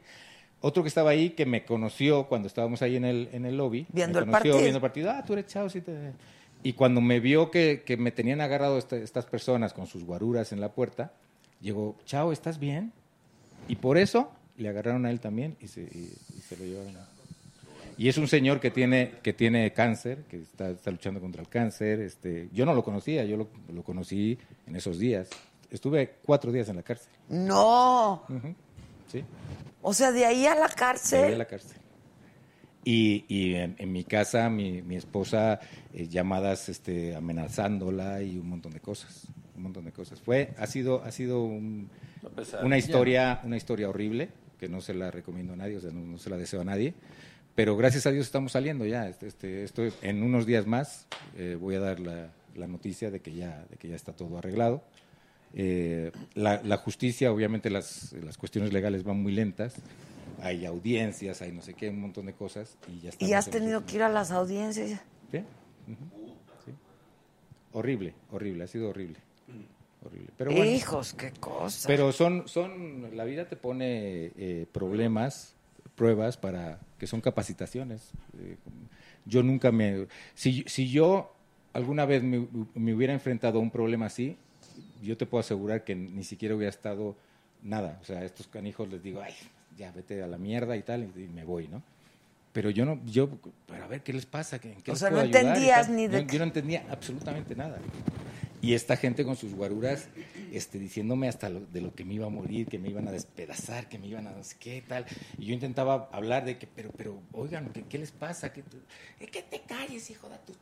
[0.61, 3.87] Otro que estaba ahí que me conoció cuando estábamos ahí en el, en el lobby.
[3.93, 4.59] Viendo me el partido.
[4.59, 5.11] Viendo el partido.
[5.11, 6.13] Ah, tú eres chao, sí te...
[6.65, 10.53] Y cuando me vio que, que me tenían agarrado este- estas personas con sus guaruras
[10.53, 11.13] en la puerta,
[11.61, 12.93] llegó, chao, ¿estás bien?
[13.67, 16.97] Y por eso le agarraron a él también y se, y- y se lo llevaron.
[16.97, 17.09] a-
[17.99, 21.49] Y es un señor que tiene, que tiene cáncer, que está, está luchando contra el
[21.49, 22.01] cáncer.
[22.01, 25.29] Este, yo no lo conocía, yo lo, lo conocí en esos días.
[25.71, 27.13] Estuve cuatro días en la cárcel.
[27.29, 28.25] No.
[29.11, 29.23] Sí,
[29.83, 31.25] O sea, de ahí a la de cárcel.
[31.25, 31.77] ahí a la cárcel.
[32.85, 35.61] Y, y en, en mi casa, mi, mi esposa,
[35.95, 39.29] eh, llamadas este, amenazándola y un montón de cosas.
[39.57, 40.21] Un montón de cosas.
[40.21, 41.89] Fue, ha sido, ha sido un-
[42.65, 46.01] una historia, una historia horrible que no se la recomiendo a nadie, o sea, no,
[46.01, 46.95] no se la deseo a nadie.
[47.55, 49.09] Pero gracias a Dios estamos saliendo ya.
[49.09, 51.07] Este, este, esto, en unos días más
[51.37, 54.39] eh, voy a dar la, la noticia de que ya, de que ya está todo
[54.39, 54.83] arreglado.
[55.55, 59.75] Eh, la, la justicia, obviamente las, las cuestiones legales van muy lentas.
[60.41, 62.77] Hay audiencias, hay no sé qué, un montón de cosas.
[62.89, 65.01] Y ya Y has en tenido los- que ir a las audiencias.
[65.31, 65.45] Sí.
[67.73, 69.19] Horrible, horrible, ha sido horrible.
[70.05, 70.29] horrible.
[70.37, 71.87] Pero bueno, Hijos, qué cosa.
[71.89, 75.55] pero son, son, la vida te pone eh, problemas,
[75.95, 78.13] pruebas para que son capacitaciones.
[78.39, 78.55] Eh,
[79.25, 80.07] yo nunca me,
[80.37, 81.35] si, si yo
[81.73, 82.47] alguna vez me,
[82.77, 84.37] me hubiera enfrentado a un problema así,
[85.03, 87.17] yo te puedo asegurar que ni siquiera hubiera estado
[87.61, 87.99] nada.
[88.03, 89.35] O sea, a estos canijos les digo, ay,
[89.77, 91.83] ya vete a la mierda y tal, y me voy, ¿no?
[92.53, 93.29] Pero yo no, yo,
[93.67, 94.61] pero a ver, ¿qué les pasa?
[94.61, 97.57] ¿Qué, en qué O les sea, no ayudar entendías ni de yo no entendía absolutamente
[97.57, 97.81] nada.
[98.63, 100.09] Y esta gente con sus guaruras
[100.53, 103.11] este, diciéndome hasta lo- de lo que me iba a morir, que me iban a
[103.13, 105.05] despedazar, que me iban a no sé qué tal.
[105.39, 108.53] Y yo intentaba hablar de que, pero, pero, oigan, ¿qué, qué les pasa?
[108.53, 108.63] ¿Qué,
[109.33, 110.53] que te calles, hijo de tu...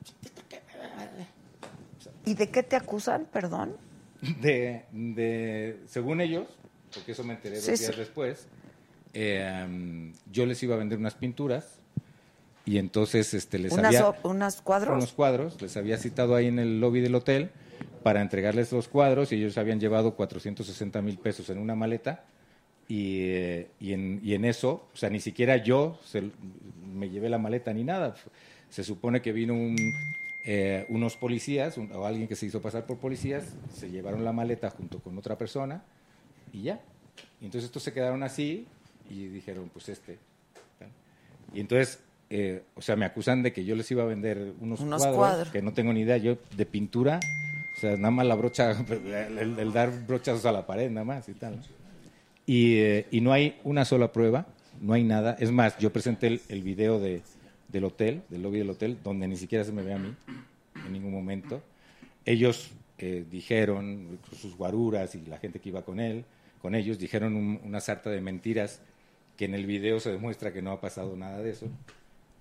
[2.25, 3.77] ¿Y de qué te acusan, perdón?
[4.43, 6.47] De, de, según ellos,
[6.95, 7.99] porque eso me enteré dos Sí, días sí.
[7.99, 8.47] después,
[9.15, 11.79] eh, um, yo les iba a vender unas pinturas
[12.67, 14.15] y entonces este, les Unas, había...
[14.25, 14.95] unos cuadros.
[14.95, 17.51] unos cuadros, les había citado ahí en el lobby del hotel
[18.03, 22.25] para entregarles los cuadros y ellos habían llevado 460 mil pesos en una maleta
[22.89, 26.31] y, eh, y, en, y en eso, o sea, ni siquiera yo se-
[26.93, 28.15] me llevé la maleta ni nada.
[28.69, 29.77] Se supone que vino un,
[30.45, 34.33] eh, unos policías un- o alguien que se hizo pasar por policías, se llevaron la
[34.33, 35.83] maleta junto con otra persona
[36.53, 36.81] y ya.
[37.41, 38.67] Y entonces estos se quedaron así
[39.09, 40.19] y dijeron, pues este.
[41.53, 44.81] Y entonces, eh, o sea, me acusan de que yo les iba a vender unos,
[44.81, 45.49] Unos cuadros, cuadros.
[45.51, 47.19] que no tengo ni idea, yo de pintura,
[47.81, 51.05] o sea, nada más la brocha, el, el- el dar brochazos a la pared, nada
[51.05, 51.59] más y tal.
[52.47, 54.47] Y, eh, y no hay una sola prueba,
[54.83, 55.35] no hay nada.
[55.41, 57.23] Es más, yo presenté el, el video de,
[57.69, 60.15] del hotel, del lobby del hotel, donde ni siquiera se me ve a mí
[60.87, 61.63] en ningún momento.
[62.27, 66.27] Ellos eh, dijeron, sus guaruras y la gente que iba con él,
[66.61, 68.83] con ellos, dijeron un- una sarta de mentiras
[69.39, 71.67] que en el video se demuestra que no ha pasado nada de eso.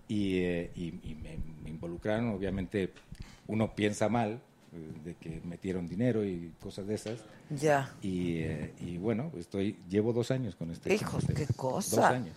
[0.10, 2.90] Y, eh, y- y me, me involucraron, obviamente
[3.48, 4.42] uno piensa mal
[5.04, 7.20] de que metieron dinero y cosas de esas.
[7.50, 7.94] Ya.
[8.02, 10.94] Y, eh, y bueno, estoy llevo dos años con este.
[10.94, 11.96] Hijos, qué cosa.
[11.96, 12.36] Dos años.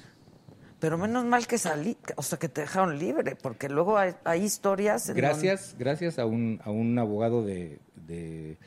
[0.80, 4.42] Pero menos mal que salí, o sea, que te dejaron libre, porque luego hay, hay
[4.42, 5.08] historias.
[5.08, 8.58] en Gracias, gracias a un, a un abogado de, de,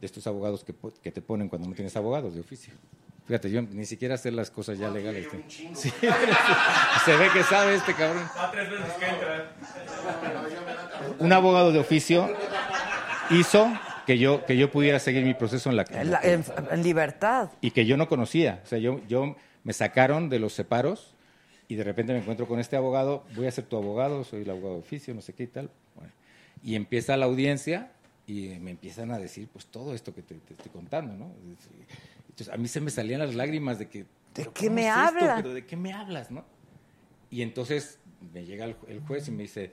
[0.00, 2.74] de estos abogados que, que te ponen cuando no tienes abogados de oficio.
[3.30, 5.28] Fíjate, yo ni siquiera sé las cosas ya legales.
[5.48, 5.92] Sí.
[7.04, 8.24] Se ve que sabe este cabrón.
[8.36, 9.52] A tres veces que entra.
[11.20, 12.28] Un abogado de oficio
[13.30, 13.72] hizo
[14.06, 17.50] que yo, que yo pudiera seguir mi proceso en la, En, la- en- en libertad.
[17.60, 18.60] y que yo no conocía.
[18.64, 21.14] O sea, yo, yo me sacaron de los separos
[21.68, 24.50] y de repente me encuentro con este abogado, voy a ser tu abogado, soy el
[24.50, 25.70] abogado de oficio, no sé qué y tal.
[25.94, 26.10] Bueno,
[26.64, 27.92] y empieza la audiencia
[28.26, 31.30] y me empiezan a decir pues todo esto que te, te estoy contando, ¿no?
[32.28, 33.98] Entonces a mí se me salían las lágrimas de que...
[34.00, 34.94] ¿De "¿Pero qué me es?
[35.36, 36.44] ¿Pero de qué me hablas, no?
[37.30, 37.98] Y entonces
[38.32, 39.72] me llega el, el juez y me dice,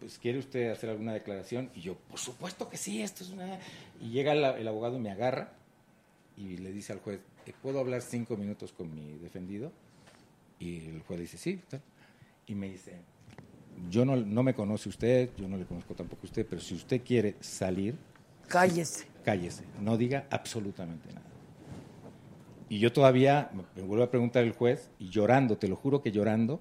[0.00, 1.70] pues ¿quiere usted hacer alguna declaración?
[1.74, 3.58] Y yo, por supuesto que sí, esto es una...
[4.00, 5.52] Y llega el, el abogado y me agarra
[6.36, 9.70] y le dice al juez, "¿Eh, ¿puedo hablar cinco minutos con mi defendido?
[10.58, 11.60] Y el juez dice, sí.
[12.46, 12.94] Y me dice,
[13.90, 16.74] yo no, no me conoce usted, yo no le conozco tampoco a usted, pero si
[16.74, 17.96] usted quiere salir,
[18.48, 19.06] Cállese.
[19.24, 21.26] cállese, no diga absolutamente nada.
[22.68, 26.12] Y yo todavía, me, vuelve a preguntar el juez, y llorando, te lo juro que
[26.12, 26.60] llorando,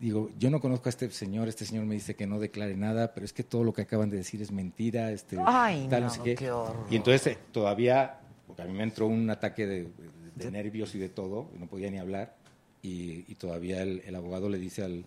[0.00, 3.14] digo, yo no conozco a este señor, este señor me dice que no declare nada,
[3.14, 6.10] pero es que todo lo que acaban de decir es mentira, este, Ay, tal, no,
[6.10, 6.34] sé qué.
[6.34, 6.52] qué.
[6.90, 9.90] Y entonces eh, todavía, porque a mí me entró un ataque de, de-
[10.36, 12.34] de nervios y de todo, y no podía ni hablar,
[12.82, 15.06] y, y todavía el, el abogado le dice al,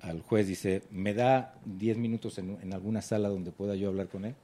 [0.00, 4.06] al juez, dice, me da 10 minutos en, en alguna sala donde pueda yo hablar
[4.06, 4.34] con él.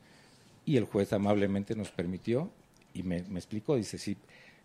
[0.65, 2.51] Y el juez amablemente nos permitió
[2.93, 4.17] y me, me explicó, dice, si,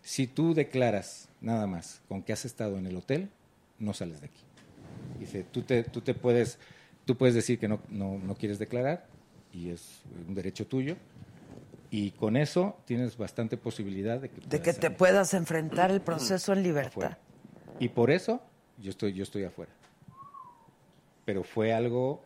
[0.02, 3.30] si tú declaras nada más con que has estado en el hotel,
[3.78, 4.40] no sales de aquí.
[5.22, 6.58] Dice, tú te, tú te puedes,
[7.04, 9.06] tú puedes decir que no, no, no quieres declarar
[9.52, 10.96] y es un derecho tuyo.
[11.90, 16.00] Y con eso tienes bastante posibilidad de que, De que te salir puedas enfrentar el
[16.00, 16.88] proceso en libertad.
[16.90, 17.18] afuera.
[17.78, 18.40] Y por eso
[18.78, 19.72] yo estoy, yo estoy afuera.
[21.24, 22.22] Pero fue algo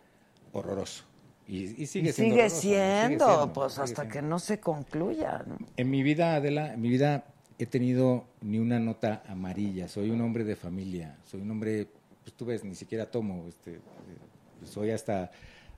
[0.53, 1.05] horroroso.
[1.49, 2.15] Y, y sigue Y siendo.
[2.15, 2.61] sigue horroroso.
[2.61, 4.13] Sigue siendo, siendo, pues sigue hasta siendo.
[4.13, 5.45] que no se concluya.
[5.47, 5.59] ¿no?
[5.77, 7.27] En mi vida, Adela, en mi vida
[7.59, 9.89] he tenido ni una nota amarilla.
[9.89, 11.19] Soy un hombre de familia.
[11.25, 11.89] Soy un hombre,
[12.27, 13.47] pues tú ves, ni siquiera tomo.
[13.49, 13.79] Este, eh,
[14.65, 15.31] soy hasta,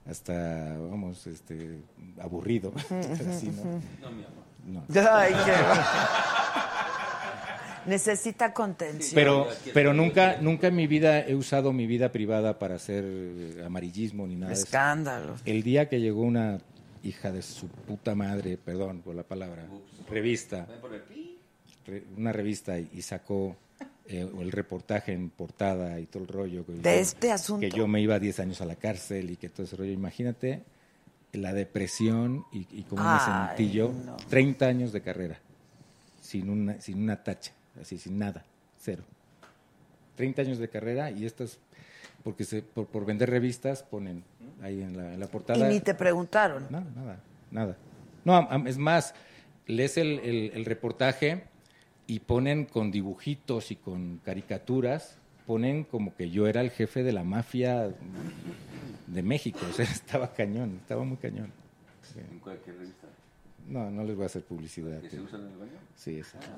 [0.06, 1.80] hasta, vamos, este,
[2.18, 2.72] aburrido.
[3.28, 3.64] Así, ¿no?
[4.00, 4.44] No, mi amor.
[4.66, 4.82] No.
[5.12, 5.52] Ay, qué-
[7.86, 9.14] Necesita contención.
[9.14, 13.62] Pero, pero nunca, nunca en mi vida he usado mi vida privada para hacer eh,
[13.64, 14.54] amarillismo ni nada.
[14.54, 15.42] Escándalos.
[15.44, 16.60] El día que llegó una
[17.02, 19.66] hija de su puta madre, perdón por la palabra,
[20.08, 20.66] revista,
[21.86, 23.54] re- una revista y, y sacó
[24.08, 26.64] eh, el reportaje en portada y todo el rollo.
[26.66, 27.60] que- ¿De este asunto?
[27.60, 29.92] Que yo me iba 10 años a la cárcel y que todo ese rollo.
[29.92, 30.62] Imagínate
[31.32, 33.92] la depresión y, y cómo me Ay, sentí yo.
[34.06, 34.16] no.
[34.28, 35.38] 30 años de carrera,
[36.22, 38.44] sin una, sin una tacha, así, sin nada,
[38.80, 39.02] cero.
[40.16, 41.58] 30 años de carrera y estas,
[42.24, 44.24] porque se, por, por vender revistas ponen
[44.62, 45.68] ahí en la, en la Y portada.
[45.68, 46.66] ni te preguntaron.
[46.70, 47.20] Nada, nada,
[47.50, 47.76] nada.
[48.24, 49.14] No, es más,
[49.66, 51.44] lees el, el- el reportaje
[52.08, 57.12] y ponen con dibujitos y con caricaturas, ponen como que yo era el jefe de
[57.12, 57.90] la mafia
[59.06, 59.60] de México.
[59.68, 61.52] O sea, estaba cañón, estaba muy cañón.
[62.02, 62.18] Sí.
[62.32, 63.06] ¿En cualquier revista?
[63.68, 64.98] No, no les voy a hacer publicidad.
[65.02, 65.72] ¿Que se usan en el baño?
[65.94, 66.48] Sí, exacto.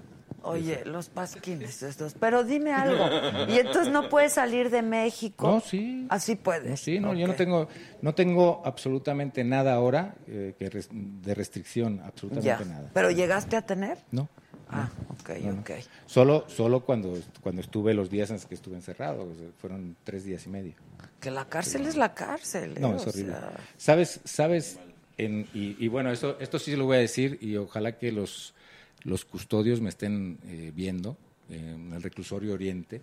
[0.43, 2.15] Oye, los pasquines estos.
[2.15, 3.05] Pero dime algo.
[3.53, 5.45] Y entonces no puedes salir de México.
[5.49, 6.07] No, sí.
[6.09, 6.70] Así puedes.
[6.70, 7.67] No, sí, no, yo no tengo,
[8.01, 12.65] no tengo absolutamente nada ahora eh, que res- de restricción, absolutamente Ya.
[12.65, 12.91] nada.
[12.95, 13.99] ¿Pero llegaste a tener?
[14.12, 14.29] No.
[14.73, 14.89] Ah,
[15.20, 15.60] ok, No, no.
[15.60, 15.70] ok.
[16.07, 19.97] Solo, solo cuando, cuando estuve los días en los que estuve encerrado, o sea, fueron
[20.05, 20.74] tres días y medio.
[21.20, 22.76] Que la cárcel es la cárcel.
[22.76, 22.81] ¿eh?
[22.81, 23.32] No, O es horrible.
[23.32, 24.78] sea, Sabes, sabes,
[25.18, 28.55] en, y, y bueno, eso, esto sí lo voy a decir y ojalá que los,
[29.02, 31.16] los custodios me estén eh, viendo
[31.50, 33.02] eh, en el reclusorio Oriente.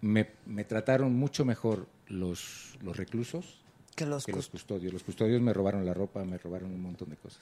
[0.00, 3.60] Me, me trataron mucho mejor los, los reclusos
[3.94, 4.92] Que los los custodios.
[4.92, 7.40] Los custodios me robaron la ropa, me robaron un montón de cosas.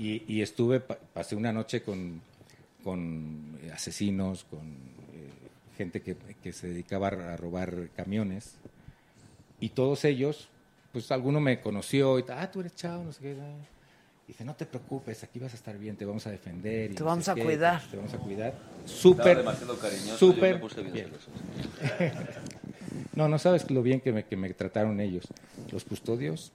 [0.00, 2.22] Y, y estuve, pa- pasé una noche con,
[2.82, 5.28] con eh, asesinos, con eh,
[5.76, 8.54] gente que, que se dedicaba a robar camiones.
[9.60, 10.48] Y todos ellos,
[10.92, 13.36] pues alguno me conoció y tal, ah, tú eres chao, no sé qué.
[13.38, 13.54] ah".
[14.26, 16.92] Dice, no te preocupes, aquí vas a estar bien, te vamos a defender.
[16.92, 17.82] y Te no vamos a qué, cuidar.
[17.90, 18.54] Te vamos a cuidar.
[18.86, 19.44] Súper,
[20.16, 20.60] súper.
[23.16, 25.26] No, no sabes lo bien que me, que me trataron ellos.
[25.72, 26.52] Los custodios.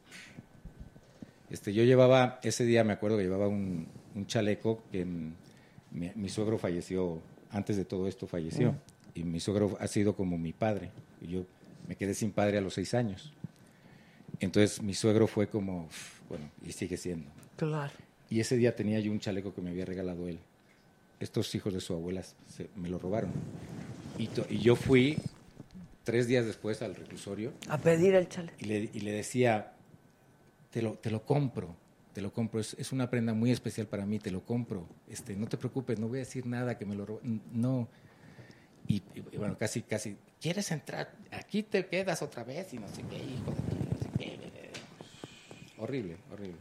[1.55, 6.27] Este, yo llevaba, ese día me acuerdo que llevaba un, un chaleco que mi, mi
[6.27, 8.73] suegro falleció, antes de todo esto falleció.
[8.73, 8.75] Mm.
[9.19, 10.91] Y mi suegro ha sido como mi padre.
[11.21, 11.45] Y yo
[11.87, 13.31] me quedé sin padre a los seis años.
[14.41, 15.87] Entonces mi suegro fue como,
[16.27, 17.31] bueno, y sigue siendo.
[17.55, 17.93] Claro.
[18.29, 20.39] Y ese día tenía yo un chaleco que me había regalado él.
[21.21, 23.31] Estos hijos de su abuela se- me lo robaron.
[24.17, 25.17] Y, to- y yo fui
[26.03, 28.51] tres días después al reclusorio A pedir el chale.
[28.59, 29.71] y le, y le decía,
[30.75, 31.73] te lo, te lo compro,
[32.13, 35.33] te lo compro, es, es una prenda muy especial para mí, te lo compro, este,
[35.37, 37.21] no te preocupes, no voy a decir nada que me lo
[37.53, 37.87] no.
[38.85, 41.13] Y, y bueno, casi, casi, ¿quieres entrar?
[41.31, 44.71] Aquí te quedas otra vez y no sé qué, hijo de no sé qué.
[45.77, 46.57] Horrible, horrible.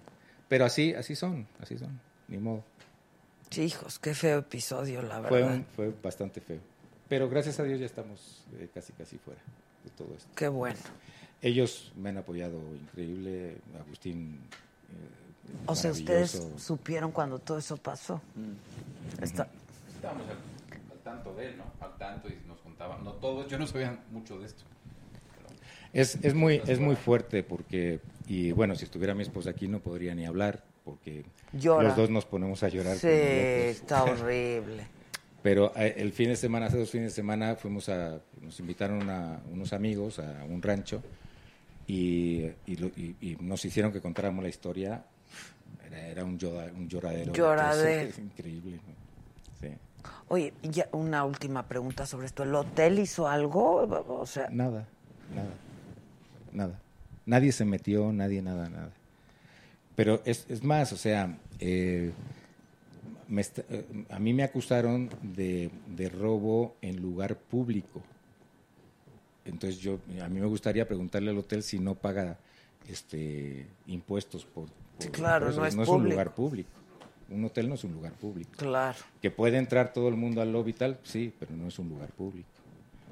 [0.49, 2.63] Pero así, así son, así son, ni modo.
[3.57, 5.29] Hijos, qué feo episodio, la verdad.
[5.29, 6.61] Fue, un- fue bastante feo.
[7.09, 9.41] Pero gracias a Dios ya estamos eh, casi, casi fuera
[9.85, 10.31] de todo esto.
[10.37, 10.79] Qué bueno.
[11.45, 13.59] Ellos me han apoyado increíble.
[13.79, 14.41] Agustín.
[14.91, 18.21] eh, O sea, ustedes supieron cuando todo eso pasó.
[19.21, 19.49] Está-
[19.95, 20.37] Estábamos al,
[20.93, 21.65] al tanto de él, ¿no?
[21.87, 23.05] Al tanto y nos contaban.
[23.05, 24.63] No todos, yo no sabía mucho de esto.
[25.93, 29.81] Es, es, muy, es muy fuerte porque, y bueno, si estuviera mi esposa aquí no
[29.81, 31.89] podría ni hablar porque Llora.
[31.89, 32.97] los dos nos ponemos a llorar.
[32.97, 34.87] Sí, está horrible.
[35.43, 39.09] Pero eh, el fin de semana, hace dos fines de semana, fuimos a, nos invitaron
[39.11, 41.03] a unos amigos a un rancho
[41.87, 45.05] y, y, y- y nos hicieron que contáramos la historia.
[45.87, 47.33] Era, era un, llora- un lloradero.
[47.33, 48.13] Lloradero.
[48.23, 48.81] Increíble.
[50.29, 52.43] Oye, ya una última pregunta sobre esto.
[52.43, 53.77] ¿El hotel hizo algo?
[54.21, 54.87] O sea, Nada,
[55.35, 55.49] nada,
[56.53, 56.81] nada.
[57.27, 58.91] Nadie se metió, nadie, nada, nada.
[59.97, 62.11] Pero es, es más, o sea, eh,
[63.29, 68.03] me eh, a mí me acusaron de, de robo en lugar público.
[69.45, 72.39] Entonces yo, a mí me gustaría preguntarle al hotel si no paga
[72.89, 75.77] este impuestos por, por- claro, por eso.
[75.77, 76.71] no es un lugar público.
[77.31, 78.51] Un hotel no es un lugar público.
[78.57, 78.99] Claro.
[79.21, 81.89] Que puede entrar todo el mundo al lobby y tal, sí, pero no es un
[81.89, 82.49] lugar público.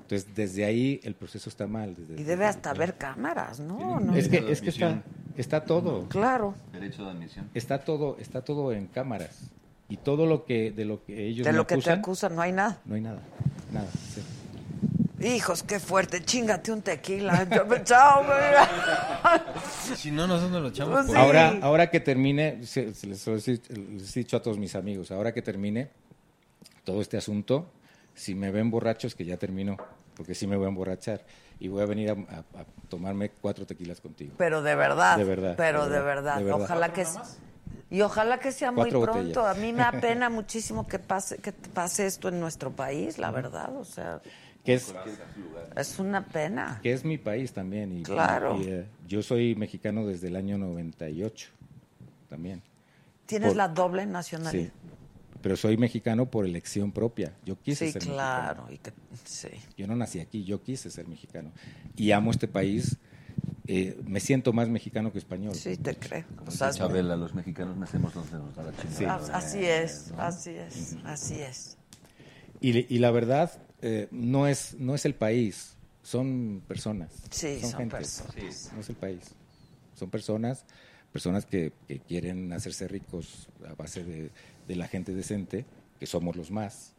[0.03, 1.95] Entonces, desde ahí el proceso está mal.
[1.97, 3.99] desde- y debe hasta haber cámaras, ¿no?
[4.01, 4.15] ¿No?
[4.15, 5.03] es que, es que está,
[5.37, 6.09] está todo.
[6.09, 6.55] Claro.
[6.73, 7.49] Derecho de admisión.
[7.55, 9.51] Está todo, está todo en cámaras.
[9.89, 12.35] Y todo lo que, de lo que ellos De me lo que te acusan, acusan
[12.37, 12.81] no hay nada.
[12.85, 13.21] no hay nada.
[13.73, 13.89] Nada.
[14.15, 14.21] sí.
[15.23, 16.23] Hijos, qué fuerte.
[16.25, 17.47] Chingate un tequila.
[17.85, 18.25] Chao.
[19.97, 21.17] Si no, nosotros lo echamos Pues sí.
[21.17, 24.75] Ahora, ahora que termine, se- se les, les he les he dicho a todos mis
[24.75, 25.91] amigos, ahora que termine
[26.85, 27.67] todo este asunto,
[28.15, 29.77] si me ven borrachos, que ya terminó,
[30.17, 31.23] porque sí me voy a emborrachar.
[31.61, 34.35] Y voy a venir a, a- a tomarme cuatro tequilas contigo.
[34.39, 35.17] Pero de verdad.
[35.17, 36.37] De verdad, Pero de verdad, verdad.
[36.39, 36.61] de verdad.
[36.63, 37.07] Ojalá que
[37.91, 39.13] y ojalá que sea muy pronto.
[39.13, 39.37] botellas.
[39.37, 43.77] A mí me apena muchísimo que pase que pase esto en nuestro país, la verdad,
[43.77, 44.21] o sea,
[44.65, 44.95] Que es,
[45.77, 46.79] es una pena.
[46.83, 47.99] que es mi país también.
[47.99, 48.61] Y, Claro.
[48.61, 51.49] y, eh, yo soy mexicano desde el año 98
[52.29, 52.63] también.
[53.27, 54.67] Tienes Por- la doble nacionalidad.
[54.67, 54.71] Sí.
[55.43, 57.33] Pero soy mexicano por elección propia.
[57.45, 58.97] Yo quise Sí, ser claro, mexicano.
[59.11, 59.49] y que sí.
[59.77, 61.51] Yo no nací aquí, yo quise ser mexicano.
[61.97, 62.97] Y amo este país.
[63.69, 65.55] eh, me siento más mexicano que español.
[65.55, 66.25] Sí, te creo.
[66.49, 69.21] Sea, Chabela, los mexicanos nacemos donde nos da la chingada.
[69.33, 71.79] Ah, Así es, así es, así es.
[72.61, 77.11] Y, y la verdad, eh, no, es, no es el país, son personas.
[77.31, 78.23] Sí, son gentes.
[78.23, 78.73] personas.
[78.75, 79.21] no es el país.
[79.95, 80.65] Son personas,
[81.13, 84.31] personas que, que quieren hacerse ricos a base de,
[84.67, 85.65] de la gente decente,
[86.01, 86.95] que somos los más.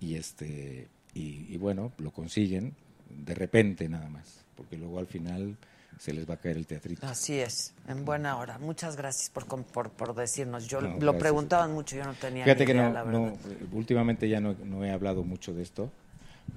[0.00, 2.74] Y, este, y, y bueno, lo consiguen
[3.08, 5.56] de repente nada más, porque luego al final
[5.98, 7.06] se les va a caer el teatrito.
[7.06, 8.58] Así es, en buena hora.
[8.58, 10.66] Muchas gracias por, por, por decirnos.
[10.66, 13.38] Yo No, lo preguntaban mucho, yo no tenía Fíjate ni que no, la no, verdad.
[13.72, 15.92] últimamente ya no, no he hablado mucho de esto,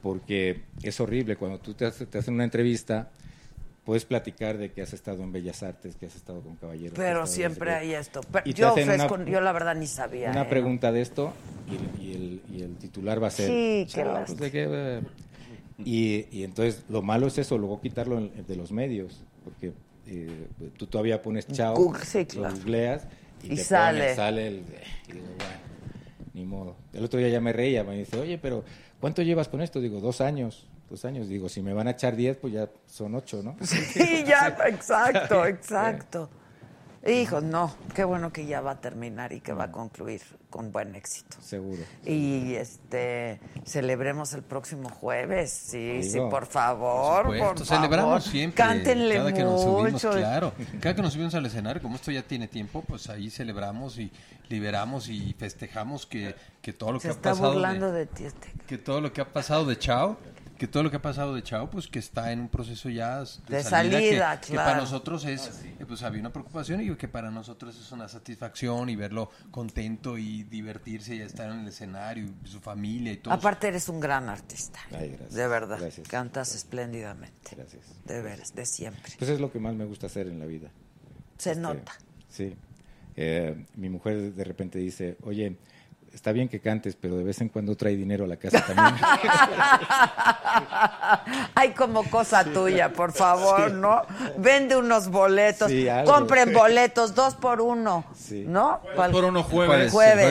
[0.01, 1.35] porque es horrible.
[1.35, 3.09] Cuando tú te, te hacen una entrevista,
[3.83, 6.93] puedes platicar de que has estado en Bellas Artes, que has estado con Caballeros.
[6.93, 8.21] que Pero siempre hay esto.
[8.31, 10.31] Pero Y te yo, ofrezco- una- yo la verdad ni sabía.
[10.31, 10.49] Una ¿eh?
[10.49, 11.33] pregunta de esto
[11.99, 13.47] y, y el, y el titular va a ser...
[13.49, 14.37] Sí, qué "Chao, lástima.
[14.37, 15.01] pues, de qué, eh".
[15.83, 19.73] y, y entonces lo malo es eso, luego quitarlo de los medios, porque
[20.07, 20.47] eh,
[20.77, 22.55] tú todavía pones chao, Google, sí, lo claro.
[22.55, 23.07] googleas
[23.43, 23.99] y, Y te sale.
[24.01, 24.63] pone, sale el...
[25.07, 25.53] Y digo, bueno,
[26.33, 26.75] ni modo.
[26.93, 28.63] El otro día ya me reía, me dice, oye, pero
[29.05, 29.79] ¿cuánto llevas con esto?
[29.79, 30.65] Digo, dos años.
[30.89, 31.29] Dos años.
[31.29, 33.55] Digo, si me van a echar diez, pues ya son ocho, ¿no?
[33.61, 36.27] Sí, ya, exacto, exacto.
[37.05, 40.71] Hijos, no, qué bueno que ya va a terminar y que va a concluir con
[40.71, 41.37] buen éxito.
[41.39, 41.83] Seguro.
[42.03, 47.65] Y este celebremos el próximo jueves, sí, sí, por favor, Por por, favor.
[47.65, 48.55] celebramos siempre.
[48.57, 50.11] Cántenle cada que nos subimos, mucho.
[50.13, 50.53] claro.
[50.81, 54.11] Cada que nos subimos al escenario, como esto ya tiene tiempo, pues ahí celebramos y
[54.49, 57.53] liberamos y festejamos que, que todo lo Se que ha está pasado.
[57.53, 58.47] burlando de ti este.
[58.65, 60.17] que todo lo que ha pasado de Chao,
[60.57, 63.19] que todo lo que ha pasado de Chao, pues que está en un proceso ya
[63.19, 67.07] de, De salida, que, que para nosotros es, eh, pues había una preocupación y que
[67.07, 72.25] para nosotros es una satisfacción y verlo contento y divertirse y estar en el escenario
[72.25, 73.33] y su familia y todo.
[73.33, 74.79] Aparte eres un gran artista.
[74.91, 75.33] Ay, gracias.
[75.33, 75.77] De verdad.
[75.79, 76.07] Gracias.
[76.07, 77.55] Cantas espléndidamente.
[77.55, 77.83] Gracias.
[78.05, 79.13] De veras, de siempre.
[79.17, 80.69] Pues es lo que más me gusta hacer en la vida.
[81.37, 81.91] Se Este, nota.
[82.29, 82.55] Sí.
[83.17, 85.57] Eh, mi mujer de repente dice, oye,
[86.15, 88.95] está bien que cantes, pero de vez en cuando trae dinero a la casa también.
[91.55, 93.75] Ay, como cosa tuya, por favor, Sí.
[93.75, 94.01] ¿no?
[94.37, 95.69] Vende unos boletos.
[95.69, 95.87] Sí.
[96.05, 98.05] Compren boletos, dos por uno.
[98.47, 98.81] ¿No?
[98.95, 99.91] Dos por uno jueves.
[99.91, 100.25] Jueves.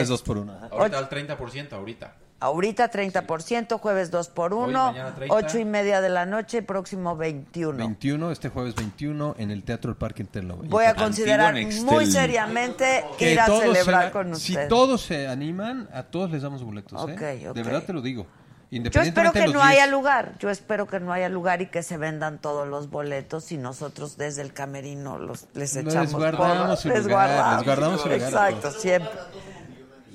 [0.71, 2.13] Ahorita al 30%, ahorita.
[2.41, 5.33] Ahorita 30%, jueves 2 por Hoy, 1 mañana 30.
[5.35, 7.77] 8 y media de la noche, próximo 21.
[7.77, 10.57] 21, este jueves 21, en el Teatro del Parque Interlo.
[10.57, 11.55] Voy a considerar
[11.85, 14.67] muy seriamente Que ir a celebrar se- con Si ustedes.
[14.67, 16.99] todos se animan, a todos les damos boletos.
[17.09, 17.13] ¿eh?
[17.13, 17.55] Ok, ok.
[17.55, 18.27] De verdad te lo digo.
[18.69, 19.91] Yo espero que no haya 10.
[19.91, 23.57] lugar, yo espero que no haya lugar y que se vendan todos los boletos y
[23.57, 26.85] nosotros desde el camerino los, les Les echamos guardamos porras.
[26.85, 27.55] el Les lugar, guardamos.
[27.57, 29.11] les guardamos el lugar Exacto, siempre.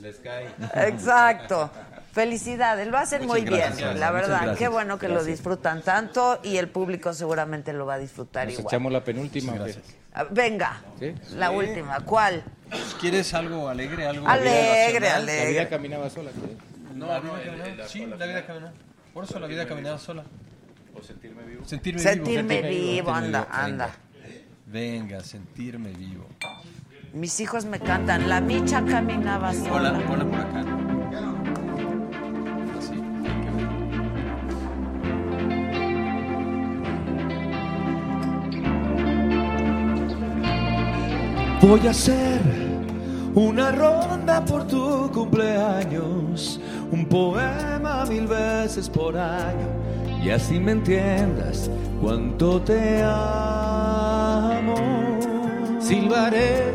[0.01, 0.49] Les cae.
[0.89, 1.71] Exacto.
[2.13, 4.57] Felicidades, lo hacen Muchas muy gracias, bien, la verdad.
[4.57, 8.55] Qué bueno que lo disfrutan tanto y el público seguramente lo va a disfrutar Nos
[8.59, 8.67] igual.
[8.75, 9.55] echamos la penúltima.
[10.13, 11.15] Ah, Venga, ¿Sí?
[11.37, 11.55] la Sí.
[11.55, 12.01] última.
[12.01, 12.43] ¿Cuál?
[13.01, 14.09] ¿Quieres algo alegre?
[14.09, 15.45] Algo Alegre, alegre.
[15.45, 16.31] La vida caminaba sola.
[16.33, 16.95] ¿qué?
[16.97, 17.89] No, la vida caminaba.
[17.89, 18.73] Sí, la vida caminaba.
[19.15, 20.25] Por eso la vida caminaba sola.
[20.95, 21.65] O sentirme vivo.
[21.65, 22.71] Sentirme, Sentirme vivo.
[22.93, 23.65] vivo, anda, Venga.
[23.65, 23.91] anda.
[24.67, 26.27] Venga, sentirme vivo.
[27.13, 29.73] Mis hijos me cantan, la micha caminaba sola.
[29.73, 30.65] Hola, hola por acá.
[41.61, 42.41] Voy a hacer
[43.35, 46.59] una ronda por tu cumpleaños,
[46.91, 49.69] un poema mil veces por año,
[50.25, 54.75] y así me entiendas cuánto te amo.
[55.81, 56.73] Silbaré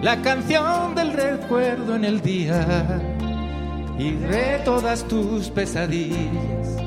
[0.00, 3.02] la canción del recuerdo en el día
[3.98, 6.78] y de todas tus pesadillas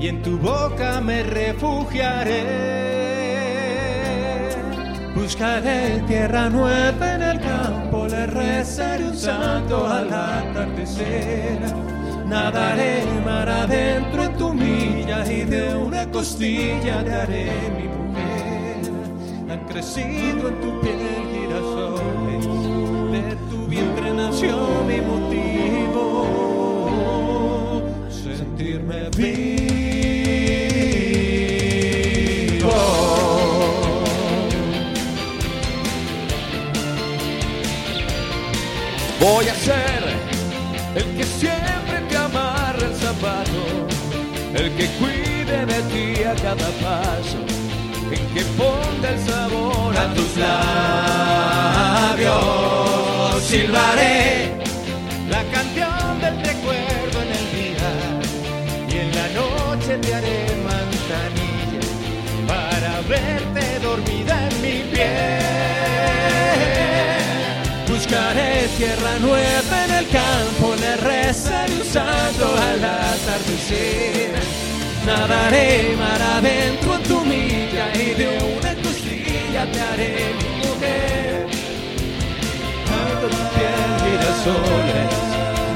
[0.00, 3.05] y en tu boca me refugiaré.
[5.16, 11.58] Buscaré tierra nueva en el campo, le rezaré un santo al atardecer.
[12.26, 18.90] Nadaré mar adentro en tu milla y de una costilla te haré mi mujer.
[19.50, 20.98] Han crecido en tu piel
[21.32, 22.44] girasoles,
[23.12, 24.54] de tu vientre nació
[24.86, 26.12] mi motivo,
[28.10, 29.55] sentirme vivo.
[39.20, 40.04] Voy a ser
[40.94, 43.86] el que siempre te amarra el zapato,
[44.54, 47.38] el que cuide de ti a cada paso,
[48.10, 50.62] el que ponga el sabor a tus labios.
[53.42, 54.56] Silbaré
[55.30, 57.90] la canción del recuerdo en el día
[58.88, 60.38] y en la noche te haré
[60.70, 61.80] manzanilla
[62.46, 64.45] para verte dormida
[68.08, 74.32] Buscaré tierra nueva en el campo, le rezaré un santo al atardecer.
[75.04, 81.46] Nadaré mar adentro en tu milla y de una costilla te haré mi mujer.
[82.86, 85.12] Canto tu piel girasoles,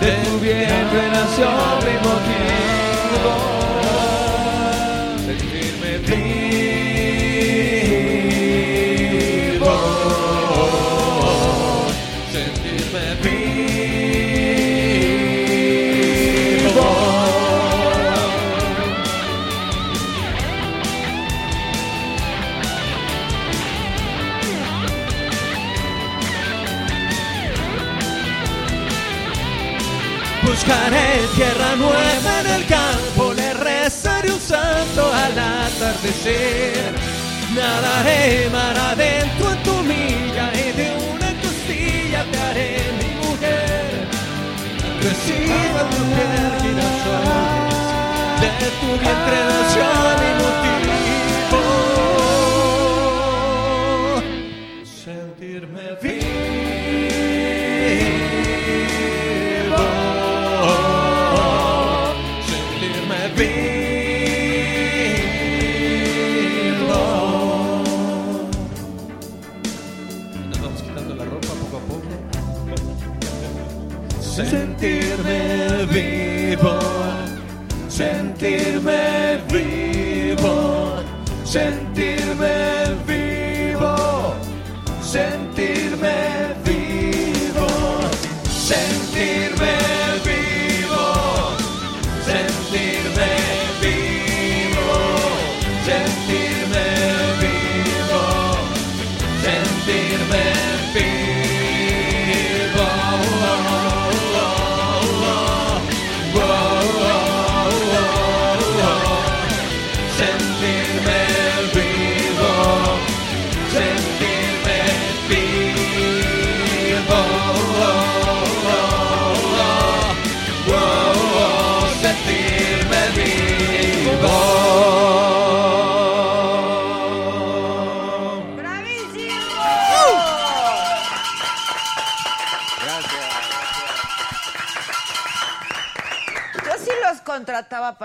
[0.00, 1.48] De tu vientre nació
[1.84, 3.32] mi motivo.
[5.26, 6.49] Sentirme vivo.
[30.70, 36.94] Buscaré tierra nueva en el campo, le rezaré un santo al atardecer.
[37.52, 44.06] Nadaré mar adentro en tu milla y de una costilla te haré mi mujer.
[45.02, 47.90] Reciba tu piel girasoles,
[48.40, 49.86] de tu vientre nació
[50.20, 50.99] mi motivo.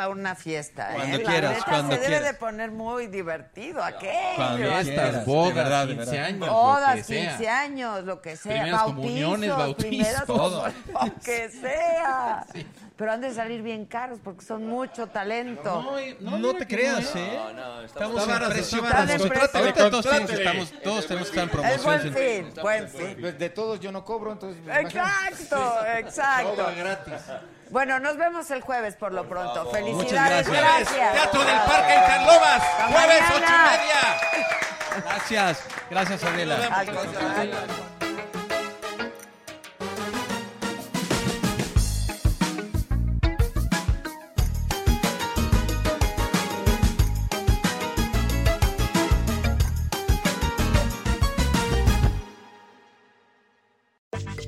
[0.09, 0.91] Una fiesta.
[0.91, 0.95] ¿eh?
[0.95, 2.23] Cuando La quieras, neta cuando se debe quieras.
[2.31, 4.35] de poner muy divertido aquello.
[4.35, 4.89] Cuando Así.
[4.91, 6.25] quieras, de bodas, verdad, de 15 verdad.
[6.25, 7.29] años, Bodas, lo que sea.
[7.37, 8.51] 15 años, lo que sea.
[8.53, 10.65] Primeras bautizos, comuniones, bautizos, primeras todo.
[11.05, 12.45] Lo que sea.
[12.97, 15.97] Pero han de salir bien caros porque son mucho talento.
[16.21, 17.39] No, te creas, ¿eh?
[17.83, 22.13] Estamos Está en precio todos, estamos- todos tenemos que estar en Es promociones.
[22.13, 22.13] buen
[22.45, 23.21] fin, buen fin.
[23.21, 24.61] De, de todos yo no cobro, entonces...
[24.65, 26.51] Exacto, exacto.
[26.53, 27.13] Todo gratis.
[27.69, 29.65] Bueno, nos vemos el jueves por lo pronto.
[29.65, 30.87] Muchas Felicidades, gracias.
[30.87, 31.13] gracias.
[31.13, 35.03] Teatro del Parque en Carlobas, Hasta jueves ocho y media.
[35.03, 36.55] Gracias, gracias Adela.
[36.71, 36.85] Al